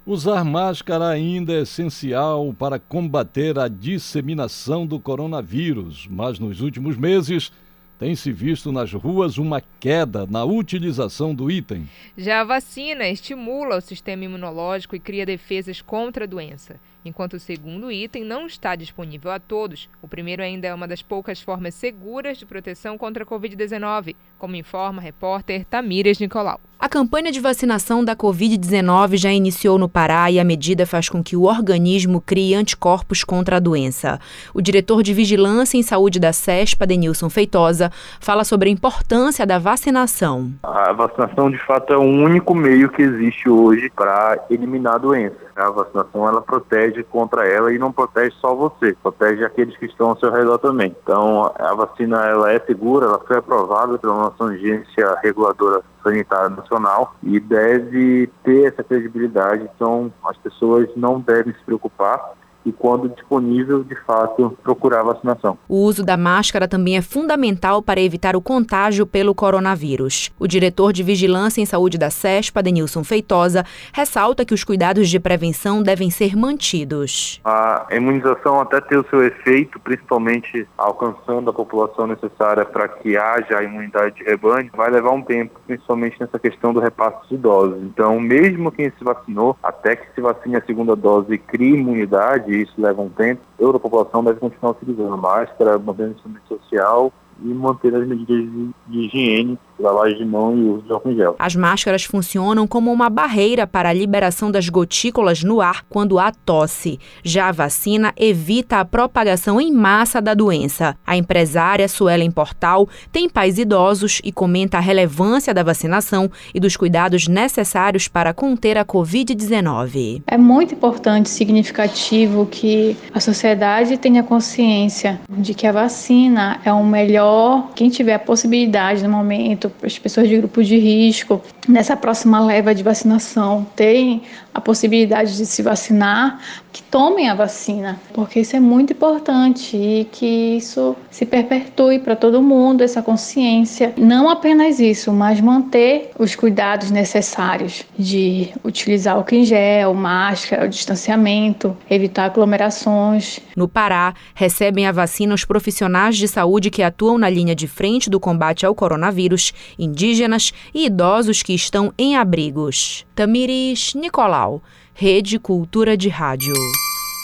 Usar 0.05 0.43
máscara 0.43 1.09
ainda 1.09 1.53
é 1.53 1.61
essencial 1.61 2.53
para 2.59 2.77
combater 2.77 3.57
a 3.57 3.69
disseminação 3.69 4.85
do 4.85 4.99
coronavírus, 4.99 6.09
mas 6.11 6.41
nos 6.41 6.61
últimos 6.61 6.97
meses 6.97 7.53
tem-se 8.01 8.33
visto 8.33 8.73
nas 8.73 8.93
ruas 8.93 9.39
uma 9.39 9.63
queda 9.79 10.27
na 10.27 10.45
utilização 10.45 11.33
do 11.33 11.49
item. 11.49 11.89
Já 12.19 12.41
a 12.41 12.45
vacina 12.45 13.09
estimula 13.09 13.77
o 13.77 13.81
sistema 13.81 14.25
imunológico 14.25 14.97
e 14.97 14.99
cria 14.99 15.25
defesas 15.25 15.81
contra 15.81 16.25
a 16.25 16.27
doença. 16.27 16.81
Enquanto 17.05 17.35
o 17.35 17.41
segundo 17.41 17.93
item 17.93 18.25
não 18.25 18.45
está 18.45 18.75
disponível 18.75 19.31
a 19.31 19.39
todos, 19.39 19.89
o 20.03 20.09
primeiro 20.09 20.43
ainda 20.43 20.67
é 20.67 20.75
uma 20.75 20.89
das 20.89 21.01
poucas 21.01 21.41
formas 21.41 21.77
seguras 21.77 22.39
de 22.39 22.45
proteção 22.45 22.99
contra 22.99 23.23
a 23.23 23.27
Covid-19, 23.27 24.17
como 24.37 24.57
informa 24.57 25.01
a 25.01 25.05
repórter 25.05 25.65
Tamires 25.65 26.19
Nicolau. 26.19 26.61
A 26.93 27.01
campanha 27.01 27.33
de 27.33 27.41
vacinação 27.41 28.05
da 28.05 28.15
Covid-19 28.15 29.17
já 29.17 29.33
iniciou 29.33 29.79
no 29.79 29.89
Pará 29.89 30.31
e 30.31 30.39
a 30.39 30.45
medida 30.45 30.85
faz 30.85 31.09
com 31.09 31.23
que 31.23 31.35
o 31.35 31.45
organismo 31.45 32.21
crie 32.21 32.55
anticorpos 32.55 33.25
contra 33.25 33.57
a 33.57 33.59
doença. 33.59 34.21
O 34.53 34.61
diretor 34.61 35.03
de 35.03 35.15
Vigilância 35.15 35.79
em 35.79 35.83
Saúde 35.83 36.21
da 36.21 36.35
CESPA, 36.35 36.87
Denilson 36.87 37.31
Feitosa, 37.31 37.91
fala 38.21 38.45
sobre 38.45 38.69
a 38.69 38.73
importância 38.73 39.47
da 39.47 39.59
vacinação. 39.59 40.53
A 40.63 40.93
vacinação, 40.93 41.51
de 41.51 41.57
fato, 41.65 41.95
é 41.95 41.97
o 41.97 42.03
único 42.03 42.55
meio 42.55 42.91
que 42.91 43.01
existe 43.01 43.49
hoje 43.49 43.91
para 43.97 44.45
eliminar 44.51 44.97
a 44.97 44.99
doença. 44.99 45.37
A 45.55 45.71
vacinação 45.71 46.27
ela 46.27 46.41
protege 46.41 47.03
contra 47.03 47.47
ela 47.47 47.73
e 47.73 47.79
não 47.79 47.93
protege 47.93 48.35
só 48.41 48.55
você, 48.55 48.97
protege 49.03 49.45
aqueles 49.45 49.77
que 49.77 49.87
estão 49.87 50.11
ao 50.11 50.19
seu 50.19 50.31
redor 50.31 50.59
também. 50.59 50.95
Então, 51.03 51.53
a 51.59 51.75
vacina 51.75 52.25
ela 52.27 52.51
é 52.53 52.59
segura, 52.61 53.07
ela 53.07 53.19
foi 53.19 53.37
aprovada 53.37 53.99
pela 53.99 54.15
nossa 54.15 54.45
agência 54.45 55.19
reguladora 55.23 55.83
sanitária 56.03 56.49
nacional 56.49 57.15
e 57.23 57.39
deve 57.39 58.31
ter 58.43 58.73
essa 58.73 58.83
credibilidade. 58.83 59.69
Então, 59.75 60.13
as 60.25 60.37
pessoas 60.39 60.89
não 60.97 61.21
devem 61.21 61.53
se 61.53 61.65
preocupar 61.65 62.33
e, 62.65 62.73
quando 62.73 63.09
disponível, 63.09 63.83
de 63.83 63.95
fato, 64.05 64.57
procurar 64.63 65.03
vacinação. 65.03 65.59
O 65.69 65.79
uso 65.79 66.05
da 66.05 66.17
máscara 66.17 66.69
também 66.69 66.97
é 66.97 67.03
fundamental 67.03 67.83
para 67.83 68.01
evitar 68.01 68.37
o 68.37 68.41
contágio 68.41 69.07
pelo 69.07 69.35
coronavírus. 69.35 70.31
O 70.39 70.47
diretor 70.47 70.93
de 70.93 71.03
Vigilância 71.03 71.61
em 71.61 71.67
Saúde 71.67 71.99
da 71.99 72.11
CESPA, 72.11 72.63
Denilson 72.63 73.05
Feitosa, 73.05 73.65
ressalta 73.93 74.45
que 74.45 74.55
os 74.55 74.65
cuidados 74.65 75.09
de 75.09 75.19
prevenção 75.19 75.83
devem 75.83 76.11
ser 76.11 76.37
mantidos. 76.37 77.41
A 77.45 77.87
imunização 77.91 78.61
até 78.61 78.81
ter 78.81 78.99
o 78.99 79.07
seu 79.09 79.25
efeito, 79.25 79.81
principalmente 79.81 80.67
alcançando 80.77 81.51
a 81.51 81.53
população 81.53 82.07
necessária 82.07 82.65
para 82.65 82.89
que 82.89 83.17
haja 83.17 83.59
a 83.59 83.63
imunidade 83.63 84.17
de 84.17 84.25
rebanho, 84.25 84.71
vai 84.75 84.91
levar 84.91 85.11
um 85.11 85.23
tempo, 85.23 85.61
principalmente 85.67 86.21
nessa 86.21 86.39
questão 86.39 86.73
do 86.73 86.81
repasse 86.81 87.29
de 87.29 87.37
doses. 87.37 87.83
Então, 87.83 88.21
mesmo 88.21 88.71
quem 88.71 88.91
se 88.91 89.05
vacinou, 89.05 89.57
até 89.63 89.97
que 89.97 90.15
se 90.15 90.21
vacine 90.21 90.57
a 90.57 90.65
segunda 90.65 90.95
dose 90.95 91.35
e 91.35 91.39
crie 91.39 91.75
imunidade, 91.75 92.52
isso 92.55 92.73
leva 92.79 93.01
um 93.03 93.09
tempo, 93.09 93.41
toda 93.59 93.77
a 93.77 93.81
população 93.81 94.25
deve 94.25 94.41
continuar 94.41 94.73
utilizando 94.73 95.17
máscara, 95.17 95.79
mantendo 95.79 96.15
distanciamento 96.15 96.49
social 96.49 97.13
e 97.43 97.49
manter 97.49 97.95
as 97.95 98.07
medidas 98.07 98.45
de, 98.45 98.71
de 98.89 98.99
higiene 99.07 99.59
lavagem 99.79 100.19
de 100.19 100.25
mão 100.25 100.57
e 100.57 100.63
uso 100.63 100.83
de 100.83 100.93
álcool 100.93 101.11
em 101.11 101.17
gel. 101.17 101.37
As 101.39 101.57
máscaras 101.57 102.05
funcionam 102.05 102.67
como 102.67 102.93
uma 102.93 103.11
barreira 103.11 103.67
para 103.67 103.89
a 103.89 103.93
liberação 103.93 104.51
das 104.51 104.69
gotículas 104.69 105.43
no 105.43 105.61
ar 105.61 105.85
quando 105.89 106.19
há 106.19 106.33
tosse. 106.33 106.99
Já 107.23 107.49
a 107.49 107.53
vacina 107.53 108.13
evita 108.17 108.79
a 108.79 108.85
propagação 108.85 109.61
em 109.61 109.73
massa 109.73 110.21
da 110.21 110.35
doença. 110.35 110.97
A 111.07 111.17
empresária 111.17 111.89
Suelen 111.89 112.31
Portal 112.31 112.89
tem 113.11 113.29
pais 113.29 113.59
idosos 113.59 114.21
e 114.25 114.33
comenta 114.33 114.79
a 114.79 114.81
relevância 114.81 115.53
da 115.53 115.63
vacinação 115.63 116.31
e 116.55 116.61
dos 116.61 116.77
cuidados 116.77 117.29
necessários 117.29 118.09
para 118.09 118.33
conter 118.33 118.79
a 118.79 118.85
Covid-19. 118.85 120.23
É 120.27 120.37
muito 120.37 120.75
importante, 120.75 121.29
significativo 121.29 122.47
que 122.47 122.97
a 123.13 123.21
sociedade 123.21 123.97
tenha 123.97 124.23
consciência 124.23 125.21
de 125.29 125.55
que 125.55 125.67
a 125.67 125.73
vacina 125.73 126.61
é 126.65 126.73
o 126.73 126.85
melhor, 126.85 127.71
quem 127.75 127.89
tiver 127.89 128.15
a 128.15 128.19
possibilidade 128.19 129.03
no 129.03 129.11
momento 129.11 129.62
as 129.83 129.99
pessoas 129.99 130.29
de 130.29 130.37
grupo 130.37 130.63
de 130.63 130.79
risco, 130.79 131.43
nessa 131.69 131.97
próxima 131.97 132.41
leva 132.41 132.75
de 132.75 132.83
vacinação, 132.83 133.67
tem 133.77 134.23
a 134.55 134.61
possibilidade 134.61 135.37
de 135.37 135.47
se 135.47 135.63
vacinar, 135.63 136.39
que 136.73 136.83
tomem 136.83 137.29
a 137.29 137.35
vacina, 137.35 138.01
porque 138.15 138.41
isso 138.41 138.57
é 138.57 138.61
muito 138.61 138.93
importante 138.93 139.77
e 139.77 140.07
que 140.11 140.57
isso 140.57 140.97
se 141.11 141.27
perpetue 141.27 141.99
para 141.99 142.17
todo 142.17 142.43
mundo, 142.43 142.83
essa 142.83 143.03
consciência. 143.03 143.93
Não 143.97 144.29
apenas 144.29 144.79
isso, 144.79 145.13
mas 145.13 145.41
manter 145.41 146.11
os 146.19 146.35
cuidados 146.35 146.91
necessários 146.91 147.85
de 147.99 148.51
utilizar 148.65 149.19
o 149.19 149.25
em 149.33 149.45
gel, 149.45 149.95
máscara, 149.95 150.67
o 150.67 150.69
distanciamento, 150.69 151.77
evitar 151.89 152.27
aglomerações. 152.27 153.41
No 153.57 153.67
Pará, 153.67 154.15
recebem 154.35 154.87
a 154.87 154.93
vacina 154.93 155.35
os 155.35 155.45
profissionais 155.45 156.17
de 156.17 156.29
saúde 156.29 156.71
que 156.71 156.83
atuam 156.83 157.17
na 157.17 157.31
linha 157.31 157.55
de 157.55 157.67
frente 157.67 158.11
do 158.11 158.21
combate 158.21 158.67
ao 158.67 158.75
coronavírus, 158.75 159.52
indígenas 159.79 160.53
e 160.75 160.87
idosos 160.87 161.43
que 161.43 161.55
estão 161.55 161.93
em 161.99 162.17
abrigos. 162.17 163.07
Tamiris 163.15 163.95
Nicolau, 163.95 164.63
Rede 164.95 165.39
Cultura 165.39 165.97
de 165.97 166.09
Rádio. 166.09 166.55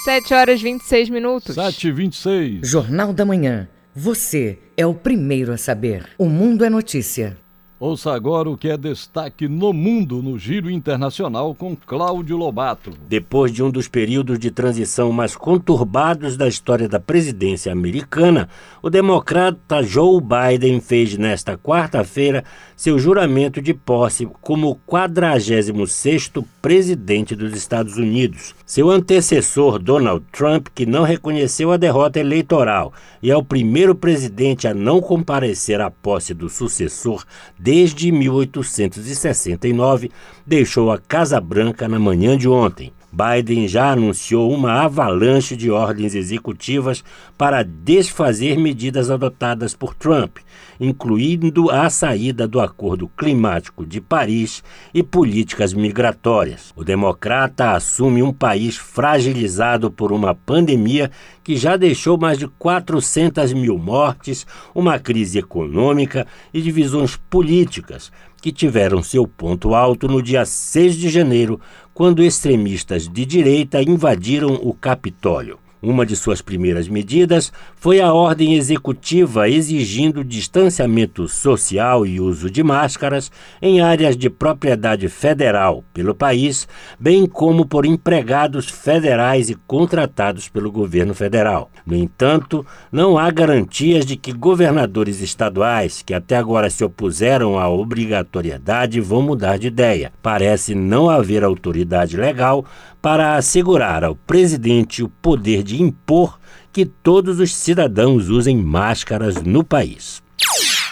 7 0.05 0.35
horas 0.35 0.63
26 0.63 1.11
minutos. 1.11 1.55
7 1.55 1.89
e 1.89 1.93
26. 1.93 2.69
Jornal 2.69 3.13
da 3.13 3.25
Manhã. 3.25 3.69
Você 3.95 4.59
é 4.77 4.87
o 4.87 4.95
primeiro 4.95 5.53
a 5.53 5.57
saber. 5.57 6.09
O 6.17 6.27
Mundo 6.27 6.65
é 6.65 6.71
Notícia. 6.71 7.37
Ouça 7.81 8.13
agora 8.13 8.51
o 8.51 8.57
que 8.57 8.69
é 8.69 8.77
destaque 8.77 9.47
no 9.47 9.73
mundo 9.73 10.21
no 10.21 10.37
giro 10.37 10.69
internacional 10.69 11.55
com 11.55 11.77
Cláudio 11.77 12.37
Lobato. 12.37 12.91
Depois 13.09 13.53
de 13.53 13.63
um 13.63 13.71
dos 13.71 13.87
períodos 13.87 14.37
de 14.37 14.51
transição 14.51 15.13
mais 15.13 15.37
conturbados 15.37 16.37
da 16.37 16.49
história 16.49 16.89
da 16.89 16.99
presidência 16.99 17.71
americana, 17.71 18.49
o 18.83 18.91
democrata 18.91 19.81
Joe 19.81 20.21
Biden 20.21 20.81
fez 20.81 21.17
nesta 21.17 21.57
quarta-feira 21.57 22.43
seu 22.75 22.99
juramento 22.99 23.63
de 23.63 23.73
posse 23.73 24.29
como 24.41 24.81
46º 24.85 26.45
presidente 26.69 27.35
dos 27.35 27.57
Estados 27.57 27.97
Unidos. 27.97 28.55
Seu 28.67 28.91
antecessor 28.91 29.79
Donald 29.79 30.23
Trump, 30.31 30.67
que 30.75 30.85
não 30.85 31.03
reconheceu 31.03 31.73
a 31.73 31.79
derrota 31.79 32.21
eleitoral 32.21 32.93
e 33.23 33.31
é 33.31 33.37
o 33.39 33.43
primeiro 33.43 33.95
presidente 33.95 34.69
a 34.69 34.75
não 34.75 35.01
comparecer 35.01 35.81
à 35.81 35.91
posse 35.91 36.35
do 36.35 36.51
sucessor 36.51 37.25
desde 37.59 38.13
1869, 38.13 40.11
deixou 40.47 40.93
a 40.93 40.99
Casa 40.99 41.41
Branca 41.41 41.89
na 41.89 41.99
manhã 41.99 42.37
de 42.37 42.47
ontem. 42.47 42.93
Biden 43.11 43.67
já 43.67 43.93
anunciou 43.93 44.53
uma 44.53 44.83
avalanche 44.83 45.57
de 45.57 45.71
ordens 45.71 46.15
executivas 46.15 47.03
para 47.39 47.63
desfazer 47.63 48.59
medidas 48.59 49.11
adotadas 49.11 49.75
por 49.75 49.95
Trump, 49.95 50.37
incluindo 50.81 51.71
a 51.71 51.89
saída 51.91 52.47
do 52.47 52.61
Acordo 52.61 53.09
Climático 53.09 53.85
de 53.85 54.01
Paris 54.01 54.63
e 54.95 55.03
políticas 55.03 55.73
migratórias. 55.73 56.73
O 56.77 56.85
democrata 56.85 57.73
assume 57.73 58.23
um 58.23 58.33
país 58.33 58.77
fragilizado 58.77 59.91
por 59.91 60.13
uma 60.13 60.35
pandemia 60.35 61.11
que 61.43 61.57
já 61.57 61.77
deixou 61.77 62.19
mais 62.19 62.39
de 62.39 62.47
400 62.47 63.53
mil 63.53 63.79
mortes, 63.79 64.47
uma 64.75 64.99
crise 64.99 65.39
econômica 65.39 66.27
e 66.53 66.61
divisões 66.61 67.17
políticas 67.29 68.13
que 68.41 68.53
tiveram 68.53 69.03
seu 69.03 69.27
ponto 69.27 69.75
alto 69.75 70.07
no 70.07 70.23
dia 70.23 70.45
6 70.45 70.97
de 70.97 71.09
janeiro, 71.09 71.61
quando 71.93 72.23
extremistas 72.23 73.09
de 73.09 73.27
direita 73.27 73.83
invadiram 73.83 74.55
o 74.63 74.73
Capitólio. 74.73 75.59
Uma 75.81 76.05
de 76.05 76.17
suas 76.17 76.43
primeiras 76.43 76.89
medidas 76.89 77.53
foi 77.77 78.01
a 78.01 78.13
ordem 78.13 78.55
executiva 78.55 79.49
exigindo 79.49 80.25
distanciamento 80.25 81.29
social 81.29 82.05
e 82.05 82.21
uso 82.21 82.51
de 82.51 82.65
máscaras 82.65 83.31
em 83.63 83.81
áreas 83.81 84.17
de 84.17 84.29
propriedade 84.29 85.09
federal 85.09 85.85
pelo 85.95 86.17
país, 86.17 86.67
bem 86.99 87.27
como 87.27 87.65
por 87.65 87.87
empregados 87.87 88.69
federais 88.69 89.51
e 89.51 89.55
contratados 89.55 90.49
pelo 90.49 90.73
governo 90.73 91.15
federal. 91.15 91.71
No 91.87 91.95
entanto, 91.95 92.67
não 92.91 93.17
há 93.17 93.31
garantias 93.31 94.05
de 94.05 94.17
que 94.17 94.33
governadores 94.33 95.21
estaduais, 95.21 96.03
que 96.03 96.13
até 96.13 96.37
agora 96.37 96.69
se 96.71 96.83
opuseram 96.83 97.57
à 97.57 97.69
obrigatoriedade, 97.69 99.01
vão 99.01 99.23
mudar 99.23 99.59
de 99.59 99.69
ideia. 99.69 100.13
Parece 100.21 100.75
não 100.75 101.09
haver 101.09 101.45
autoridade 101.45 102.17
legal 102.17 102.65
para 103.01 103.37
assegurar 103.37 104.05
ao 104.05 104.15
presidente 104.15 105.03
o 105.03 105.09
poder 105.09 105.63
de 105.63 105.83
impor 105.83 106.39
que 106.73 106.85
todos 106.85 107.41
os 107.41 107.55
cidadãos 107.55 108.29
usem 108.29 108.57
máscaras 108.57 109.43
no 109.43 109.65
país. 109.65 110.23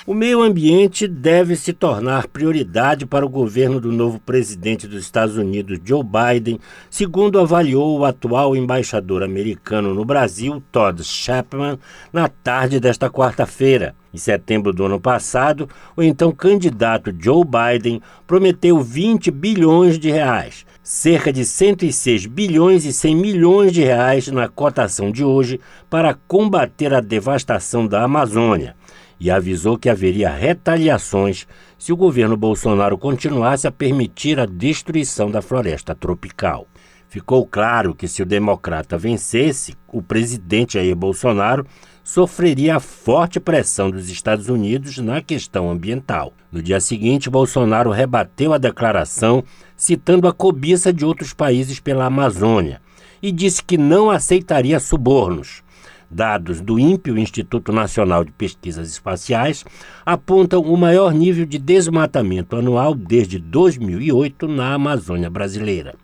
O 0.07 0.15
meio 0.15 0.41
ambiente 0.41 1.09
deve 1.09 1.57
se 1.57 1.73
tornar 1.73 2.29
prioridade 2.29 3.05
para 3.05 3.27
o 3.27 3.29
governo 3.29 3.81
do 3.81 3.91
novo 3.91 4.21
presidente 4.21 4.87
dos 4.87 5.03
Estados 5.03 5.37
Unidos, 5.37 5.81
Joe 5.85 6.05
Biden, 6.05 6.61
segundo 6.89 7.41
avaliou 7.41 7.99
o 7.99 8.05
atual 8.05 8.55
embaixador 8.55 9.25
americano 9.25 9.93
no 9.93 10.05
Brasil, 10.05 10.63
Todd 10.71 11.03
Chapman, 11.03 11.77
na 12.13 12.29
tarde 12.29 12.79
desta 12.79 13.11
quarta-feira. 13.11 13.97
Em 14.15 14.19
setembro 14.19 14.73
do 14.73 14.85
ano 14.85 15.01
passado, 15.01 15.69
o 15.97 16.03
então 16.03 16.31
candidato 16.31 17.13
Joe 17.19 17.45
Biden 17.45 18.01
prometeu 18.27 18.81
20 18.81 19.31
bilhões 19.31 19.99
de 19.99 20.11
reais, 20.11 20.66
cerca 20.89 21.33
de 21.33 21.45
106 21.45 22.27
bilhões 22.27 22.85
e 22.85 22.93
100 22.93 23.17
milhões 23.17 23.73
de 23.73 23.83
reais 23.83 24.29
na 24.29 24.47
cotação 24.47 25.11
de 25.11 25.25
hoje, 25.25 25.59
para 25.91 26.15
combater 26.29 26.95
a 26.95 27.01
devastação 27.01 27.89
da 27.89 28.05
Amazônia 28.05 28.77
e 29.19 29.29
avisou 29.29 29.77
que 29.77 29.91
haveria 29.91 30.31
retaliações 30.31 31.45
se 31.77 31.93
o 31.93 31.97
governo 31.97 32.37
Bolsonaro 32.37 32.97
continuasse 32.97 33.67
a 33.67 33.73
permitir 33.73 34.39
a 34.39 34.47
destruição 34.47 35.29
da 35.29 35.43
floresta 35.43 35.93
tropical. 35.93 36.69
Ficou 37.09 37.45
claro 37.45 37.93
que 37.93 38.07
se 38.07 38.23
o 38.23 38.27
democrata 38.27 38.97
vencesse, 38.97 39.75
o 39.89 40.01
presidente 40.01 40.75
Jair 40.75 40.95
Bolsonaro 40.95 41.67
sofreria 42.07 42.77
a 42.77 42.81
forte 42.81 43.41
pressão 43.41 43.91
dos 43.91 44.09
Estados 44.09 44.49
Unidos 44.49 44.97
na 44.99 45.21
questão 45.21 45.69
ambiental. 45.69 46.33
No 46.53 46.63
dia 46.63 46.79
seguinte, 46.79 47.29
Bolsonaro 47.29 47.91
rebateu 47.91 48.53
a 48.53 48.59
declaração, 48.59 49.43
citando 49.77 50.29
a 50.29 50.33
cobiça 50.33 50.93
de 50.93 51.05
outros 51.05 51.35
países 51.35 51.81
pela 51.81 52.05
Amazônia, 52.05 52.81
e 53.21 53.33
disse 53.33 53.61
que 53.61 53.77
não 53.77 54.09
aceitaria 54.09 54.79
subornos. 54.79 55.65
Dados 56.09 56.61
do 56.61 56.79
INPE, 56.79 57.11
o 57.11 57.19
Instituto 57.19 57.73
Nacional 57.73 58.25
de 58.25 58.31
Pesquisas 58.31 58.89
Espaciais, 58.89 59.65
apontam 60.05 60.63
o 60.63 60.77
maior 60.77 61.13
nível 61.13 61.45
de 61.45 61.59
desmatamento 61.59 62.55
anual 62.55 62.95
desde 62.95 63.41
2008 63.41 64.47
na 64.47 64.75
Amazônia 64.75 65.29
brasileira. 65.29 65.97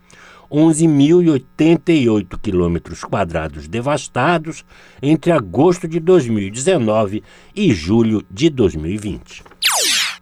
11.088 0.53 2.37
quilômetros 2.39 3.03
quadrados 3.03 3.67
devastados 3.67 4.63
entre 5.01 5.31
agosto 5.31 5.87
de 5.87 5.99
2019 5.99 7.23
e 7.55 7.73
julho 7.73 8.23
de 8.29 8.51
2020. 8.51 9.43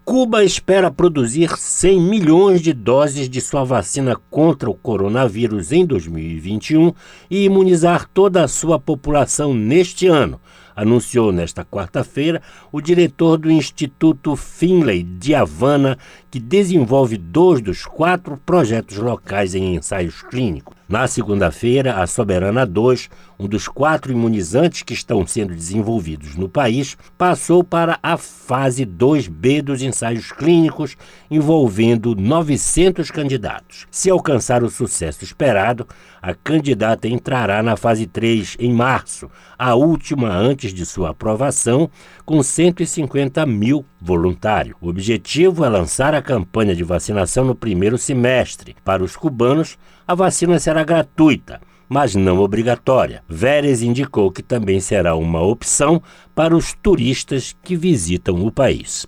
Cuba 0.06 0.44
espera 0.44 0.90
produzir 0.90 1.56
100 1.56 2.02
milhões 2.02 2.62
de 2.62 2.74
doses 2.74 3.30
de 3.30 3.40
sua 3.42 3.64
vacina 3.64 4.16
contra 4.30 4.70
o 4.70 4.74
coronavírus 4.74 5.72
em 5.72 5.86
2021 5.86 6.94
e 7.30 7.44
imunizar 7.44 8.08
toda 8.14 8.44
a 8.44 8.48
sua 8.48 8.80
população 8.80 9.54
neste 9.54 10.08
ano, 10.08 10.40
anunciou 10.82 11.32
nesta 11.32 11.64
quarta-feira 11.64 12.42
o 12.72 12.82
diretor 12.82 13.38
do 13.38 13.52
Instituto 13.52 14.36
Finlay 14.36 15.04
de 15.04 15.36
Havana, 15.36 15.98
que 16.32 16.40
desenvolve 16.40 17.18
dois 17.18 17.62
dos 17.62 17.86
quatro 17.86 18.36
projetos 18.44 18.98
locais 18.98 19.54
em 19.54 19.76
ensaios 19.76 20.24
clínicos. 20.24 20.81
Na 20.92 21.08
segunda-feira, 21.08 22.02
a 22.02 22.06
Soberana 22.06 22.66
2, 22.66 23.10
um 23.40 23.48
dos 23.48 23.66
quatro 23.66 24.12
imunizantes 24.12 24.84
que 24.84 24.94
estão 24.94 25.26
sendo 25.26 25.56
desenvolvidos 25.56 26.36
no 26.36 26.50
país, 26.50 26.98
passou 27.18 27.64
para 27.64 27.98
a 28.04 28.18
fase 28.18 28.86
2B 28.86 29.62
dos 29.62 29.82
ensaios 29.82 30.34
clínicos, 30.34 30.98
envolvendo 31.30 32.14
900 32.14 33.10
candidatos. 33.10 33.88
Se 33.90 34.10
alcançar 34.10 34.64
o 34.64 34.70
sucesso 34.70 35.24
esperado, 35.24 35.88
a 36.22 36.34
candidata 36.34 37.08
entrará 37.08 37.64
na 37.64 37.78
fase 37.78 38.06
3 38.06 38.58
em 38.60 38.74
março, 38.74 39.32
a 39.58 39.74
última 39.76 40.28
antes 40.28 40.74
de 40.74 40.86
sua 40.86 41.12
aprovação, 41.12 41.90
com 42.26 42.44
150 42.44 43.46
mil 43.46 43.86
voluntários. 44.02 44.76
O 44.82 44.90
objetivo 44.90 45.64
é 45.64 45.70
lançar 45.70 46.14
a 46.14 46.22
campanha 46.22 46.76
de 46.76 46.84
vacinação 46.84 47.46
no 47.46 47.56
primeiro 47.56 47.98
semestre. 47.98 48.76
Para 48.84 49.04
os 49.04 49.16
cubanos, 49.16 49.78
a 50.08 50.16
vacina 50.16 50.60
será 50.60 50.84
gratuita 50.84 51.60
mas 51.94 52.16
não 52.16 52.40
obrigatória. 52.40 53.22
Vélez 53.28 53.82
indicou 53.82 54.32
que 54.32 54.42
também 54.42 54.80
será 54.80 55.14
uma 55.14 55.42
opção 55.42 56.02
para 56.34 56.56
os 56.56 56.72
turistas 56.72 57.54
que 57.62 57.76
visitam 57.76 58.46
o 58.46 58.50
país. 58.50 59.06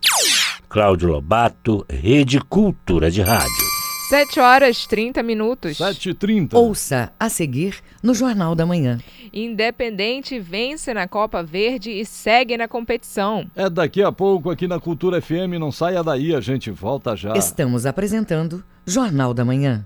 Cláudio 0.68 1.08
Lobato, 1.08 1.86
Rede 1.90 2.42
Cultura 2.42 3.10
de 3.10 3.22
Rádio. 3.22 3.74
7 4.10 4.38
horas 4.42 4.86
30 4.86 5.24
minutos. 5.24 5.78
7h30. 5.78 6.56
Ouça 6.56 7.14
a 7.18 7.30
seguir 7.30 7.78
no 8.04 8.14
Jornal 8.14 8.54
da 8.54 8.66
Manhã. 8.66 9.00
Independente 9.34 10.38
vence 10.38 10.94
na 10.94 11.08
Copa 11.08 11.42
Verde 11.42 11.90
e 11.90 12.06
segue 12.06 12.58
na 12.58 12.68
competição. 12.68 13.50
É 13.56 13.70
daqui 13.70 14.04
a 14.04 14.12
pouco 14.12 14.50
aqui 14.50 14.68
na 14.68 14.78
Cultura 14.78 15.22
FM. 15.22 15.58
Não 15.58 15.72
saia 15.72 16.04
daí, 16.04 16.36
a 16.36 16.42
gente 16.42 16.70
volta 16.70 17.16
já. 17.16 17.32
Estamos 17.32 17.86
apresentando 17.86 18.62
Jornal 18.86 19.34
da 19.34 19.46
Manhã. 19.46 19.86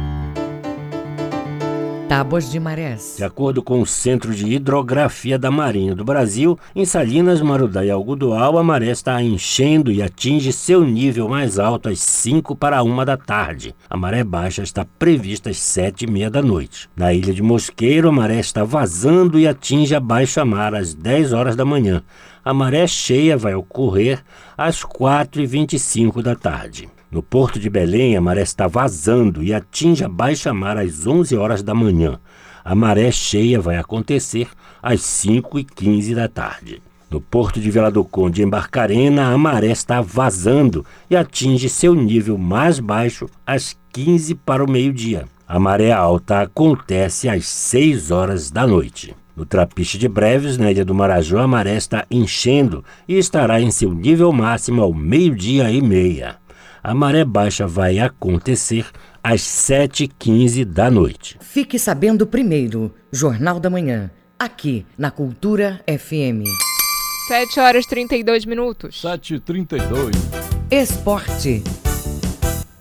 Tábuas 2.11 2.51
de 2.51 2.59
marés. 2.59 3.15
De 3.15 3.23
acordo 3.23 3.63
com 3.63 3.79
o 3.79 3.85
Centro 3.85 4.35
de 4.35 4.45
Hidrografia 4.45 5.39
da 5.39 5.49
Marinha 5.49 5.95
do 5.95 6.03
Brasil, 6.03 6.59
em 6.75 6.83
Salinas, 6.83 7.39
Marudá 7.39 7.85
e 7.85 7.89
Algodoal, 7.89 8.57
a 8.57 8.63
maré 8.65 8.87
está 8.87 9.23
enchendo 9.23 9.89
e 9.89 10.03
atinge 10.03 10.51
seu 10.51 10.83
nível 10.83 11.29
mais 11.29 11.57
alto 11.57 11.87
às 11.87 12.01
5 12.01 12.53
para 12.53 12.83
1 12.83 13.05
da 13.05 13.15
tarde. 13.15 13.73
A 13.89 13.95
maré 13.95 14.25
baixa 14.25 14.61
está 14.61 14.83
prevista 14.99 15.51
às 15.51 15.57
7 15.59 16.01
e 16.01 16.11
meia 16.11 16.29
da 16.29 16.41
noite. 16.41 16.89
Na 16.97 17.13
ilha 17.13 17.33
de 17.33 17.41
Mosqueiro, 17.41 18.09
a 18.09 18.11
maré 18.11 18.41
está 18.41 18.65
vazando 18.65 19.39
e 19.39 19.47
atinge 19.47 19.95
a 19.95 19.99
baixa 20.01 20.43
mar 20.43 20.75
às 20.75 20.93
10 20.93 21.31
horas 21.31 21.55
da 21.55 21.63
manhã. 21.63 22.03
A 22.43 22.53
maré 22.53 22.85
cheia 22.87 23.37
vai 23.37 23.55
ocorrer 23.55 24.21
às 24.57 24.83
4 24.83 25.41
e 25.41 25.45
25 25.45 26.21
da 26.21 26.35
tarde. 26.35 26.89
No 27.11 27.21
porto 27.21 27.59
de 27.59 27.69
Belém, 27.69 28.15
a 28.15 28.21
maré 28.21 28.41
está 28.41 28.67
vazando 28.69 29.43
e 29.43 29.53
atinge 29.53 30.01
a 30.01 30.07
baixa 30.07 30.53
mar 30.53 30.77
às 30.77 31.05
11 31.05 31.35
horas 31.35 31.61
da 31.61 31.75
manhã. 31.75 32.17
A 32.63 32.73
maré 32.73 33.11
cheia 33.11 33.59
vai 33.59 33.75
acontecer 33.75 34.47
às 34.81 35.01
5 35.01 35.59
e 35.59 35.65
15 35.65 36.15
da 36.15 36.29
tarde. 36.29 36.81
No 37.09 37.19
porto 37.19 37.59
de 37.59 37.69
Vila 37.69 37.91
do 37.91 38.05
Conde, 38.05 38.41
em 38.41 38.47
Barcarena, 38.47 39.27
a 39.27 39.37
maré 39.37 39.71
está 39.71 39.99
vazando 39.99 40.85
e 41.09 41.17
atinge 41.17 41.67
seu 41.67 41.93
nível 41.93 42.37
mais 42.37 42.79
baixo 42.79 43.25
às 43.45 43.77
15 43.91 44.33
para 44.35 44.63
o 44.63 44.71
meio-dia. 44.71 45.25
A 45.45 45.59
maré 45.59 45.91
alta 45.91 46.43
acontece 46.43 47.27
às 47.27 47.45
6 47.45 48.09
horas 48.09 48.49
da 48.49 48.65
noite. 48.65 49.13
No 49.35 49.45
Trapiche 49.45 49.97
de 49.97 50.07
Breves, 50.07 50.57
na 50.57 50.71
Ilha 50.71 50.85
do 50.85 50.95
Marajó, 50.95 51.39
a 51.39 51.47
maré 51.47 51.75
está 51.75 52.05
enchendo 52.09 52.85
e 53.05 53.17
estará 53.17 53.59
em 53.59 53.69
seu 53.69 53.93
nível 53.93 54.31
máximo 54.31 54.81
ao 54.81 54.93
meio-dia 54.93 55.69
e 55.69 55.81
meia 55.81 56.40
a 56.83 56.93
maré 56.93 57.23
baixa 57.23 57.67
vai 57.67 57.99
acontecer 57.99 58.87
às 59.23 59.41
7h15 59.41 60.65
da 60.65 60.89
noite. 60.89 61.37
Fique 61.39 61.77
sabendo 61.77 62.25
primeiro, 62.25 62.93
Jornal 63.11 63.59
da 63.59 63.69
Manhã, 63.69 64.09
aqui 64.39 64.85
na 64.97 65.11
Cultura 65.11 65.83
FM. 65.87 66.43
7 67.27 67.59
horas 67.59 67.85
32 67.85 68.45
minutos. 68.45 69.01
7h32. 69.01 70.11
Esporte. 70.71 71.63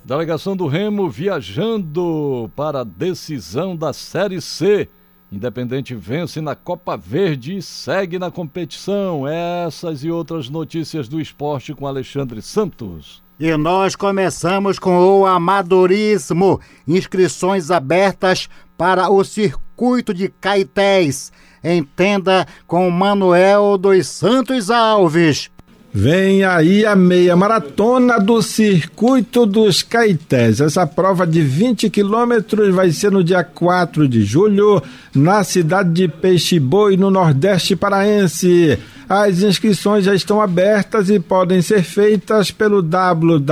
Delegação 0.03 0.57
do 0.57 0.67
Remo 0.67 1.09
viajando 1.09 2.51
para 2.57 2.81
a 2.81 2.85
decisão 2.85 3.77
da 3.77 3.93
Série 3.93 4.41
C. 4.41 4.89
Independente 5.31 5.95
vence 5.95 6.41
na 6.41 6.57
Copa 6.57 6.97
Verde 6.97 7.57
e 7.57 7.63
segue 7.63 8.19
na 8.19 8.31
competição. 8.31 9.29
Essas 9.29 10.03
e 10.03 10.11
outras 10.11 10.49
notícias 10.49 11.07
do 11.07 11.21
esporte 11.21 11.75
com 11.75 11.87
Alexandre 11.87 12.43
Santos. 12.43 13.23
E 13.41 13.57
nós 13.57 13.97
começamos 13.97 14.79
com 14.79 14.99
o 14.99 15.25
amadorismo. 15.25 16.61
Inscrições 16.87 17.71
abertas 17.71 18.51
para 18.77 19.09
o 19.09 19.25
circuito 19.25 20.13
de 20.13 20.29
Caetés. 20.29 21.33
Entenda 21.65 22.47
com 22.67 22.91
Manuel 22.91 23.79
dos 23.79 24.09
Santos 24.09 24.71
Alves. 24.71 25.51
Vem 25.93 26.45
aí 26.45 26.87
a 26.87 26.95
meia 26.95 27.35
maratona 27.35 28.21
do 28.21 28.41
Circuito 28.43 29.45
dos 29.45 29.83
Caetés. 29.83 30.61
Essa 30.61 30.87
prova 30.87 31.27
de 31.27 31.43
20 31.43 31.91
quilômetros 31.91 32.73
vai 32.73 32.93
ser 32.93 33.11
no 33.11 33.25
dia 33.25 33.43
4 33.43 34.07
de 34.07 34.23
julho, 34.23 34.81
na 35.13 35.43
cidade 35.43 35.91
de 35.91 36.07
Peixe 36.07 36.61
Boi, 36.61 36.97
no 36.97 37.11
Nordeste 37.11 37.75
Paraense. 37.75 38.79
As 39.09 39.43
inscrições 39.43 40.05
já 40.05 40.15
estão 40.15 40.41
abertas 40.41 41.11
e 41.11 41.19
podem 41.19 41.61
ser 41.61 41.83
feitas 41.83 42.53
pelo 42.53 42.81
www.chip.com.br 42.83 43.51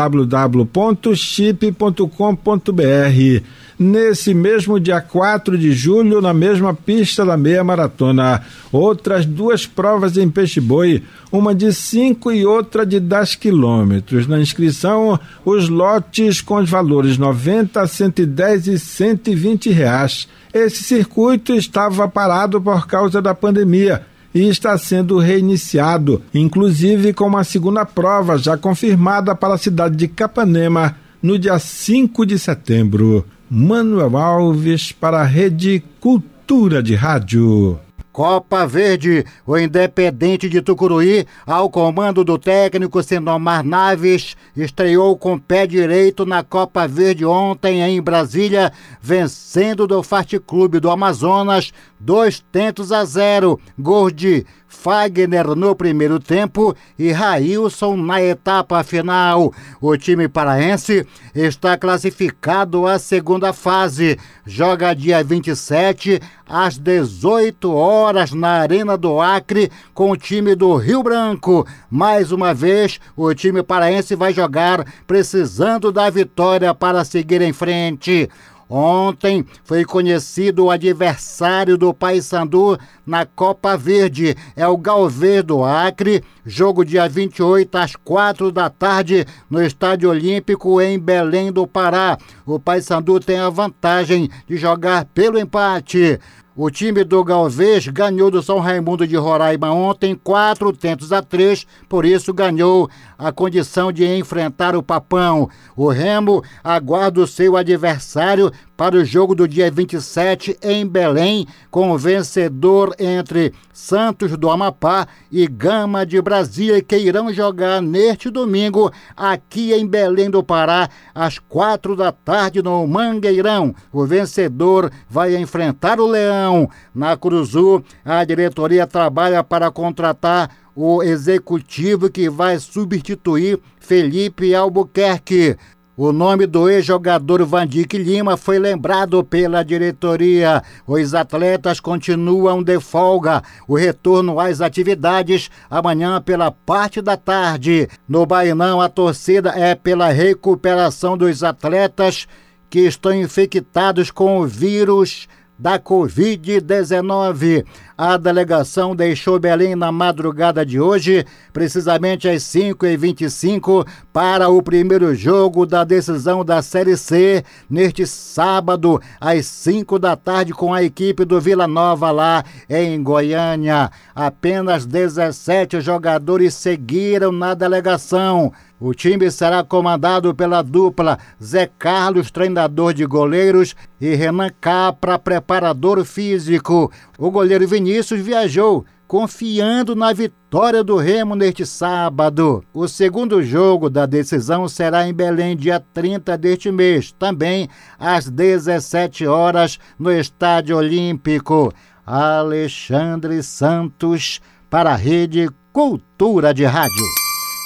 nesse 3.79 4.35
mesmo 4.35 4.81
dia 4.81 5.01
4 5.01 5.57
de 5.57 5.73
julho, 5.73 6.21
na 6.21 6.35
mesma 6.35 6.75
pista 6.75 7.25
da 7.25 7.37
meia 7.37 7.63
maratona. 7.63 8.42
Outras 8.73 9.25
duas 9.25 9.67
provas 9.67 10.17
em 10.17 10.29
Peixe-Boi, 10.29 11.02
uma 11.31 11.55
de 11.55 11.73
5 11.73 12.33
e 12.33 12.44
outra 12.44 12.85
de 12.85 12.98
10 12.98 13.37
quilômetros. 13.37 14.27
Na 14.27 14.40
inscrição, 14.40 15.19
os 15.44 15.69
lotes 15.69 16.40
com 16.40 16.57
os 16.57 16.69
valores 16.69 17.17
90, 17.17 17.87
110 17.87 18.67
e 18.67 18.79
120 18.79 19.71
reais. 19.71 20.29
Esse 20.52 20.83
circuito 20.83 21.55
estava 21.55 22.09
parado 22.09 22.61
por 22.61 22.87
causa 22.87 23.23
da 23.23 23.35
pandemia 23.35 24.02
e 24.35 24.48
está 24.48 24.77
sendo 24.77 25.19
reiniciado, 25.19 26.23
inclusive 26.35 27.13
com 27.13 27.27
uma 27.27 27.44
segunda 27.44 27.85
prova 27.85 28.37
já 28.37 28.57
confirmada 28.57 29.35
para 29.35 29.55
a 29.55 29.59
cidade 29.59 29.96
de 29.96 30.09
Capanema 30.09 30.96
no 31.23 31.38
dia 31.38 31.59
5 31.59 32.25
de 32.27 32.38
setembro. 32.38 33.25
Manuel 33.51 34.15
Alves 34.15 34.92
para 34.92 35.21
a 35.21 35.25
Rede 35.25 35.83
Cultura 36.01 36.83
de 36.83 36.94
Rádio. 36.94 37.81
Copa 38.13 38.67
Verde, 38.67 39.25
o 39.46 39.57
Independente 39.57 40.49
de 40.49 40.61
Tucuruí, 40.61 41.25
ao 41.46 41.71
comando 41.71 42.25
do 42.25 42.37
técnico 42.37 43.03
Sinomar 43.03 43.65
Naves, 43.65 44.37
estreou 44.55 45.17
com 45.17 45.38
pé 45.38 45.67
direito 45.67 46.27
na 46.27 46.42
Copa 46.42 46.87
Verde 46.87 47.25
ontem 47.25 47.81
em 47.81 48.03
Brasília, 48.03 48.73
vencendo 49.01 49.87
do 49.87 50.03
Fast 50.03 50.37
Clube 50.40 50.81
do 50.81 50.90
Amazonas 50.90 51.73
dois 51.99 52.40
tentos 52.53 52.92
a 52.92 53.05
zero. 53.05 53.59
Gol 53.79 54.11
de 54.11 54.46
Fagner 54.69 55.46
no 55.57 55.75
primeiro 55.75 56.21
tempo 56.21 56.77
e 56.99 57.11
Railson 57.11 57.96
na 57.96 58.23
etapa 58.23 58.85
final. 58.85 59.53
O 59.81 59.96
time 59.96 60.29
paraense 60.29 61.07
está 61.35 61.77
classificado 61.77 62.87
à 62.87 62.99
segunda 62.99 63.53
fase. 63.53 64.19
Joga 64.46 64.94
dia 64.94 65.25
27 65.25 66.21
às 66.46 66.77
18 66.79 67.73
horas 67.73 68.33
na 68.33 68.61
Arena 68.61 68.96
do 68.96 69.21
Acre 69.21 69.71
com 69.94 70.11
o 70.11 70.17
time 70.17 70.55
do 70.55 70.77
Rio 70.77 71.03
Branco. 71.03 71.67
Mais 71.90 72.31
uma 72.31 72.53
vez, 72.53 73.01
o 73.17 73.35
time 73.35 73.63
paraense 73.63 74.15
vai 74.15 74.35
jogar 74.35 74.85
precisando 75.07 75.90
da 75.90 76.11
vitória 76.11 76.75
para 76.75 77.05
seguir 77.05 77.40
em 77.40 77.53
frente. 77.53 78.29
Ontem 78.69 79.46
foi 79.64 79.83
conhecido 79.85 80.66
o 80.66 80.71
adversário 80.71 81.79
do 81.79 81.94
Paysandu 81.94 82.79
na 83.06 83.25
Copa 83.25 83.77
Verde. 83.77 84.37
É 84.54 84.66
o 84.69 84.77
Galvez 84.77 85.42
do 85.42 85.64
Acre. 85.64 86.23
Jogo 86.44 86.85
dia 86.85 87.08
28 87.08 87.77
às 87.77 87.96
4 87.96 88.52
da 88.52 88.69
tarde 88.69 89.27
no 89.48 89.62
Estádio 89.62 90.10
Olímpico 90.10 90.81
em 90.83 90.98
Belém 90.98 91.50
do 91.50 91.66
Pará. 91.66 92.19
O 92.44 92.58
Paysandu 92.60 93.19
tem 93.21 93.38
a 93.38 93.48
vantagem 93.48 94.29
de 94.46 94.56
jogar 94.58 95.06
pelo 95.06 95.38
empate. 95.38 96.21
O 96.61 96.73
time 96.73 97.04
do 97.04 97.23
Galvez 97.23 97.87
ganhou 97.87 98.33
do 98.33 98.42
São 98.42 98.59
Raimundo 98.59 99.06
de 99.06 99.15
Roraima 99.15 99.71
ontem, 99.71 100.17
quatro 100.17 100.73
tentos 100.73 101.13
a 101.13 101.23
três, 101.23 101.65
por 101.88 102.04
isso 102.04 102.35
ganhou 102.35 102.90
a 103.17 103.31
condição 103.31 103.92
de 103.92 104.04
enfrentar 104.04 104.75
o 104.75 104.83
Papão. 104.83 105.48
O 105.77 105.88
Remo 105.88 106.42
aguarda 106.65 107.21
o 107.21 107.29
seu 107.29 107.56
adversário 107.56 108.50
para 108.79 108.94
o 108.96 109.04
jogo 109.04 109.35
do 109.35 109.48
dia 109.48 109.68
27 109.68 110.56
em 110.62 110.87
Belém, 110.87 111.48
com 111.68 111.90
o 111.90 111.98
vencedor 111.98 112.94
entre 112.96 113.52
Santos 113.72 114.37
do 114.37 114.48
Amapá 114.48 115.08
e 115.33 115.48
Gama 115.48 116.06
de 116.06 116.22
Brasília, 116.22 116.81
que 116.81 116.96
irão 116.96 117.33
jogar 117.33 117.83
neste 117.83 118.31
domingo 118.31 118.92
aqui 119.16 119.72
em 119.72 119.85
Belém 119.85 120.31
do 120.31 120.44
Pará, 120.44 120.88
às 121.12 121.40
quatro 121.40 121.96
da 121.96 122.12
tarde 122.12 122.62
no 122.62 122.87
Mangueirão. 122.87 123.74
O 123.92 124.06
vencedor 124.06 124.92
vai 125.10 125.35
enfrentar 125.35 125.98
o 125.98 126.06
Leão. 126.06 126.70
Na 126.94 127.16
Cruzu, 127.16 127.83
a 128.04 128.22
diretoria 128.22 128.87
trabalha 128.87 129.42
para 129.42 129.72
contratar 129.72 130.56
o 130.72 131.02
executivo 131.02 132.08
que 132.08 132.31
vai 132.31 132.60
substituir 132.60 133.58
Felipe 133.81 134.54
Albuquerque. 134.54 135.56
O 136.01 136.13
nome 136.13 136.46
do 136.46 136.71
ex-jogador 136.71 137.44
Vandique 137.44 137.99
Lima 137.99 138.37
foi 138.37 138.57
lembrado 138.57 139.25
pela 139.25 139.65
diretoria. 139.65 140.63
Os 140.87 141.13
atletas 141.13 141.81
continuam 141.81 142.63
de 142.63 142.79
folga. 142.79 143.42
O 143.67 143.77
retorno 143.77 144.38
às 144.38 144.61
atividades 144.61 145.51
amanhã 145.69 146.23
pela 146.23 146.53
parte 146.53 147.03
da 147.03 147.17
tarde. 147.17 147.88
No 148.09 148.25
Bainão, 148.25 148.81
a 148.81 148.88
torcida 148.88 149.51
é 149.57 149.75
pela 149.75 150.11
recuperação 150.11 151.19
dos 151.19 151.42
atletas 151.42 152.29
que 152.71 152.87
estão 152.87 153.13
infectados 153.13 154.13
com 154.13 154.38
o 154.38 154.46
vírus 154.46 155.27
da 155.59 155.81
Covid-19. 155.81 157.67
A 158.01 158.17
delegação 158.17 158.94
deixou 158.94 159.40
Belém 159.40 159.75
na 159.75 159.90
madrugada 159.90 160.65
de 160.65 160.79
hoje, 160.79 161.27
precisamente 161.53 162.29
às 162.29 162.44
5h25, 162.44 163.85
para 164.13 164.49
o 164.49 164.63
primeiro 164.63 165.13
jogo 165.17 165.67
da 165.67 165.83
decisão 165.83 166.44
da 166.44 166.63
Série 166.63 166.96
C, 166.96 167.44
neste 167.69 168.07
sábado, 168.07 169.03
às 169.21 169.46
5 169.46 169.99
da 169.99 170.15
tarde, 170.15 170.53
com 170.53 170.73
a 170.73 170.81
equipe 170.81 171.25
do 171.25 171.40
Vila 171.40 171.67
Nova 171.67 172.13
lá 172.13 172.44
em 172.71 173.03
Goiânia. 173.03 173.90
Apenas 174.15 174.87
17 174.87 175.81
jogadores 175.81 176.55
seguiram 176.55 177.33
na 177.33 177.53
delegação. 177.53 178.53
O 178.81 178.94
time 178.94 179.29
será 179.29 179.65
comandado 179.65 180.33
pela 180.33 180.63
dupla 180.63 181.19
Zé 181.42 181.69
Carlos, 181.81 182.31
treinador 182.31 182.94
de 182.94 183.05
goleiros, 183.05 183.75
e 184.01 184.15
Renan 184.15 184.51
Capra, 184.61 185.19
preparador 185.19 186.05
físico. 186.05 186.88
O 187.19 187.29
goleiro 187.29 187.67
Vinícius 187.67 187.88
viajou 188.23 188.85
confiando 189.09 189.97
na 189.97 190.13
vitória 190.13 190.85
do 190.85 190.97
Remo 190.97 191.35
neste 191.35 191.65
sábado. 191.65 192.63
O 192.75 192.87
segundo 192.87 193.43
jogo 193.43 193.89
da 193.89 194.05
decisão 194.05 194.69
será 194.69 195.09
em 195.09 195.15
Belém, 195.15 195.57
dia 195.57 195.81
30 195.81 196.37
deste 196.37 196.71
mês, 196.71 197.11
também 197.13 197.69
às 197.99 198.29
17 198.29 199.27
horas, 199.27 199.79
no 199.99 200.13
Estádio 200.13 200.77
Olímpico. 200.77 201.73
Alexandre 202.05 203.43
Santos, 203.43 204.41
para 204.71 204.93
a 204.93 204.97
Rede 204.97 205.49
Cultura 205.73 206.53
de 206.53 206.65
Rádio. 206.65 207.05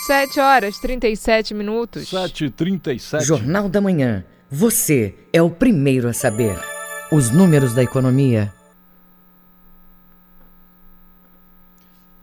7 0.07 0.41
horas 0.41 0.79
37 0.79 1.55
minutos. 1.55 2.11
7h37. 2.11 3.23
Jornal 3.23 3.69
da 3.69 3.81
Manhã. 3.81 4.25
Você 4.51 5.15
é 5.33 5.41
o 5.41 5.49
primeiro 5.49 6.09
a 6.09 6.13
saber. 6.13 6.59
Os 7.11 7.31
números 7.31 7.73
da 7.73 7.83
economia. 7.83 8.53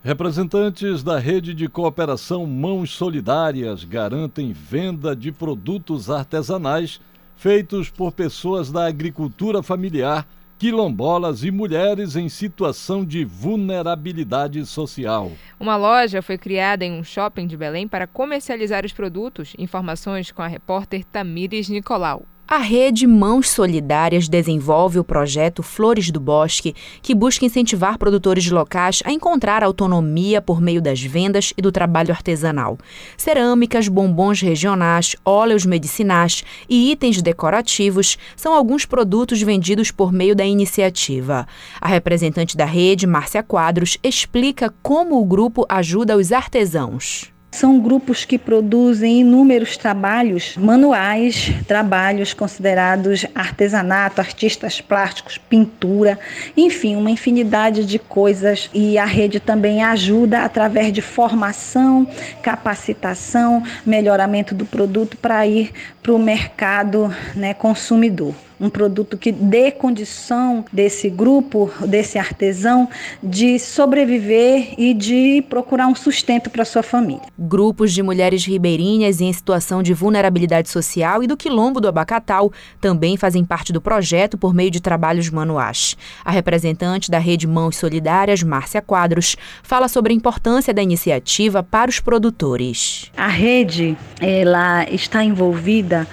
Representantes 0.01 1.03
da 1.03 1.19
rede 1.19 1.53
de 1.53 1.67
cooperação 1.67 2.45
Mãos 2.45 2.91
Solidárias 2.91 3.83
garantem 3.83 4.53
venda 4.53 5.13
de 5.13 5.29
produtos 5.29 6.09
artesanais 6.09 7.01
feitos 7.35 7.89
por 7.89 8.13
pessoas 8.13 8.71
da 8.71 8.87
agricultura 8.87 9.61
familiar 9.61 10.25
quilombolas 10.57 11.43
e 11.43 11.51
mulheres 11.51 12.15
em 12.15 12.29
situação 12.29 13.03
de 13.03 13.25
vulnerabilidade 13.25 14.65
social. 14.65 15.31
Uma 15.59 15.75
loja 15.75 16.21
foi 16.21 16.37
criada 16.37 16.85
em 16.85 16.91
um 16.91 17.03
shopping 17.03 17.47
de 17.47 17.57
Belém 17.57 17.87
para 17.87 18.07
comercializar 18.07 18.85
os 18.85 18.93
produtos. 18.93 19.53
Informações 19.57 20.31
com 20.31 20.41
a 20.41 20.47
repórter 20.47 21.03
Tamires 21.05 21.67
Nicolau. 21.67 22.25
A 22.51 22.57
rede 22.57 23.05
Mãos 23.05 23.47
Solidárias 23.47 24.27
desenvolve 24.27 24.97
o 24.97 25.03
projeto 25.03 25.61
Flores 25.61 26.09
do 26.09 26.19
Bosque, 26.19 26.73
que 26.99 27.13
busca 27.13 27.45
incentivar 27.45 27.99
produtores 27.99 28.49
locais 28.49 29.03
a 29.05 29.11
encontrar 29.11 29.63
autonomia 29.63 30.41
por 30.41 30.59
meio 30.59 30.81
das 30.81 30.99
vendas 30.99 31.53
e 31.55 31.61
do 31.61 31.71
trabalho 31.71 32.11
artesanal. 32.11 32.79
Cerâmicas, 33.15 33.87
bombons 33.87 34.41
regionais, 34.41 35.15
óleos 35.23 35.63
medicinais 35.63 36.43
e 36.67 36.91
itens 36.91 37.21
decorativos 37.21 38.17
são 38.35 38.51
alguns 38.51 38.83
produtos 38.83 39.39
vendidos 39.43 39.91
por 39.91 40.11
meio 40.11 40.35
da 40.35 40.43
iniciativa. 40.43 41.47
A 41.79 41.87
representante 41.87 42.57
da 42.57 42.65
rede, 42.65 43.05
Márcia 43.05 43.43
Quadros, 43.43 43.99
explica 44.01 44.73
como 44.81 45.21
o 45.21 45.25
grupo 45.25 45.67
ajuda 45.69 46.17
os 46.17 46.31
artesãos. 46.31 47.31
São 47.51 47.79
grupos 47.79 48.25
que 48.25 48.37
produzem 48.37 49.21
inúmeros 49.21 49.75
trabalhos 49.75 50.55
manuais, 50.55 51.51
trabalhos 51.67 52.31
considerados 52.31 53.25
artesanato, 53.33 54.21
artistas 54.21 54.79
plásticos, 54.79 55.37
pintura, 55.37 56.19
enfim, 56.55 56.95
uma 56.95 57.09
infinidade 57.09 57.85
de 57.85 57.97
coisas. 57.97 58.69
E 58.71 58.97
a 58.97 59.05
rede 59.05 59.39
também 59.39 59.83
ajuda 59.83 60.43
através 60.43 60.93
de 60.93 61.01
formação, 61.01 62.07
capacitação, 62.43 63.63
melhoramento 63.83 64.53
do 64.53 64.65
produto 64.65 65.17
para 65.17 65.45
ir 65.47 65.71
para 66.03 66.13
o 66.13 66.19
mercado 66.19 67.13
né, 67.35 67.53
consumidor 67.53 68.35
um 68.59 68.69
produto 68.69 69.17
que 69.17 69.31
dê 69.31 69.71
condição 69.71 70.65
desse 70.71 71.09
grupo, 71.09 71.71
desse 71.85 72.17
artesão, 72.17 72.89
de 73.21 73.57
sobreviver 73.57 74.73
e 74.77 74.93
de 74.93 75.43
procurar 75.49 75.87
um 75.87 75.95
sustento 75.95 76.49
para 76.49 76.65
sua 76.65 76.83
família. 76.83 77.21
Grupos 77.37 77.93
de 77.93 78.03
mulheres 78.03 78.45
ribeirinhas 78.45 79.21
em 79.21 79.31
situação 79.31 79.81
de 79.81 79.93
vulnerabilidade 79.93 80.69
social 80.69 81.23
e 81.23 81.27
do 81.27 81.37
Quilombo 81.37 81.79
do 81.79 81.87
Abacatal 81.87 82.51
também 82.81 83.17
fazem 83.17 83.45
parte 83.45 83.71
do 83.71 83.81
projeto 83.81 84.37
por 84.37 84.53
meio 84.53 84.71
de 84.71 84.81
trabalhos 84.81 85.29
manuais. 85.29 85.95
A 86.23 86.31
representante 86.31 87.09
da 87.09 87.19
Rede 87.19 87.47
Mãos 87.47 87.77
Solidárias, 87.77 88.43
Márcia 88.43 88.81
Quadros, 88.81 89.35
fala 89.63 89.87
sobre 89.87 90.13
a 90.13 90.15
importância 90.15 90.73
da 90.73 90.81
iniciativa 90.81 91.63
para 91.63 91.89
os 91.89 91.99
produtores. 91.99 93.11
A 93.15 93.27
rede 93.27 93.97
ela 94.19 94.85
está 94.89 95.23
envolvida 95.23 96.07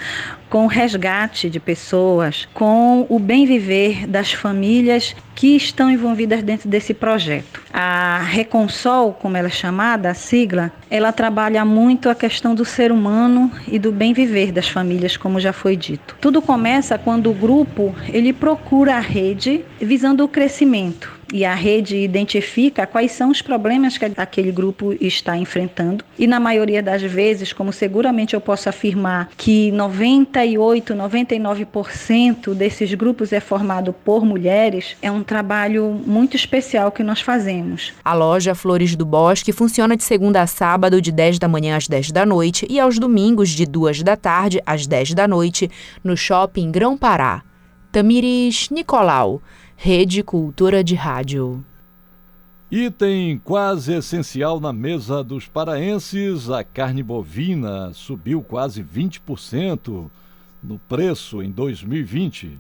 com 0.49 0.65
o 0.65 0.69
resgate 0.69 1.51
de 1.51 1.61
pessoas, 1.61 2.49
com 2.55 3.07
o 3.09 3.19
bem 3.19 3.47
viver 3.47 4.07
das 4.07 4.33
famílias 4.33 5.15
que 5.35 5.57
estão 5.57 5.91
envolvidas 5.91 6.43
dentro 6.43 6.69
desse 6.69 6.95
projeto. 6.95 7.61
A 7.73 8.23
Reconsol, 8.23 9.13
como 9.13 9.37
ela 9.37 9.49
é 9.49 9.51
chamada, 9.51 10.11
a 10.11 10.15
sigla, 10.15 10.73
ela 10.91 11.13
trabalha 11.13 11.65
muito 11.65 12.09
a 12.09 12.15
questão 12.15 12.55
do 12.55 12.65
ser 12.65 12.91
humano 12.91 13.51
e 13.69 13.79
do 13.79 13.93
bem 13.93 14.13
viver 14.13 14.51
das 14.51 14.69
famílias, 14.69 15.17
como 15.17 15.39
já 15.39 15.53
foi 15.53 15.77
dito. 15.77 16.17
Tudo 16.21 16.41
começa 16.41 16.97
quando 16.97 17.31
o 17.31 17.35
grupo 17.35 17.95
ele 18.09 18.33
procura 18.33 18.97
a 18.97 19.01
rede 19.01 19.63
visando 19.81 20.25
o 20.25 20.29
crescimento 20.29 21.16
e 21.33 21.45
a 21.45 21.55
rede 21.55 21.97
identifica 21.97 22.87
quais 22.87 23.13
são 23.13 23.31
os 23.31 23.43
problemas 23.43 23.99
que 23.99 24.05
aquele 24.17 24.53
grupo 24.53 24.95
está 25.01 25.37
enfrentando. 25.37 26.05
E 26.19 26.27
na 26.27 26.41
maioria 26.41 26.83
das 26.83 27.03
vezes, 27.03 27.53
como 27.53 27.73
seguramente 27.73 28.35
eu 28.35 28.41
posso 28.41 28.69
afirmar 28.69 29.31
que 29.37 29.71
98, 29.73 30.95
99% 30.95 32.55
desses 32.55 32.93
grupos 32.95 33.33
é 33.33 33.41
formado 33.41 33.93
por 33.93 34.25
mulheres, 34.25 34.97
é 35.03 35.11
um 35.11 35.23
trabalho 35.23 36.01
muito 36.07 36.37
especial 36.37 36.91
que 36.91 37.03
nós 37.03 37.21
fazemos. 37.21 37.93
A 38.05 38.15
loja 38.15 38.55
Flores 38.55 38.95
do 38.95 39.05
Bosque 39.05 39.53
funciona 39.53 39.97
de 39.97 40.05
segunda 40.05 40.43
a 40.43 40.47
sábado, 40.47 41.01
de 41.01 41.13
10 41.13 41.39
da 41.39 41.49
manhã 41.49 41.77
às 41.77 41.89
10 41.89 42.13
da 42.13 42.25
noite, 42.25 42.67
e 42.69 42.79
aos 42.79 42.99
domingos, 42.99 43.51
de 43.51 43.67
2 43.67 44.03
da 44.03 44.17
tarde 44.17 44.61
às 44.65 44.87
10 44.87 45.15
da 45.15 45.27
noite, 45.27 45.71
no 46.03 46.17
shopping 46.17 46.71
Grão 46.71 46.97
Pará. 46.97 47.43
Tamires 47.97 48.69
Nicolau, 48.69 49.41
Rede 49.75 50.23
Cultura 50.23 50.85
de 50.85 50.95
Rádio. 50.95 51.65
Item 52.71 53.41
quase 53.43 53.95
essencial 53.95 54.61
na 54.61 54.71
mesa 54.71 55.25
dos 55.25 55.49
paraenses: 55.49 56.51
a 56.51 56.63
carne 56.63 57.03
bovina 57.03 57.95
subiu 57.95 58.43
quase 58.43 58.85
20% 58.85 60.11
no 60.63 60.79
preço 60.81 61.43
em 61.43 61.51
2020. 61.51 62.59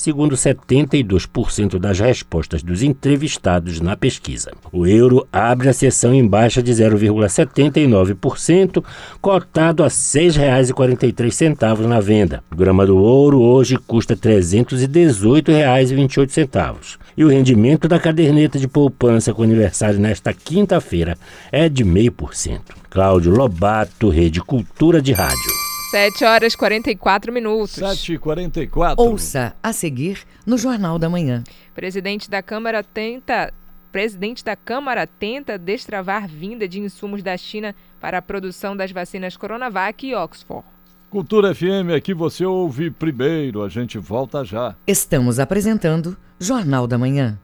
segundo 0.00 0.34
72% 0.34 1.78
das 1.78 2.00
respostas 2.00 2.62
dos 2.62 2.82
entrevistados 2.82 3.82
na 3.82 3.94
pesquisa. 3.94 4.50
O 4.72 4.86
euro 4.86 5.28
abre 5.30 5.68
a 5.68 5.74
sessão 5.74 6.14
em 6.14 6.26
baixa 6.26 6.62
de 6.62 6.72
0,79%, 6.72 8.82
cotado 9.20 9.82
a 9.82 9.88
R$ 9.88 9.92
6,43 9.92 11.86
na 11.86 12.00
venda. 12.00 12.42
O 12.50 12.56
grama 12.56 12.86
do 12.86 12.96
ouro 12.96 13.42
hoje 13.42 13.76
custa 13.76 14.14
R$ 14.14 14.20
318,28. 14.20 16.98
E 17.14 17.22
o 17.22 17.28
rendimento 17.28 17.86
da 17.86 17.98
caderneta 17.98 18.58
de 18.58 18.66
poupança 18.66 19.34
com 19.34 19.42
aniversário 19.42 20.00
nesta 20.00 20.32
quinta-feira 20.32 21.18
é 21.52 21.68
de 21.68 21.84
0,5%. 21.84 22.60
Cláudio 22.88 23.32
Lobato, 23.32 24.08
Rede 24.08 24.40
Cultura 24.40 25.02
de 25.02 25.12
Rádio. 25.12 25.59
7 25.90 26.24
horas 26.24 26.52
e 26.52 26.56
44 26.56 27.32
minutos. 27.32 27.72
7 27.72 28.12
e 28.12 28.18
44 28.18 29.04
Ouça 29.04 29.56
a 29.60 29.72
seguir 29.72 30.20
no 30.46 30.56
Jornal 30.56 31.00
da 31.00 31.08
Manhã. 31.08 31.42
Presidente 31.74 32.30
da 32.30 32.40
Câmara 32.40 32.84
tenta. 32.84 33.52
Presidente 33.90 34.44
da 34.44 34.54
Câmara 34.54 35.04
tenta 35.04 35.58
destravar 35.58 36.28
vinda 36.28 36.68
de 36.68 36.78
insumos 36.78 37.24
da 37.24 37.36
China 37.36 37.74
para 38.00 38.18
a 38.18 38.22
produção 38.22 38.76
das 38.76 38.92
vacinas 38.92 39.36
Coronavac 39.36 40.06
e 40.06 40.14
Oxford. 40.14 40.64
Cultura 41.10 41.52
FM, 41.52 41.90
aqui 41.96 42.14
você 42.14 42.44
ouve 42.44 42.88
primeiro, 42.88 43.60
a 43.64 43.68
gente 43.68 43.98
volta 43.98 44.44
já. 44.44 44.76
Estamos 44.86 45.40
apresentando 45.40 46.16
Jornal 46.38 46.86
da 46.86 46.96
Manhã. 46.96 47.36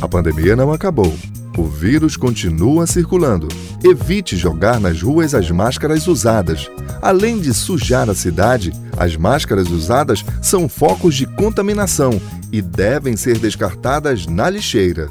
A 0.00 0.08
pandemia 0.08 0.56
não 0.56 0.72
acabou. 0.72 1.12
O 1.58 1.64
vírus 1.64 2.16
continua 2.16 2.86
circulando. 2.86 3.48
Evite 3.82 4.36
jogar 4.36 4.78
nas 4.78 5.02
ruas 5.02 5.34
as 5.34 5.50
máscaras 5.50 6.06
usadas. 6.06 6.70
Além 7.02 7.40
de 7.40 7.52
sujar 7.52 8.08
a 8.08 8.14
cidade, 8.14 8.72
as 8.96 9.16
máscaras 9.16 9.68
usadas 9.68 10.24
são 10.40 10.68
focos 10.68 11.16
de 11.16 11.26
contaminação 11.26 12.20
e 12.52 12.62
devem 12.62 13.16
ser 13.16 13.40
descartadas 13.40 14.24
na 14.24 14.48
lixeira. 14.48 15.10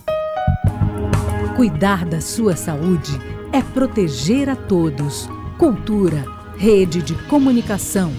Cuidar 1.57 2.05
da 2.05 2.21
sua 2.21 2.55
saúde 2.55 3.19
é 3.51 3.61
proteger 3.61 4.47
a 4.47 4.55
todos. 4.55 5.29
Cultura, 5.57 6.23
rede 6.57 7.01
de 7.01 7.13
comunicação. 7.25 8.13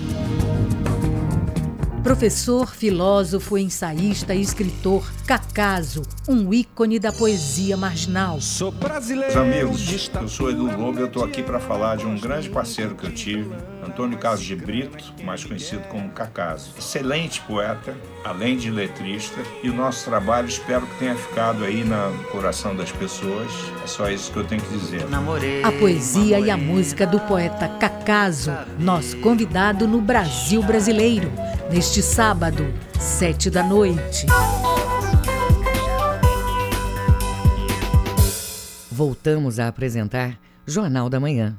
Professor, 2.09 2.75
filósofo, 2.75 3.59
ensaísta 3.59 4.35
e 4.35 4.41
escritor 4.41 5.07
Cacaso, 5.27 6.01
um 6.27 6.55
ícone 6.55 6.99
da 6.99 7.13
poesia 7.13 7.77
marginal. 7.77 8.41
Sou 8.41 8.73
brasileiro. 8.73 9.39
Amigos, 9.39 10.11
eu 10.19 10.27
sou 10.27 10.49
Edu 10.49 10.75
Lobo 10.75 11.01
e 11.01 11.03
eu 11.03 11.07
estou 11.07 11.23
aqui 11.23 11.43
para 11.43 11.61
falar 11.61 11.99
de 11.99 12.07
um 12.07 12.19
grande 12.19 12.49
parceiro 12.49 12.95
que 12.95 13.05
eu 13.05 13.13
tive, 13.13 13.51
Antônio 13.87 14.17
Carlos 14.17 14.43
de 14.43 14.57
Brito, 14.57 15.05
mais 15.23 15.45
conhecido 15.45 15.83
como 15.89 16.09
Cacaso. 16.09 16.73
Excelente 16.79 17.43
poeta, 17.43 17.95
além 18.25 18.57
de 18.57 18.71
letrista, 18.71 19.43
e 19.63 19.69
o 19.69 19.75
nosso 19.75 20.09
trabalho 20.09 20.49
espero 20.49 20.87
que 20.87 20.99
tenha 21.01 21.15
ficado 21.15 21.63
aí 21.63 21.85
no 21.85 22.25
coração 22.31 22.75
das 22.75 22.91
pessoas. 22.91 23.53
É 23.85 23.87
só 23.87 24.11
isso 24.11 24.33
que 24.33 24.39
eu 24.39 24.45
tenho 24.45 24.63
que 24.63 24.79
dizer. 24.79 25.07
Namorei, 25.11 25.63
a 25.63 25.71
poesia 25.73 26.39
namorei. 26.39 26.47
e 26.47 26.51
a 26.51 26.57
música 26.57 27.07
do 27.07 27.21
poeta 27.21 27.69
Cacaso, 27.69 28.51
nosso 28.79 29.19
convidado 29.19 29.87
no 29.87 30.01
Brasil 30.01 30.63
Brasileiro, 30.63 31.31
neste 31.71 32.03
sábado, 32.03 32.67
sete 32.99 33.51
da 33.51 33.63
noite. 33.63 34.27
Voltamos 38.91 39.59
a 39.61 39.69
apresentar 39.69 40.39
Jornal 40.67 41.09
da 41.09 41.21
Manhã. 41.21 41.57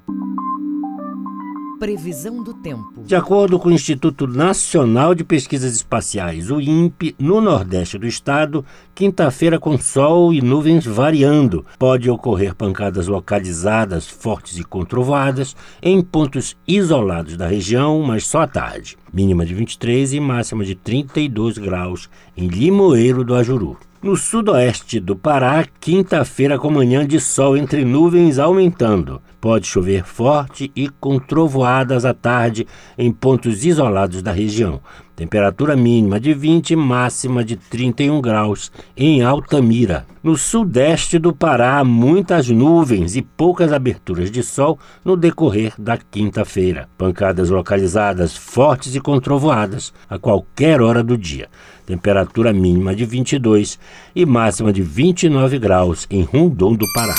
Previsão 1.80 2.44
do 2.44 2.54
tempo. 2.54 3.02
De 3.06 3.16
acordo 3.16 3.58
com 3.58 3.70
o 3.70 3.72
Instituto 3.72 4.28
Nacional 4.28 5.16
de 5.16 5.24
Pesquisas 5.24 5.74
Espaciais, 5.74 6.52
o 6.52 6.60
INPE, 6.60 7.16
no 7.18 7.40
nordeste 7.40 7.98
do 7.98 8.06
estado, 8.06 8.66
quinta-feira 8.94 9.58
com 9.58 9.78
sol 9.78 10.34
e 10.34 10.42
nuvens 10.42 10.86
variando. 10.86 11.66
Pode 11.80 12.10
ocorrer 12.10 12.54
pancadas 12.54 13.08
localizadas, 13.08 14.06
fortes 14.06 14.58
e 14.58 14.64
controvadas, 14.66 15.56
em 15.82 16.02
pontos 16.02 16.58
isolados 16.68 17.38
da 17.38 17.48
região, 17.48 18.02
mas 18.02 18.28
só 18.28 18.42
à 18.42 18.48
tarde. 18.48 18.98
Mínima 19.14 19.46
de 19.46 19.54
23 19.54 20.16
e 20.16 20.20
máxima 20.20 20.66
de 20.66 20.76
32 20.76 21.58
graus 21.58 22.10
em 22.36 22.48
Limoeiro 22.48 23.24
do 23.24 23.36
Ajuru. 23.36 23.78
No 24.02 24.16
sudoeste 24.16 24.98
do 24.98 25.14
Pará, 25.14 25.66
quinta-feira 25.78 26.58
com 26.58 26.72
manhã 26.72 27.06
de 27.06 27.20
sol 27.20 27.58
entre 27.58 27.84
nuvens 27.84 28.40
aumentando. 28.40 29.22
Pode 29.42 29.68
chover 29.68 30.06
forte 30.06 30.72
e 30.74 30.88
com 30.88 31.20
trovoadas 31.20 32.06
à 32.06 32.14
tarde 32.14 32.66
em 32.98 33.12
pontos 33.12 33.66
isolados 33.66 34.22
da 34.22 34.32
região. 34.32 34.80
Temperatura 35.18 35.76
mínima 35.76 36.18
de 36.18 36.34
20 36.34 36.72
e 36.72 36.76
máxima 36.78 37.44
de 37.44 37.58
31 37.58 38.22
graus 38.22 38.72
em 38.96 39.22
Altamira. 39.22 40.06
No 40.24 40.38
sudeste 40.38 41.20
do 41.20 41.34
Pará, 41.34 41.84
muitas 41.84 42.50
nuvens 42.50 43.18
e 43.18 43.22
poucas 43.22 43.74
aberturas 43.74 44.32
de 44.32 44.42
sol 44.44 44.80
no 45.04 45.18
decorrer 45.18 45.74
da 45.78 45.98
quinta-feira. 45.98 46.88
Pancadas 46.98 47.50
localizadas 47.50 48.36
fortes 48.36 48.96
e 48.96 49.02
com 49.02 49.20
trovoadas 49.20 49.94
a 50.10 50.18
qualquer 50.18 50.82
hora 50.82 51.04
do 51.04 51.18
dia 51.18 51.50
temperatura 51.90 52.54
mínima 52.54 52.96
de 52.96 53.04
22 53.04 53.80
e 54.16 54.24
máxima 54.24 54.72
de 54.72 54.84
29 54.84 55.58
graus 55.58 56.06
em 56.12 56.22
Rondon 56.22 56.76
do 56.76 56.86
Pará. 56.94 57.16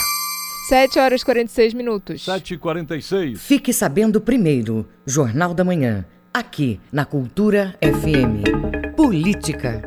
7 0.69 1.01
horas 1.01 1.23
e 1.23 1.25
46 1.25 1.75
minutos. 1.75 2.25
7 2.25 2.55
e 2.55 2.57
46. 2.57 3.41
Fique 3.41 3.73
sabendo 3.73 4.21
primeiro, 4.21 4.87
Jornal 5.05 5.53
da 5.55 5.65
Manhã, 5.65 6.05
aqui 6.33 6.79
na 6.93 7.05
Cultura 7.05 7.75
FM. 7.83 8.95
Política. 8.97 9.83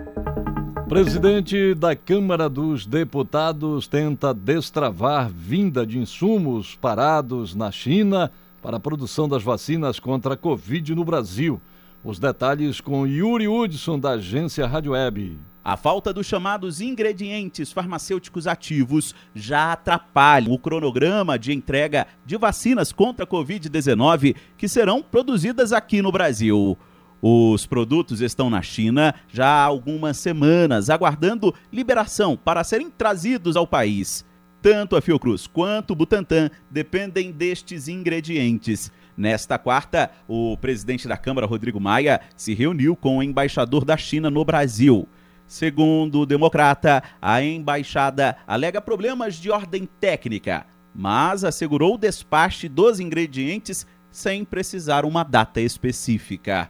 Presidente 0.90 1.74
da 1.76 1.96
Câmara 1.96 2.50
dos 2.50 2.86
Deputados 2.86 3.88
tenta 3.88 4.34
destravar 4.34 5.30
vinda 5.30 5.88
de 5.88 5.98
insumos 5.98 6.76
parados 6.76 7.56
na 7.56 7.72
China 7.72 8.30
para 8.62 8.76
a 8.76 8.82
produção 8.82 9.30
das 9.30 9.44
vacinas 9.44 9.98
contra 9.98 10.34
a 10.34 10.38
Covid 10.38 10.94
no 10.94 11.06
Brasil. 11.06 11.62
Os 12.06 12.20
detalhes 12.20 12.82
com 12.82 13.08
Yuri 13.08 13.48
Hudson, 13.48 13.98
da 13.98 14.12
agência 14.12 14.68
Rádio 14.68 14.92
Web. 14.92 15.40
A 15.64 15.78
falta 15.78 16.12
dos 16.12 16.28
chamados 16.28 16.82
ingredientes 16.82 17.72
farmacêuticos 17.72 18.46
ativos 18.46 19.16
já 19.34 19.72
atrapalha 19.72 20.52
o 20.52 20.60
cronograma 20.60 21.40
de 21.40 21.54
entrega 21.54 22.06
de 22.26 22.36
vacinas 22.36 22.92
contra 22.92 23.24
a 23.24 23.28
Covid-19 23.28 24.36
que 24.58 24.68
serão 24.68 25.02
produzidas 25.02 25.72
aqui 25.72 26.02
no 26.02 26.12
Brasil. 26.12 26.78
Os 27.22 27.66
produtos 27.66 28.20
estão 28.20 28.50
na 28.50 28.62
China 28.62 29.16
já 29.30 29.48
há 29.48 29.64
algumas 29.64 30.18
semanas, 30.18 30.90
aguardando 30.90 31.56
liberação 31.72 32.36
para 32.36 32.66
serem 32.66 32.90
trazidos 32.90 33.56
ao 33.56 33.66
país. 33.66 34.26
Tanto 34.62 34.98
a 34.98 35.02
Fiocruz 35.02 35.48
quanto 35.48 35.92
o 35.92 35.96
Butantan 35.96 36.50
dependem 36.70 37.32
destes 37.32 37.88
ingredientes. 37.88 38.92
Nesta 39.16 39.60
quarta, 39.60 40.10
o 40.28 40.58
presidente 40.58 41.08
da 41.08 41.16
Câmara, 41.16 41.46
Rodrigo 41.46 41.80
Maia, 41.80 42.22
se 42.36 42.54
reuniu 42.54 42.96
com 42.96 43.18
o 43.18 43.24
embaixador 43.24 43.86
da 43.86 43.96
China 43.96 44.30
no 44.30 44.44
Brasil. 44.44 45.08
Segundo 45.46 46.22
o 46.22 46.26
Democrata, 46.26 47.04
a 47.22 47.44
embaixada 47.44 48.36
alega 48.48 48.82
problemas 48.82 49.36
de 49.36 49.52
ordem 49.52 49.88
técnica, 50.00 50.66
mas 50.96 51.44
assegurou 51.44 51.96
o 51.96 51.98
despache 51.98 52.68
dos 52.68 53.00
ingredientes 53.00 53.86
sem 54.10 54.44
precisar 54.44 55.06
uma 55.06 55.24
data 55.24 55.62
específica. 55.62 56.70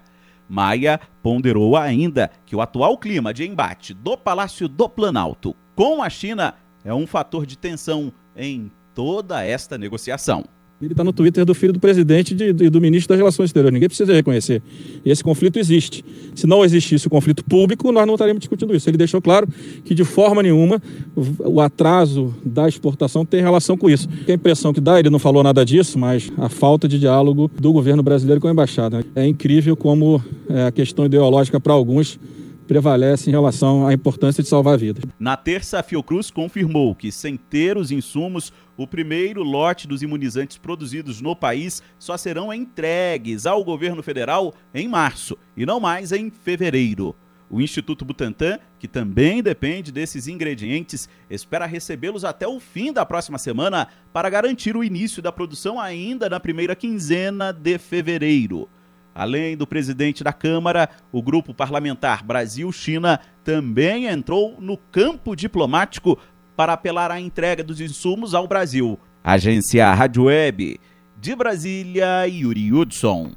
Maia 0.49 0.99
ponderou 1.21 1.77
ainda 1.77 2.29
que 2.45 2.55
o 2.55 2.61
atual 2.61 2.97
clima 2.97 3.33
de 3.33 3.47
embate 3.47 3.93
do 3.93 4.17
Palácio 4.17 4.67
do 4.67 4.89
Planalto 4.89 5.55
com 5.75 6.03
a 6.03 6.09
China 6.09 6.55
é 6.83 6.93
um 6.93 7.07
fator 7.07 7.45
de 7.45 7.57
tensão 7.57 8.11
em 8.35 8.71
toda 8.93 9.43
esta 9.43 9.77
negociação. 9.77 10.43
Ele 10.85 10.93
está 10.93 11.03
no 11.03 11.13
Twitter 11.13 11.45
do 11.45 11.53
filho 11.53 11.71
do 11.71 11.79
presidente 11.79 12.35
e 12.35 12.69
do 12.69 12.81
ministro 12.81 13.09
das 13.09 13.17
Relações 13.17 13.47
Exteriores. 13.47 13.73
Ninguém 13.73 13.87
precisa 13.87 14.11
reconhecer. 14.11 14.61
E 15.05 15.09
esse 15.09 15.23
conflito 15.23 15.57
existe. 15.57 16.03
Se 16.35 16.45
não 16.45 16.63
existisse 16.65 17.07
o 17.07 17.09
conflito 17.09 17.43
público, 17.45 17.89
nós 17.91 18.05
não 18.05 18.15
estaríamos 18.15 18.41
discutindo 18.41 18.75
isso. 18.75 18.89
Ele 18.89 18.97
deixou 18.97 19.21
claro 19.21 19.47
que, 19.85 19.95
de 19.95 20.03
forma 20.03 20.43
nenhuma, 20.43 20.81
o 21.15 21.61
atraso 21.61 22.35
da 22.43 22.67
exportação 22.67 23.25
tem 23.25 23.41
relação 23.41 23.77
com 23.77 23.89
isso. 23.89 24.09
A 24.27 24.31
impressão 24.33 24.73
que 24.73 24.81
dá, 24.81 24.99
ele 24.99 25.09
não 25.09 25.19
falou 25.19 25.41
nada 25.41 25.65
disso, 25.65 25.97
mas 25.97 26.29
a 26.37 26.49
falta 26.49 26.87
de 26.87 26.99
diálogo 26.99 27.49
do 27.59 27.71
governo 27.71 28.03
brasileiro 28.03 28.41
com 28.41 28.49
a 28.49 28.51
embaixada. 28.51 29.05
É 29.15 29.25
incrível 29.25 29.77
como 29.77 30.21
é, 30.49 30.65
a 30.65 30.71
questão 30.71 31.05
ideológica 31.05 31.59
para 31.59 31.71
alguns 31.71 32.19
prevalece 32.67 33.29
em 33.29 33.31
relação 33.31 33.85
à 33.85 33.93
importância 33.93 34.41
de 34.41 34.49
salvar 34.49 34.77
vidas. 34.77 35.03
Na 35.19 35.37
terça, 35.37 35.79
a 35.79 35.83
Fiocruz 35.83 36.31
confirmou 36.31 36.95
que, 36.95 37.11
sem 37.11 37.37
ter 37.37 37.77
os 37.77 37.91
insumos, 37.91 38.51
o 38.75 38.87
primeiro 38.87 39.43
lote 39.43 39.87
dos 39.87 40.01
imunizantes 40.01 40.57
produzidos 40.57 41.21
no 41.21 41.35
país 41.35 41.81
só 41.99 42.17
serão 42.17 42.53
entregues 42.53 43.45
ao 43.45 43.63
governo 43.63 44.01
federal 44.01 44.53
em 44.73 44.87
março 44.87 45.37
e 45.55 45.65
não 45.65 45.79
mais 45.79 46.11
em 46.11 46.31
fevereiro. 46.31 47.15
O 47.49 47.61
Instituto 47.61 48.03
Butantan, 48.03 48.57
que 48.79 48.87
também 48.87 49.43
depende 49.43 49.91
desses 49.91 50.27
ingredientes, 50.27 51.07
espera 51.29 51.67
recebê-los 51.67 52.25
até 52.25 52.47
o 52.47 52.59
fim 52.59 52.91
da 52.91 53.05
próxima 53.05 53.37
semana 53.37 53.87
para 54.11 54.27
garantir 54.27 54.75
o 54.75 54.83
início 54.83 55.21
da 55.21 55.31
produção 55.31 55.79
ainda 55.79 56.27
na 56.27 56.39
primeira 56.39 56.75
quinzena 56.75 57.53
de 57.53 57.77
fevereiro. 57.77 58.67
Além 59.13 59.55
do 59.55 59.67
presidente 59.67 60.23
da 60.23 60.33
Câmara, 60.33 60.89
o 61.11 61.21
grupo 61.21 61.53
parlamentar 61.53 62.23
Brasil-China 62.23 63.19
também 63.43 64.07
entrou 64.07 64.59
no 64.59 64.75
campo 64.75 65.35
diplomático 65.35 66.17
para 66.55 66.73
apelar 66.73 67.11
à 67.11 67.19
entrega 67.19 67.63
dos 67.63 67.79
insumos 67.81 68.33
ao 68.33 68.47
Brasil. 68.47 68.99
Agência 69.23 69.93
Rádio 69.93 70.25
Web 70.25 70.79
de 71.23 71.35
Brasília, 71.35 72.27
Yuri 72.27 72.73
Hudson. 72.73 73.31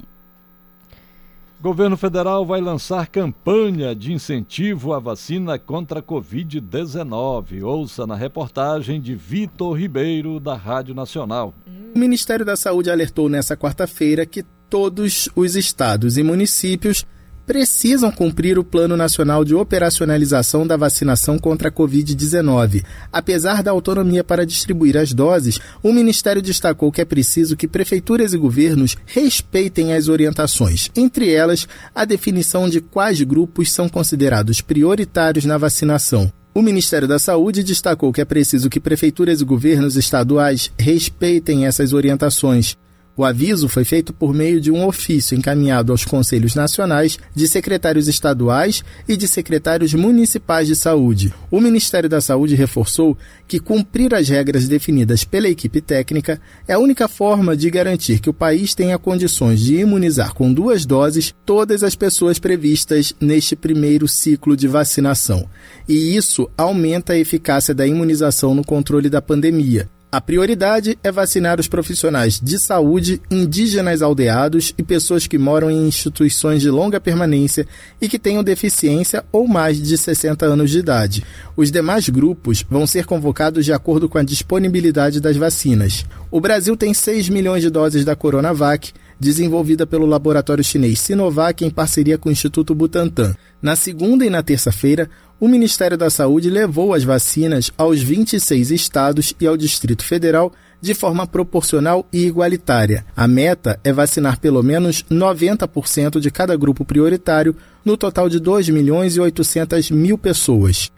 Governo 1.59 1.97
federal 1.97 2.45
vai 2.45 2.61
lançar 2.61 3.07
campanha 3.07 3.95
de 3.95 4.13
incentivo 4.13 4.93
à 4.93 4.99
vacina 4.99 5.57
contra 5.57 5.99
a 5.99 6.03
Covid-19. 6.03 7.63
Ouça 7.63 8.05
na 8.05 8.13
reportagem 8.13 9.01
de 9.01 9.15
Vitor 9.15 9.75
Ribeiro, 9.75 10.39
da 10.39 10.53
Rádio 10.53 10.93
Nacional. 10.93 11.53
O 11.95 11.97
Ministério 11.97 12.45
da 12.45 12.55
Saúde 12.55 12.91
alertou 12.91 13.27
nesta 13.27 13.57
quarta-feira 13.57 14.25
que 14.25 14.43
todos 14.69 15.29
os 15.35 15.55
estados 15.55 16.17
e 16.17 16.23
municípios 16.23 17.05
precisam 17.47 18.11
cumprir 18.11 18.59
o 18.59 18.63
Plano 18.63 18.97
Nacional 18.97 19.45
de 19.45 19.55
Operacionalização 19.55 20.67
da 20.67 20.75
Vacinação 20.75 21.39
contra 21.39 21.69
a 21.69 21.71
Covid-19. 21.71 22.83
Apesar 23.11 23.63
da 23.63 23.71
autonomia 23.71 24.21
para 24.21 24.45
distribuir 24.45 24.97
as 24.97 25.13
doses, 25.13 25.57
o 25.81 25.93
Ministério 25.93 26.41
destacou 26.41 26.91
que 26.91 26.99
é 26.99 27.05
preciso 27.05 27.55
que 27.55 27.67
prefeituras 27.67 28.33
e 28.33 28.37
governos 28.37 28.97
respeitem 29.05 29.93
as 29.93 30.09
orientações, 30.09 30.91
entre 30.93 31.31
elas 31.31 31.67
a 31.95 32.03
definição 32.03 32.69
de 32.69 32.81
quais 32.81 33.21
grupos 33.21 33.71
são 33.71 33.87
considerados 33.87 34.59
prioritários 34.59 35.45
na 35.45 35.57
vacinação. 35.57 36.31
O 36.53 36.61
Ministério 36.61 37.07
da 37.07 37.17
Saúde 37.19 37.63
destacou 37.63 38.11
que 38.11 38.19
é 38.19 38.25
preciso 38.25 38.69
que 38.69 38.79
prefeituras 38.79 39.39
e 39.39 39.45
governos 39.45 39.95
estaduais 39.95 40.69
respeitem 40.77 41.65
essas 41.65 41.93
orientações. 41.93 42.75
O 43.17 43.25
aviso 43.25 43.67
foi 43.67 43.83
feito 43.83 44.13
por 44.13 44.31
meio 44.31 44.61
de 44.61 44.69
um 44.69 44.85
ofício 44.85 45.35
encaminhado 45.35 45.91
aos 45.91 46.05
Conselhos 46.05 46.53
Nacionais 46.53 47.17
de 47.33 47.47
Secretários 47.47 48.07
Estaduais 48.07 48.83
e 49.09 49.17
de 49.17 49.27
Secretários 49.27 49.91
Municipais 49.95 50.67
de 50.67 50.75
Saúde. 50.75 51.33
O 51.49 51.59
Ministério 51.59 52.07
da 52.07 52.21
Saúde 52.21 52.53
reforçou 52.53 53.17
que 53.47 53.59
cumprir 53.59 54.13
as 54.13 54.29
regras 54.29 54.67
definidas 54.67 55.23
pela 55.23 55.49
equipe 55.49 55.81
técnica 55.81 56.39
é 56.67 56.73
a 56.73 56.79
única 56.79 57.07
forma 57.07 57.57
de 57.57 57.71
garantir 57.71 58.19
que 58.19 58.29
o 58.29 58.33
país 58.33 58.75
tenha 58.75 58.99
condições 58.99 59.61
de 59.61 59.77
imunizar 59.77 60.35
com 60.35 60.53
duas 60.53 60.85
doses 60.85 61.33
todas 61.43 61.81
as 61.81 61.95
pessoas 61.95 62.37
previstas 62.37 63.15
neste 63.19 63.55
primeiro 63.55 64.07
ciclo 64.07 64.55
de 64.55 64.67
vacinação. 64.67 65.49
E 65.89 66.15
isso 66.15 66.47
aumenta 66.55 67.13
a 67.13 67.17
eficácia 67.17 67.73
da 67.73 67.87
imunização 67.87 68.53
no 68.53 68.63
controle 68.63 69.09
da 69.09 69.23
pandemia. 69.23 69.89
A 70.09 70.21
prioridade 70.21 70.97
é 71.03 71.11
vacinar 71.11 71.59
os 71.59 71.67
profissionais 71.67 72.39
de 72.41 72.57
saúde, 72.57 73.21
indígenas 73.29 74.01
aldeados 74.01 74.73
e 74.77 74.81
pessoas 74.81 75.27
que 75.27 75.37
moram 75.37 75.69
em 75.69 75.85
instituições 75.85 76.61
de 76.61 76.69
longa 76.69 76.97
permanência 76.97 77.67
e 77.99 78.07
que 78.07 78.17
tenham 78.17 78.41
deficiência 78.41 79.25
ou 79.33 79.49
mais 79.49 79.81
de 79.81 79.97
60 79.97 80.45
anos 80.45 80.71
de 80.71 80.79
idade. 80.79 81.25
Os 81.57 81.69
demais 81.69 82.07
grupos 82.07 82.63
vão 82.69 82.87
ser 82.87 83.05
convocados 83.05 83.65
de 83.65 83.73
acordo 83.73 84.07
com 84.07 84.17
a 84.17 84.23
disponibilidade 84.23 85.19
das 85.19 85.35
vacinas. 85.35 86.05
O 86.31 86.39
Brasil 86.39 86.77
tem 86.77 86.93
6 86.93 87.27
milhões 87.27 87.61
de 87.61 87.69
doses 87.69 88.05
da 88.05 88.15
Coronavac, 88.15 88.93
desenvolvida 89.19 89.85
pelo 89.85 90.05
laboratório 90.05 90.63
chinês 90.63 90.99
Sinovac 90.99 91.65
em 91.65 91.69
parceria 91.69 92.17
com 92.17 92.29
o 92.29 92.31
Instituto 92.31 92.73
Butantan. 92.73 93.35
Na 93.61 93.75
segunda 93.75 94.25
e 94.25 94.29
na 94.29 94.43
terça-feira, 94.43 95.09
o 95.39 95.47
Ministério 95.47 95.97
da 95.97 96.09
Saúde 96.09 96.49
levou 96.49 96.93
as 96.93 97.03
vacinas 97.03 97.71
aos 97.77 98.01
26 98.01 98.71
estados 98.71 99.35
e 99.39 99.45
ao 99.45 99.55
Distrito 99.55 100.03
Federal 100.03 100.51
de 100.81 100.93
forma 100.93 101.27
proporcional 101.27 102.07
e 102.11 102.25
igualitária. 102.25 103.05
A 103.15 103.27
meta 103.27 103.79
é 103.83 103.93
vacinar 103.93 104.39
pelo 104.39 104.63
menos 104.63 105.03
90% 105.03 106.19
de 106.19 106.31
cada 106.31 106.55
grupo 106.55 106.83
prioritário, 106.83 107.55
no 107.85 107.95
total 107.95 108.29
de 108.29 108.39
2 108.39 108.69
milhões 108.69 109.15
e 109.15 109.19
800 109.19 109.91
mil 109.91 110.17
pessoas. 110.17 110.91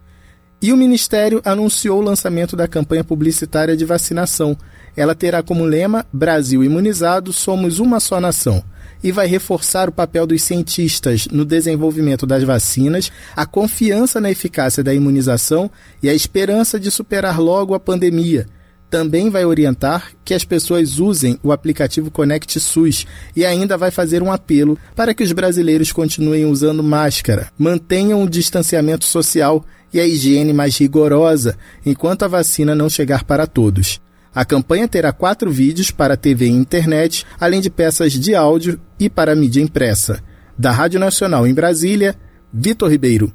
E 0.61 0.73
o 0.73 0.77
Ministério 0.77 1.41
anunciou 1.45 1.99
o 1.99 2.03
lançamento 2.03 2.55
da 2.55 2.67
campanha 2.67 3.03
publicitária 3.03 3.77
de 3.77 3.85
vacinação. 3.85 4.57
Ela 4.95 5.15
terá 5.15 5.41
como 5.41 5.63
lema 5.63 6.05
Brasil 6.11 6.63
imunizado, 6.63 7.31
somos 7.31 7.79
uma 7.79 7.99
só 7.99 8.19
nação 8.19 8.63
e 9.03 9.11
vai 9.11 9.27
reforçar 9.27 9.89
o 9.89 9.91
papel 9.91 10.27
dos 10.27 10.41
cientistas 10.41 11.27
no 11.31 11.45
desenvolvimento 11.45 12.25
das 12.25 12.43
vacinas, 12.43 13.11
a 13.35 13.45
confiança 13.45 14.19
na 14.19 14.31
eficácia 14.31 14.83
da 14.83 14.93
imunização 14.93 15.69
e 16.01 16.09
a 16.09 16.13
esperança 16.13 16.79
de 16.79 16.91
superar 16.91 17.39
logo 17.39 17.73
a 17.73 17.79
pandemia. 17.79 18.47
Também 18.89 19.29
vai 19.29 19.45
orientar 19.45 20.11
que 20.25 20.33
as 20.33 20.43
pessoas 20.43 20.97
usem 20.97 21.39
o 21.43 21.51
aplicativo 21.51 22.09
Conect 22.09 22.59
SUS 22.59 23.05
e 23.35 23.45
ainda 23.45 23.77
vai 23.77 23.91
fazer 23.91 24.23
um 24.23 24.31
apelo 24.31 24.77
para 24.95 25.13
que 25.13 25.23
os 25.23 25.31
brasileiros 25.31 25.91
continuem 25.91 26.45
usando 26.45 26.81
máscara, 26.81 27.51
mantenham 27.57 28.23
o 28.23 28.29
distanciamento 28.29 29.05
social 29.05 29.63
e 29.93 29.99
a 29.99 30.07
higiene 30.07 30.53
mais 30.53 30.75
rigorosa 30.77 31.55
enquanto 31.85 32.23
a 32.23 32.27
vacina 32.27 32.73
não 32.73 32.89
chegar 32.89 33.23
para 33.23 33.45
todos. 33.45 34.01
A 34.33 34.45
campanha 34.45 34.87
terá 34.87 35.11
quatro 35.11 35.51
vídeos 35.51 35.91
para 35.91 36.17
TV 36.17 36.45
e 36.45 36.51
internet, 36.51 37.25
além 37.39 37.61
de 37.61 37.69
peças 37.69 38.13
de 38.13 38.35
áudio 38.35 38.79
e 38.99 39.09
para 39.09 39.35
mídia 39.35 39.61
impressa. 39.61 40.21
Da 40.57 40.71
Rádio 40.71 40.99
Nacional 40.99 41.47
em 41.47 41.53
Brasília, 41.53 42.15
Vitor 42.53 42.89
Ribeiro. 42.89 43.33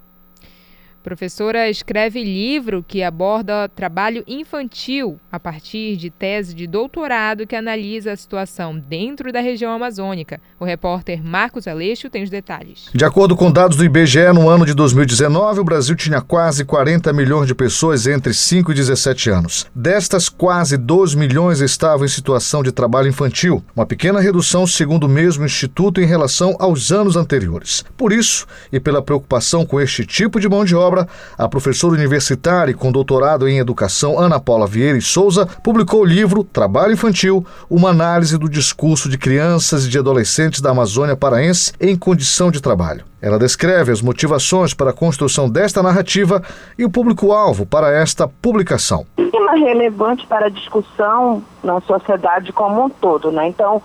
Professora 1.05 1.69
escreve 1.69 2.25
livro 2.25 2.83
que 2.83 3.03
aborda 3.03 3.69
trabalho 3.69 4.25
infantil 4.27 5.21
a 5.31 5.39
partir 5.39 5.99
de 5.99 6.09
tese 6.09 6.55
de 6.55 6.67
doutorado 6.67 7.47
que 7.47 7.55
analisa 7.55 8.13
a 8.13 8.17
situação 8.17 8.79
dentro 8.79 9.31
da 9.31 9.41
região 9.41 9.71
amazônica. 9.71 10.41
O 10.59 10.65
repórter 10.65 11.23
Marcos 11.23 11.69
Aleixo 11.69 12.09
tem 12.09 12.23
os 12.23 12.31
detalhes. 12.31 12.89
De 12.95 13.05
acordo 13.05 13.37
com 13.37 13.53
dados 13.53 13.77
do 13.77 13.85
IBGE, 13.85 14.33
no 14.33 14.49
ano 14.49 14.65
de 14.65 14.73
2019, 14.73 15.61
o 15.61 15.65
Brasil 15.65 15.95
tinha 15.95 16.23
quase 16.23 16.65
40 16.65 17.13
milhões 17.13 17.47
de 17.47 17.55
pessoas 17.55 18.07
entre 18.07 18.33
5 18.33 18.73
e 18.73 18.75
17 18.75 19.29
anos. 19.29 19.67
Destas, 19.75 20.31
quase 20.31 20.79
2 20.79 21.15
milhões 21.15 21.61
estavam 21.61 22.07
em 22.07 22.09
situação 22.09 22.63
de 22.63 22.73
trabalho 22.73 23.09
infantil, 23.09 23.63
uma 23.77 23.85
pequena 23.85 24.21
redução, 24.21 24.67
segundo 24.67 25.05
o 25.05 25.11
mesmo 25.11 25.45
instituto, 25.45 26.01
em 26.01 26.07
relação 26.07 26.57
aos 26.59 26.91
anos 26.91 27.15
anteriores. 27.15 27.85
Por 27.95 28.11
isso, 28.11 28.47
e 28.73 28.81
pela 28.81 29.03
preocupação 29.03 29.67
com 29.67 29.79
este 29.79 30.07
tipo 30.07 30.41
de 30.41 30.49
mão 30.49 30.65
de 30.65 30.75
obra, 30.75 30.94
obra, 30.95 31.09
a 31.37 31.49
professora 31.49 31.95
universitária 31.95 32.73
com 32.73 32.93
doutorado 32.93 33.49
em 33.49 33.59
educação 33.59 34.19
Ana 34.19 34.39
Paula 34.39 34.67
Vieira 34.67 34.97
e 34.97 35.03
Souza 35.03 35.47
publicou 35.63 36.03
o 36.03 36.05
livro 36.05 36.45
Trabalho 36.45 36.93
Infantil, 36.93 37.45
uma 37.69 37.91
análise 37.91 38.39
do 38.39 38.49
discurso 38.49 39.09
de 39.09 39.19
crianças 39.19 39.85
e 39.85 39.89
de 39.89 39.99
adolescentes 39.99 40.61
da 40.61 40.71
Amazônia 40.71 41.17
paraense 41.17 41.73
em 41.81 41.97
condição 41.97 42.51
de 42.51 42.61
trabalho. 42.61 43.05
Ela 43.25 43.39
descreve 43.39 43.91
as 43.91 44.03
motivações 44.03 44.75
para 44.75 44.91
a 44.91 44.93
construção 44.93 45.49
desta 45.49 45.83
narrativa 45.83 46.43
e 46.79 46.85
o 46.85 46.91
público-alvo 46.91 47.65
para 47.65 47.91
esta 47.91 48.29
publicação. 48.29 49.07
Tema 49.17 49.53
relevante 49.53 50.27
para 50.27 50.45
a 50.45 50.51
discussão 50.51 51.43
na 51.63 51.81
sociedade 51.81 52.53
como 52.53 52.85
um 52.85 52.91
todo, 52.91 53.33
né? 53.33 53.49
Então, 53.49 53.81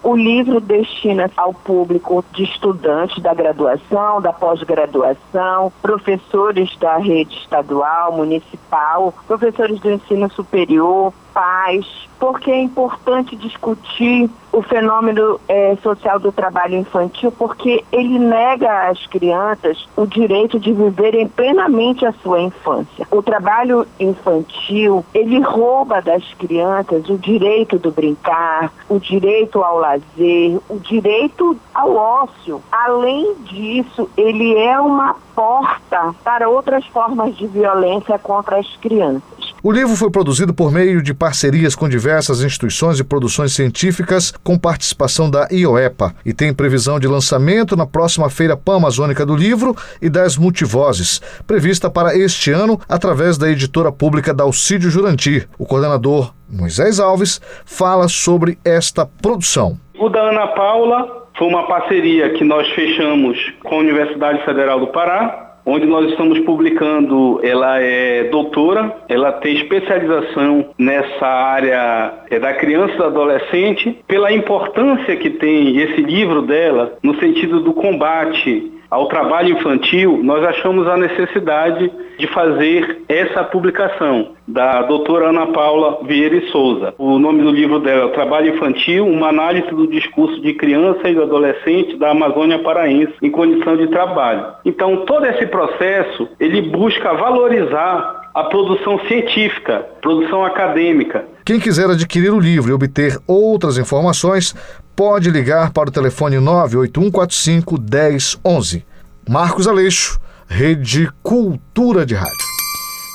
o 0.00 0.14
livro 0.14 0.60
destina 0.60 1.28
ao 1.36 1.52
público 1.52 2.24
de 2.34 2.44
estudantes 2.44 3.20
da 3.20 3.34
graduação, 3.34 4.20
da 4.20 4.32
pós-graduação, 4.32 5.72
professores 5.82 6.70
da 6.78 6.96
rede 6.96 7.36
estadual, 7.38 8.12
municipal, 8.12 9.12
professores 9.26 9.80
do 9.80 9.90
ensino 9.90 10.30
superior, 10.30 11.12
pais, 11.32 11.84
porque 12.24 12.50
é 12.50 12.62
importante 12.62 13.36
discutir 13.36 14.30
o 14.50 14.62
fenômeno 14.62 15.38
é, 15.46 15.76
social 15.82 16.18
do 16.18 16.32
trabalho 16.32 16.76
infantil, 16.76 17.30
porque 17.30 17.84
ele 17.92 18.18
nega 18.18 18.88
às 18.88 19.06
crianças 19.08 19.86
o 19.94 20.06
direito 20.06 20.58
de 20.58 20.72
viverem 20.72 21.28
plenamente 21.28 22.06
a 22.06 22.12
sua 22.22 22.40
infância. 22.40 23.06
O 23.10 23.22
trabalho 23.22 23.86
infantil, 24.00 25.04
ele 25.12 25.38
rouba 25.40 26.00
das 26.00 26.24
crianças 26.38 27.06
o 27.10 27.18
direito 27.18 27.78
do 27.78 27.90
brincar, 27.90 28.72
o 28.88 28.98
direito 28.98 29.62
ao 29.62 29.76
lazer, 29.78 30.58
o 30.70 30.78
direito 30.78 31.58
ao 31.74 31.94
ócio. 31.94 32.62
Além 32.72 33.34
disso, 33.42 34.08
ele 34.16 34.56
é 34.56 34.80
uma 34.80 35.14
porta 35.34 36.14
para 36.24 36.48
outras 36.48 36.86
formas 36.86 37.36
de 37.36 37.46
violência 37.46 38.18
contra 38.18 38.56
as 38.56 38.76
crianças. 38.76 39.43
O 39.66 39.72
livro 39.72 39.96
foi 39.96 40.10
produzido 40.10 40.52
por 40.52 40.70
meio 40.70 41.00
de 41.00 41.14
parcerias 41.14 41.74
com 41.74 41.88
diversas 41.88 42.42
instituições 42.42 43.00
e 43.00 43.04
produções 43.04 43.54
científicas, 43.54 44.30
com 44.30 44.58
participação 44.58 45.30
da 45.30 45.48
IOEPA, 45.50 46.14
e 46.22 46.34
tem 46.34 46.52
previsão 46.52 47.00
de 47.00 47.08
lançamento 47.08 47.74
na 47.74 47.86
próxima 47.86 48.28
Feira 48.28 48.58
Pan-Amazônica 48.58 49.24
do 49.24 49.34
Livro 49.34 49.74
e 50.02 50.10
das 50.10 50.36
Multivozes, 50.36 51.18
prevista 51.46 51.88
para 51.88 52.14
este 52.14 52.50
ano 52.50 52.78
através 52.86 53.38
da 53.38 53.48
editora 53.48 53.90
pública 53.90 54.34
Dalcídio 54.34 54.90
Jurandir. 54.90 55.48
O 55.58 55.64
coordenador 55.64 56.34
Moisés 56.46 57.00
Alves 57.00 57.40
fala 57.64 58.06
sobre 58.06 58.58
esta 58.66 59.06
produção. 59.06 59.78
O 59.98 60.10
da 60.10 60.28
Ana 60.28 60.48
Paula 60.48 61.24
foi 61.38 61.48
uma 61.48 61.66
parceria 61.66 62.34
que 62.34 62.44
nós 62.44 62.68
fechamos 62.74 63.38
com 63.62 63.76
a 63.76 63.78
Universidade 63.78 64.44
Federal 64.44 64.78
do 64.78 64.88
Pará, 64.88 65.43
onde 65.64 65.86
nós 65.86 66.10
estamos 66.10 66.38
publicando. 66.40 67.40
Ela 67.42 67.80
é 67.80 68.24
doutora, 68.24 68.96
ela 69.08 69.32
tem 69.32 69.56
especialização 69.56 70.66
nessa 70.78 71.26
área 71.26 72.12
é, 72.30 72.38
da 72.38 72.52
criança 72.54 72.94
e 72.94 72.98
do 72.98 73.04
adolescente, 73.04 73.98
pela 74.06 74.32
importância 74.32 75.16
que 75.16 75.30
tem 75.30 75.78
esse 75.78 76.00
livro 76.02 76.42
dela 76.42 76.96
no 77.02 77.18
sentido 77.18 77.60
do 77.60 77.72
combate 77.72 78.73
ao 78.90 79.08
trabalho 79.08 79.58
infantil, 79.58 80.20
nós 80.22 80.44
achamos 80.44 80.86
a 80.88 80.96
necessidade 80.96 81.90
de 82.18 82.26
fazer 82.28 83.02
essa 83.08 83.42
publicação 83.42 84.32
da 84.46 84.82
doutora 84.82 85.30
Ana 85.30 85.46
Paula 85.48 86.00
Vieira 86.04 86.36
e 86.36 86.50
Souza. 86.50 86.94
O 86.98 87.18
nome 87.18 87.42
do 87.42 87.50
livro 87.50 87.80
dela 87.80 88.10
é 88.10 88.14
Trabalho 88.14 88.54
Infantil, 88.54 89.06
uma 89.06 89.28
análise 89.28 89.68
do 89.70 89.86
discurso 89.86 90.40
de 90.40 90.54
criança 90.54 91.08
e 91.08 91.14
do 91.14 91.22
adolescente 91.22 91.96
da 91.96 92.10
Amazônia 92.10 92.58
Paraense 92.58 93.14
em 93.22 93.30
condição 93.30 93.76
de 93.76 93.88
trabalho. 93.88 94.46
Então, 94.64 95.04
todo 95.04 95.26
esse 95.26 95.46
processo, 95.46 96.28
ele 96.38 96.62
busca 96.62 97.14
valorizar 97.14 98.30
a 98.34 98.44
produção 98.44 98.98
científica, 99.06 99.86
produção 100.02 100.44
acadêmica. 100.44 101.24
Quem 101.44 101.60
quiser 101.60 101.88
adquirir 101.88 102.32
o 102.32 102.40
livro 102.40 102.70
e 102.70 102.74
obter 102.74 103.16
outras 103.28 103.78
informações, 103.78 104.54
pode 104.96 105.30
ligar 105.30 105.72
para 105.72 105.88
o 105.88 105.92
telefone 105.92 106.38
98145 106.38 107.80
1011. 107.80 108.84
Marcos 109.28 109.66
Aleixo, 109.66 110.20
Rede 110.46 111.10
Cultura 111.22 112.06
de 112.06 112.14
Rádio. 112.14 112.44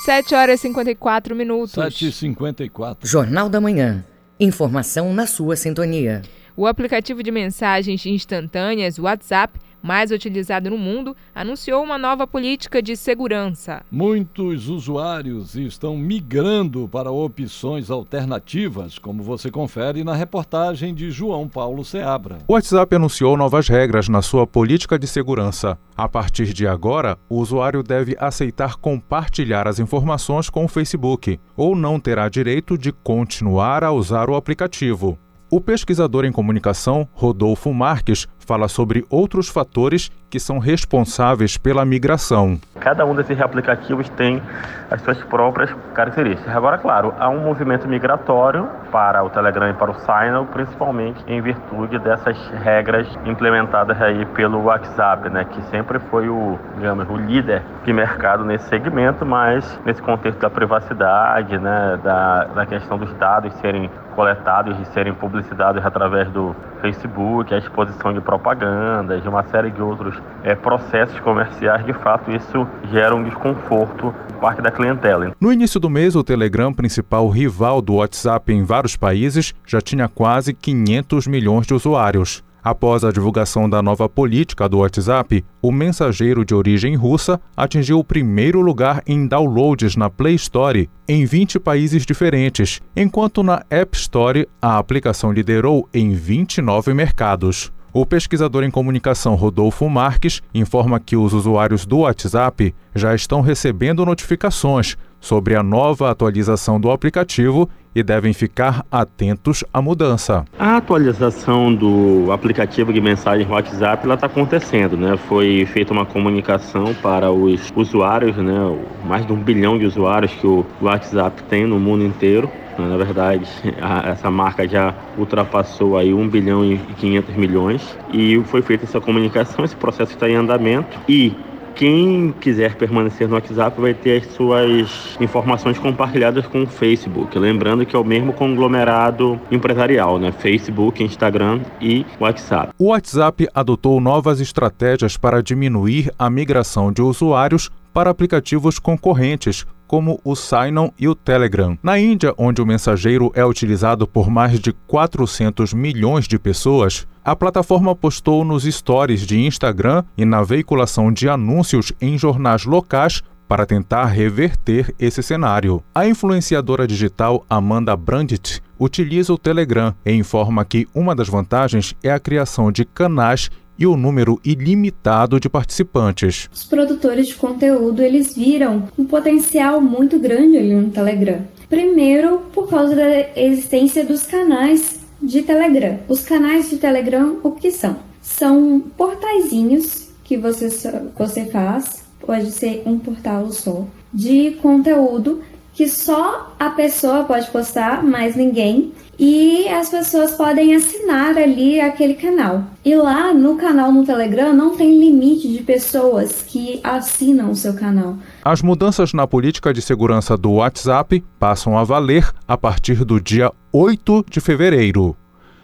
7 0.06 0.36
horas 0.36 0.60
e 0.60 0.64
54 0.64 1.36
minutos. 1.36 1.74
7 1.74 2.08
e 2.08 2.12
54. 2.12 3.08
Jornal 3.08 3.50
da 3.50 3.62
Manhã. 3.62 4.04
Informação 4.40 5.14
na 5.14 5.28
sua 5.28 5.56
sintonia. 5.56 6.22
O 6.56 6.66
aplicativo 6.66 7.22
de 7.22 7.32
mensagens 7.32 8.06
instantâneas 8.06 8.98
WhatsApp 8.98 9.60
mais 9.82 10.12
utilizado 10.12 10.70
no 10.70 10.78
mundo, 10.78 11.16
anunciou 11.34 11.84
uma 11.84 11.98
nova 11.98 12.28
política 12.28 12.82
de 12.82 12.96
segurança. 12.96 13.82
Muitos 13.92 14.68
usuários 14.68 15.56
estão 15.56 15.98
migrando 15.98 16.88
para 16.92 17.12
opções 17.12 17.90
alternativas, 17.90 18.98
como 19.00 19.24
você 19.24 19.50
confere 19.50 20.04
na 20.04 20.14
reportagem 20.14 20.94
de 20.94 21.12
João 21.12 21.48
Paulo 21.48 21.84
Seabra. 21.84 22.40
O 22.48 22.54
WhatsApp 22.54 22.96
anunciou 22.96 23.38
novas 23.38 23.68
regras 23.68 24.10
na 24.10 24.22
sua 24.22 24.46
política 24.46 24.98
de 24.98 25.08
segurança. 25.08 25.78
A 25.96 26.08
partir 26.08 26.54
de 26.54 26.68
agora, 26.68 27.18
o 27.28 27.38
usuário 27.38 27.84
deve 27.84 28.16
aceitar 28.20 28.78
compartilhar 28.78 29.68
as 29.68 29.80
informações 29.80 30.50
com 30.50 30.66
o 30.66 30.68
Facebook 30.68 31.40
ou 31.56 31.76
não 31.76 32.00
terá 32.00 32.30
direito 32.30 32.78
de 32.78 32.92
continuar 32.92 33.84
a 33.84 33.92
usar 33.92 34.30
o 34.30 34.36
aplicativo. 34.36 35.18
O 35.52 35.60
pesquisador 35.60 36.26
em 36.26 36.32
comunicação 36.32 37.08
Rodolfo 37.12 37.74
Marques 37.74 38.28
fala 38.50 38.68
sobre 38.68 39.06
outros 39.12 39.48
fatores 39.48 40.12
que 40.28 40.40
são 40.40 40.58
responsáveis 40.58 41.56
pela 41.56 41.86
migração. 41.86 42.60
Cada 42.80 43.06
um 43.06 43.14
desses 43.14 43.40
aplicativos 43.40 44.10
tem 44.10 44.42
as 44.90 45.02
suas 45.02 45.22
próprias 45.26 45.72
características. 45.94 46.56
Agora, 46.56 46.80
claro, 46.80 47.14
há 47.20 47.30
um 47.30 47.42
movimento 47.42 47.88
migratório 47.88 48.68
para 48.92 49.24
o 49.24 49.30
Telegram 49.30 49.70
e 49.70 49.74
para 49.74 49.92
o 49.92 49.96
Signal, 50.00 50.46
principalmente 50.48 51.24
em 51.28 51.42
virtude 51.42 52.00
dessas 52.00 52.36
regras 52.64 53.08
implementadas 53.26 54.02
aí 54.02 54.26
pelo 54.28 54.64
WhatsApp, 54.64 55.30
né, 55.30 55.46
que 55.46 55.62
sempre 55.64 56.00
foi 56.00 56.28
o, 56.28 56.58
digamos, 56.76 57.08
o 57.08 57.16
líder 57.16 57.62
de 57.86 57.94
mercado 57.94 58.44
nesse 58.44 58.68
segmento, 58.68 59.26
mas 59.26 59.80
nesse 59.86 60.02
contexto 60.02 60.40
da 60.40 60.50
privacidade, 60.50 61.58
né, 61.60 62.00
da, 62.04 62.46
da 62.46 62.66
questão 62.66 62.98
dos 62.98 63.14
dados 63.14 63.54
serem 63.56 63.90
coletados 64.16 64.80
e 64.80 64.86
serem 64.86 65.14
publicitados 65.14 65.86
através 65.86 66.30
do 66.32 66.56
Facebook, 66.82 67.54
a 67.54 67.58
exposição 67.58 68.14
de 68.14 68.22
propaganda, 68.40 69.20
de 69.20 69.28
uma 69.28 69.44
série 69.44 69.70
de 69.70 69.82
outros 69.82 70.16
é, 70.44 70.56
processos 70.56 71.20
comerciais, 71.20 71.86
de 71.86 71.94
fato 71.94 72.32
isso 72.32 72.66
gera 72.92 73.14
um 73.14 73.24
desconforto 73.24 74.14
parte 74.40 74.62
da 74.62 74.72
clientela. 74.72 75.34
No 75.40 75.52
início 75.52 75.80
do 75.80 75.90
mês, 75.90 76.16
o 76.16 76.24
Telegram, 76.24 76.74
principal 76.74 77.28
rival 77.30 77.82
do 77.82 77.96
WhatsApp 77.96 78.52
em 78.54 78.64
vários 78.64 78.96
países, 78.96 79.54
já 79.66 79.82
tinha 79.82 80.08
quase 80.08 80.54
500 80.54 81.28
milhões 81.28 81.68
de 81.68 81.74
usuários. 81.74 82.44
Após 82.62 83.06
a 83.06 83.12
divulgação 83.12 83.70
da 83.70 83.82
nova 83.82 84.10
política 84.10 84.68
do 84.68 84.80
WhatsApp, 84.80 85.46
o 85.62 85.72
mensageiro 85.72 86.44
de 86.44 86.54
origem 86.54 86.94
russa 86.96 87.40
atingiu 87.56 88.00
o 88.00 88.04
primeiro 88.04 88.60
lugar 88.60 89.02
em 89.08 89.26
downloads 89.26 89.96
na 89.96 90.10
Play 90.10 90.36
Store 90.36 90.90
em 91.08 91.26
20 91.26 91.58
países 91.60 92.06
diferentes, 92.06 92.82
enquanto 92.96 93.44
na 93.44 93.64
App 93.70 93.98
Store 93.98 94.48
a 94.62 94.78
aplicação 94.78 95.32
liderou 95.32 95.88
em 95.94 96.12
29 96.12 96.94
mercados. 96.94 97.72
O 97.92 98.06
pesquisador 98.06 98.64
em 98.64 98.70
comunicação 98.70 99.34
Rodolfo 99.34 99.90
Marques 99.90 100.44
informa 100.54 101.00
que 101.00 101.18
os 101.18 101.34
usuários 101.34 101.88
do 101.88 102.00
WhatsApp 102.00 102.76
já 102.94 103.16
estão 103.16 103.42
recebendo 103.42 104.06
notificações 104.06 104.96
sobre 105.20 105.56
a 105.56 105.64
nova 105.64 106.12
atualização 106.12 106.80
do 106.80 106.92
aplicativo 106.92 107.68
e 107.96 108.04
devem 108.04 108.32
ficar 108.32 108.86
atentos 108.92 109.64
à 109.74 109.82
mudança. 109.82 110.46
A 110.60 110.78
atualização 110.78 111.74
do 111.74 112.32
aplicativo 112.32 112.94
de 112.94 113.02
mensagem 113.02 113.48
WhatsApp 113.48 114.08
está 114.08 114.28
acontecendo, 114.28 114.96
né? 114.96 115.18
Foi 115.28 115.66
feita 115.66 115.92
uma 115.92 116.06
comunicação 116.06 116.94
para 116.94 117.32
os 117.32 117.72
usuários, 117.76 118.38
né? 118.38 118.60
Mais 119.04 119.26
de 119.26 119.34
um 119.34 119.42
bilhão 119.42 119.80
de 119.80 119.86
usuários 119.86 120.32
que 120.34 120.46
o 120.46 120.64
WhatsApp 120.80 121.42
tem 121.50 121.66
no 121.66 121.80
mundo 121.80 122.04
inteiro. 122.04 122.50
Na 122.88 122.98
verdade, 122.98 123.46
a, 123.82 124.10
essa 124.10 124.30
marca 124.32 124.68
já 124.68 124.94
ultrapassou 125.18 125.98
aí 125.98 126.14
1 126.14 126.28
bilhão 126.30 126.66
e 126.66 126.78
500 126.78 127.36
milhões 127.36 127.98
e 128.14 128.42
foi 128.46 128.62
feita 128.62 128.86
essa 128.86 129.02
comunicação, 129.02 129.66
esse 129.66 129.76
processo 129.76 130.14
está 130.14 130.30
em 130.30 130.36
andamento 130.36 130.98
e 131.08 131.36
quem 131.80 132.34
quiser 132.42 132.76
permanecer 132.76 133.26
no 133.26 133.36
WhatsApp 133.36 133.80
vai 133.80 133.94
ter 133.94 134.22
as 134.22 134.34
suas 134.34 135.18
informações 135.22 135.80
compartilhadas 135.80 136.46
com 136.46 136.64
o 136.64 136.68
Facebook. 136.68 137.40
Lembrando 137.40 137.86
que 137.86 137.96
é 137.96 138.00
o 138.00 138.04
mesmo 138.04 138.34
conglomerado 138.34 139.40
empresarial, 139.50 140.20
né? 140.20 140.30
Facebook, 140.30 141.02
Instagram 141.02 141.62
e 141.80 142.06
WhatsApp. 142.20 142.74
O 142.78 142.88
WhatsApp 142.88 143.48
adotou 143.56 144.02
novas 144.02 144.42
estratégias 144.42 145.16
para 145.16 145.42
diminuir 145.42 146.12
a 146.20 146.30
migração 146.30 146.92
de 146.92 147.02
usuários 147.02 147.70
para 147.94 148.10
aplicativos 148.10 148.78
concorrentes, 148.78 149.66
como 149.90 150.22
o 150.24 150.36
Sinon 150.36 150.92
e 151.00 151.08
o 151.08 151.16
Telegram. 151.16 151.76
Na 151.82 151.98
Índia, 151.98 152.32
onde 152.38 152.62
o 152.62 152.66
mensageiro 152.66 153.32
é 153.34 153.44
utilizado 153.44 154.08
por 154.08 154.30
mais 154.30 154.60
de 154.60 154.72
400 154.72 155.74
milhões 155.74 156.28
de 156.28 156.38
pessoas, 156.38 157.08
a 157.26 157.36
plataforma 157.36 157.96
postou 157.96 158.46
nos 158.46 158.66
stories 158.66 159.26
de 159.26 159.40
Instagram 159.40 160.04
e 160.16 160.26
na 160.26 160.44
veiculação 160.44 161.12
de 161.12 161.28
anúncios 161.28 161.92
em 162.00 162.20
jornais 162.20 162.66
locais 162.66 163.24
para 163.48 163.66
tentar 163.66 164.06
reverter 164.06 164.94
esse 165.00 165.24
cenário. 165.24 165.84
A 165.94 166.08
influenciadora 166.08 166.86
digital 166.86 167.44
Amanda 167.50 167.96
Brandit 167.98 168.62
utiliza 168.78 169.34
o 169.34 169.40
Telegram 169.40 169.96
e 170.06 170.14
informa 170.14 170.64
que 170.64 170.88
uma 170.94 171.16
das 171.16 171.28
vantagens 171.28 171.96
é 172.04 172.12
a 172.12 172.20
criação 172.20 172.72
de 172.72 172.86
canais 172.86 173.50
e 173.80 173.88
o 173.88 173.96
número 173.96 174.40
ilimitado 174.44 175.40
de 175.40 175.50
participantes. 175.50 176.50
Os 176.54 176.66
produtores 176.66 177.28
de 177.28 177.36
conteúdo 177.36 178.02
eles 178.02 178.36
viram 178.36 178.90
um 178.98 179.06
potencial 179.06 179.80
muito 179.80 180.20
grande 180.20 180.58
ali 180.58 180.76
no 180.76 180.92
Telegram. 180.92 181.42
Primeiro, 181.70 182.40
por 182.52 182.68
causa 182.68 182.96
da 182.96 183.40
existência 183.40 184.04
dos 184.04 184.24
canais 184.24 185.00
de 185.22 185.44
Telegram. 185.44 186.00
Os 186.10 186.24
canais 186.24 186.70
de 186.70 186.78
Telegram, 186.78 187.38
o 187.42 187.52
que 187.52 187.72
são? 187.72 187.98
São 188.22 188.82
portaizinhos 188.98 190.10
que 190.24 190.36
você, 190.36 190.70
você 191.18 191.46
faz, 191.46 192.04
pode 192.20 192.52
ser 192.52 192.84
um 192.86 193.00
portal 193.00 193.52
só, 193.52 193.86
de 194.14 194.52
conteúdo 194.62 195.42
que 195.74 195.88
só 195.88 196.54
a 196.60 196.72
pessoa 196.72 197.24
pode 197.24 197.50
postar, 197.52 198.04
mais 198.04 198.36
ninguém, 198.36 198.92
e 199.20 199.68
as 199.68 199.90
pessoas 199.90 200.32
podem 200.32 200.74
assinar 200.74 201.38
ali 201.38 201.82
aquele 201.82 202.14
canal. 202.14 202.64
E 202.86 202.96
lá 202.96 203.34
no 203.34 203.58
canal 203.58 203.92
no 203.92 204.06
Telegram 204.06 204.54
não 204.54 204.78
tem 204.78 204.98
limite 204.98 205.52
de 205.52 205.62
pessoas 205.62 206.42
que 206.48 206.80
assinam 206.82 207.52
o 207.52 207.56
seu 207.56 207.74
canal. 207.74 208.16
As 208.44 208.62
mudanças 208.62 209.12
na 209.12 209.28
política 209.28 209.74
de 209.74 209.82
segurança 209.82 210.38
do 210.38 210.54
WhatsApp 210.54 211.22
passam 211.38 211.78
a 211.78 211.84
valer 211.84 212.32
a 212.48 212.58
partir 212.58 213.04
do 213.04 213.20
dia 213.20 213.52
8 213.74 214.26
de 214.30 214.40
fevereiro. 214.40 215.18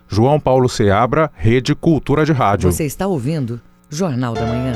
João 0.08 0.40
Paulo 0.40 0.68
Seabra, 0.68 1.32
Rede 1.34 1.74
Cultura 1.74 2.26
de 2.26 2.34
Rádio. 2.34 2.72
Você 2.72 2.86
está 2.86 3.08
ouvindo 3.08 3.62
Jornal 3.90 4.34
da 4.34 4.46
Manhã. 4.46 4.74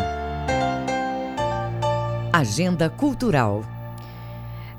Agenda 2.31 2.89
Cultural. 2.89 3.78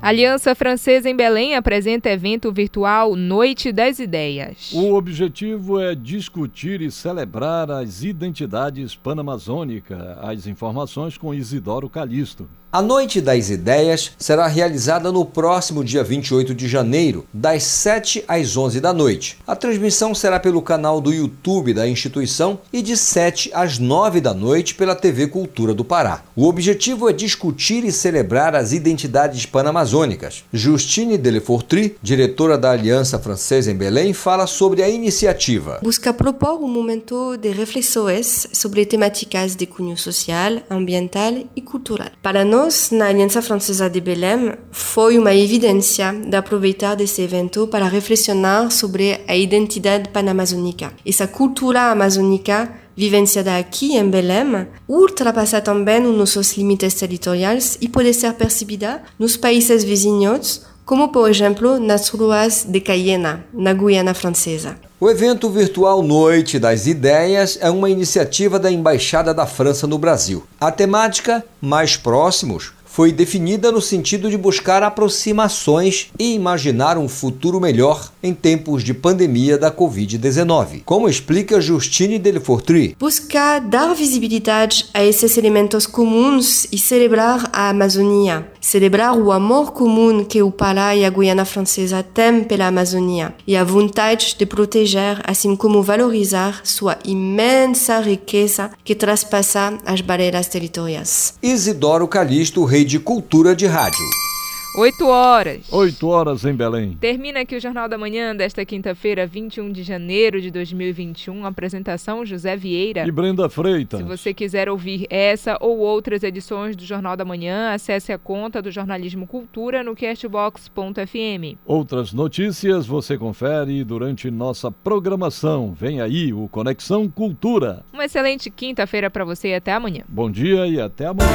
Aliança 0.01 0.55
Francesa 0.55 1.07
em 1.07 1.15
Belém 1.15 1.55
apresenta 1.55 2.09
evento 2.09 2.51
virtual 2.51 3.15
Noite 3.15 3.71
das 3.71 3.99
Ideias. 3.99 4.71
O 4.73 4.95
objetivo 4.95 5.79
é 5.79 5.93
discutir 5.93 6.81
e 6.81 6.89
celebrar 6.89 7.69
as 7.69 8.01
identidades 8.01 8.95
panamazônicas. 8.95 10.01
As 10.19 10.47
informações 10.47 11.19
com 11.19 11.31
Isidoro 11.35 11.87
Calixto. 11.87 12.49
A 12.73 12.81
Noite 12.81 13.19
das 13.19 13.49
Ideias 13.49 14.13
será 14.17 14.47
realizada 14.47 15.11
no 15.11 15.25
próximo 15.25 15.83
dia 15.83 16.05
28 16.05 16.55
de 16.55 16.69
janeiro, 16.69 17.25
das 17.33 17.63
7 17.63 18.23
às 18.25 18.55
11 18.55 18.79
da 18.79 18.93
noite. 18.93 19.37
A 19.45 19.57
transmissão 19.57 20.15
será 20.15 20.39
pelo 20.39 20.61
canal 20.61 21.01
do 21.01 21.11
YouTube 21.11 21.73
da 21.73 21.85
instituição 21.85 22.59
e 22.71 22.81
de 22.81 22.95
7 22.95 23.51
às 23.53 23.77
9 23.77 24.21
da 24.21 24.33
noite 24.33 24.73
pela 24.73 24.95
TV 24.95 25.27
Cultura 25.27 25.73
do 25.73 25.83
Pará. 25.83 26.23
O 26.33 26.47
objetivo 26.47 27.09
é 27.09 27.13
discutir 27.13 27.83
e 27.83 27.91
celebrar 27.91 28.55
as 28.55 28.71
identidades 28.71 29.45
panamazônicas. 29.45 30.45
Justine 30.53 31.17
Delefortry, 31.17 31.97
diretora 32.01 32.57
da 32.57 32.71
Aliança 32.71 33.19
Francesa 33.19 33.69
em 33.69 33.75
Belém, 33.75 34.13
fala 34.13 34.47
sobre 34.47 34.81
a 34.81 34.87
iniciativa. 34.87 35.81
Busca 35.83 36.13
propor 36.13 36.63
um 36.63 36.69
momento 36.69 37.35
de 37.35 37.49
reflexões 37.49 38.47
sobre 38.53 38.85
temáticas 38.85 39.57
de 39.57 39.65
cunho 39.65 39.97
social, 39.97 40.53
ambiental 40.69 41.33
e 41.53 41.61
cultural. 41.61 42.11
Para 42.23 42.45
nós, 42.45 42.60
nós, 42.61 42.91
na 42.91 43.07
Aliança 43.07 43.41
Francesa 43.41 43.89
de 43.89 43.99
Belém, 43.99 44.53
foi 44.71 45.17
uma 45.17 45.33
evidência 45.33 46.13
de 46.13 46.35
aproveitar 46.35 46.93
desse 46.93 47.19
evento 47.23 47.65
para 47.65 47.87
reflexionar 47.87 48.69
sobre 48.71 49.19
a 49.27 49.35
identidade 49.35 50.09
panamazônica. 50.09 50.93
Essa 51.03 51.27
cultura 51.27 51.91
amazônica 51.91 52.71
vivenciada 52.95 53.57
aqui 53.57 53.95
em 53.95 54.07
Belém 54.07 54.67
ultrapassa 54.87 55.59
também 55.59 56.05
os 56.05 56.15
nossos 56.15 56.55
limites 56.55 56.93
territoriais 56.93 57.79
e 57.81 57.89
pode 57.89 58.13
ser 58.13 58.33
percebida 58.33 59.01
nos 59.17 59.35
países 59.35 59.83
vizinhos, 59.83 60.61
como 60.85 61.09
por 61.09 61.29
exemplo 61.29 61.79
nas 61.79 62.09
ruas 62.09 62.65
de 62.67 62.79
Cayena, 62.79 63.45
na 63.53 63.73
Guiana 63.73 64.13
Francesa. 64.13 64.77
O 64.99 65.09
evento 65.09 65.49
virtual 65.49 66.03
Noite 66.03 66.59
das 66.59 66.85
Ideias 66.85 67.57
é 67.59 67.69
uma 67.69 67.89
iniciativa 67.89 68.59
da 68.59 68.71
Embaixada 68.71 69.33
da 69.33 69.47
França 69.47 69.87
no 69.87 69.97
Brasil. 69.97 70.43
A 70.59 70.71
temática 70.71 71.43
Mais 71.59 71.97
Próximos 71.97 72.71
foi 72.91 73.13
definida 73.13 73.71
no 73.71 73.81
sentido 73.81 74.29
de 74.29 74.37
buscar 74.37 74.83
aproximações 74.83 76.11
e 76.19 76.35
imaginar 76.35 76.97
um 76.97 77.07
futuro 77.07 77.57
melhor 77.57 78.11
em 78.21 78.33
tempos 78.33 78.83
de 78.83 78.93
pandemia 78.93 79.57
da 79.57 79.71
Covid-19, 79.71 80.81
como 80.83 81.07
explica 81.07 81.61
Justine 81.61 82.19
Delefortry. 82.19 82.97
Buscar 82.99 83.61
dar 83.61 83.95
visibilidade 83.95 84.89
a 84.93 85.01
esses 85.01 85.37
elementos 85.37 85.87
comuns 85.87 86.67
e 86.69 86.77
celebrar 86.77 87.49
a 87.53 87.69
Amazônia, 87.69 88.50
celebrar 88.61 89.17
o 89.17 89.31
amor 89.31 89.71
comum 89.73 90.23
que 90.23 90.41
o 90.41 90.51
Pará 90.51 90.95
e 90.95 91.03
a 91.03 91.09
Guiana 91.09 91.43
Francesa 91.43 92.03
têm 92.03 92.43
pela 92.43 92.67
Amazônia 92.67 93.33
e 93.45 93.57
a 93.57 93.63
vontade 93.63 94.35
de 94.37 94.45
proteger, 94.45 95.19
assim 95.25 95.55
como 95.55 95.81
valorizar 95.81 96.61
sua 96.63 96.97
imensa 97.03 97.99
riqueza 97.99 98.71
que 98.83 98.95
traspassa 98.95 99.77
as 99.85 99.99
barreiras 99.99 100.47
territoriais. 100.47 101.33
Isidoro 101.41 102.07
Calixto, 102.07 102.63
rei 102.63 102.85
de 102.85 102.99
Cultura 102.99 103.55
de 103.55 103.65
Rádio. 103.65 104.30
8 104.73 105.05
horas. 105.05 105.67
8 105.69 106.07
horas 106.07 106.45
em 106.45 106.53
Belém. 106.53 106.97
Termina 106.99 107.41
aqui 107.41 107.57
o 107.57 107.59
Jornal 107.59 107.89
da 107.89 107.97
Manhã 107.97 108.33
desta 108.33 108.63
quinta-feira, 108.63 109.27
21 109.27 109.69
de 109.69 109.83
janeiro 109.83 110.39
de 110.39 110.49
2021. 110.49 111.45
Apresentação 111.45 112.25
José 112.25 112.55
Vieira 112.55 113.05
e 113.05 113.11
Brenda 113.11 113.49
Freitas. 113.49 113.99
Se 113.99 114.05
você 114.05 114.33
quiser 114.33 114.69
ouvir 114.69 115.05
essa 115.09 115.57
ou 115.59 115.79
outras 115.79 116.23
edições 116.23 116.73
do 116.77 116.85
Jornal 116.85 117.17
da 117.17 117.25
Manhã, 117.25 117.73
acesse 117.73 118.13
a 118.13 118.17
conta 118.17 118.61
do 118.61 118.71
Jornalismo 118.71 119.27
Cultura 119.27 119.83
no 119.83 119.93
castbox.fm. 119.93 121.57
Outras 121.65 122.13
notícias 122.13 122.87
você 122.87 123.17
confere 123.17 123.83
durante 123.83 124.31
nossa 124.31 124.71
programação. 124.71 125.73
Vem 125.73 125.99
aí 125.99 126.31
o 126.31 126.47
Conexão 126.47 127.09
Cultura. 127.09 127.83
Uma 127.91 128.05
excelente 128.05 128.49
quinta-feira 128.49 129.09
para 129.09 129.25
você 129.25 129.49
e 129.49 129.55
até 129.55 129.73
amanhã. 129.73 130.03
Bom 130.07 130.31
dia 130.31 130.65
e 130.65 130.79
até 130.79 131.07
amanhã. 131.07 131.29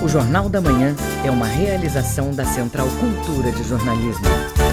O 0.00 0.08
Jornal 0.08 0.48
da 0.48 0.60
Manhã 0.60 0.94
é 1.26 1.30
uma 1.30 1.46
realização 1.46 2.27
da 2.34 2.44
Central 2.44 2.88
Cultura 3.00 3.50
de 3.50 3.62
Jornalismo. 3.64 4.67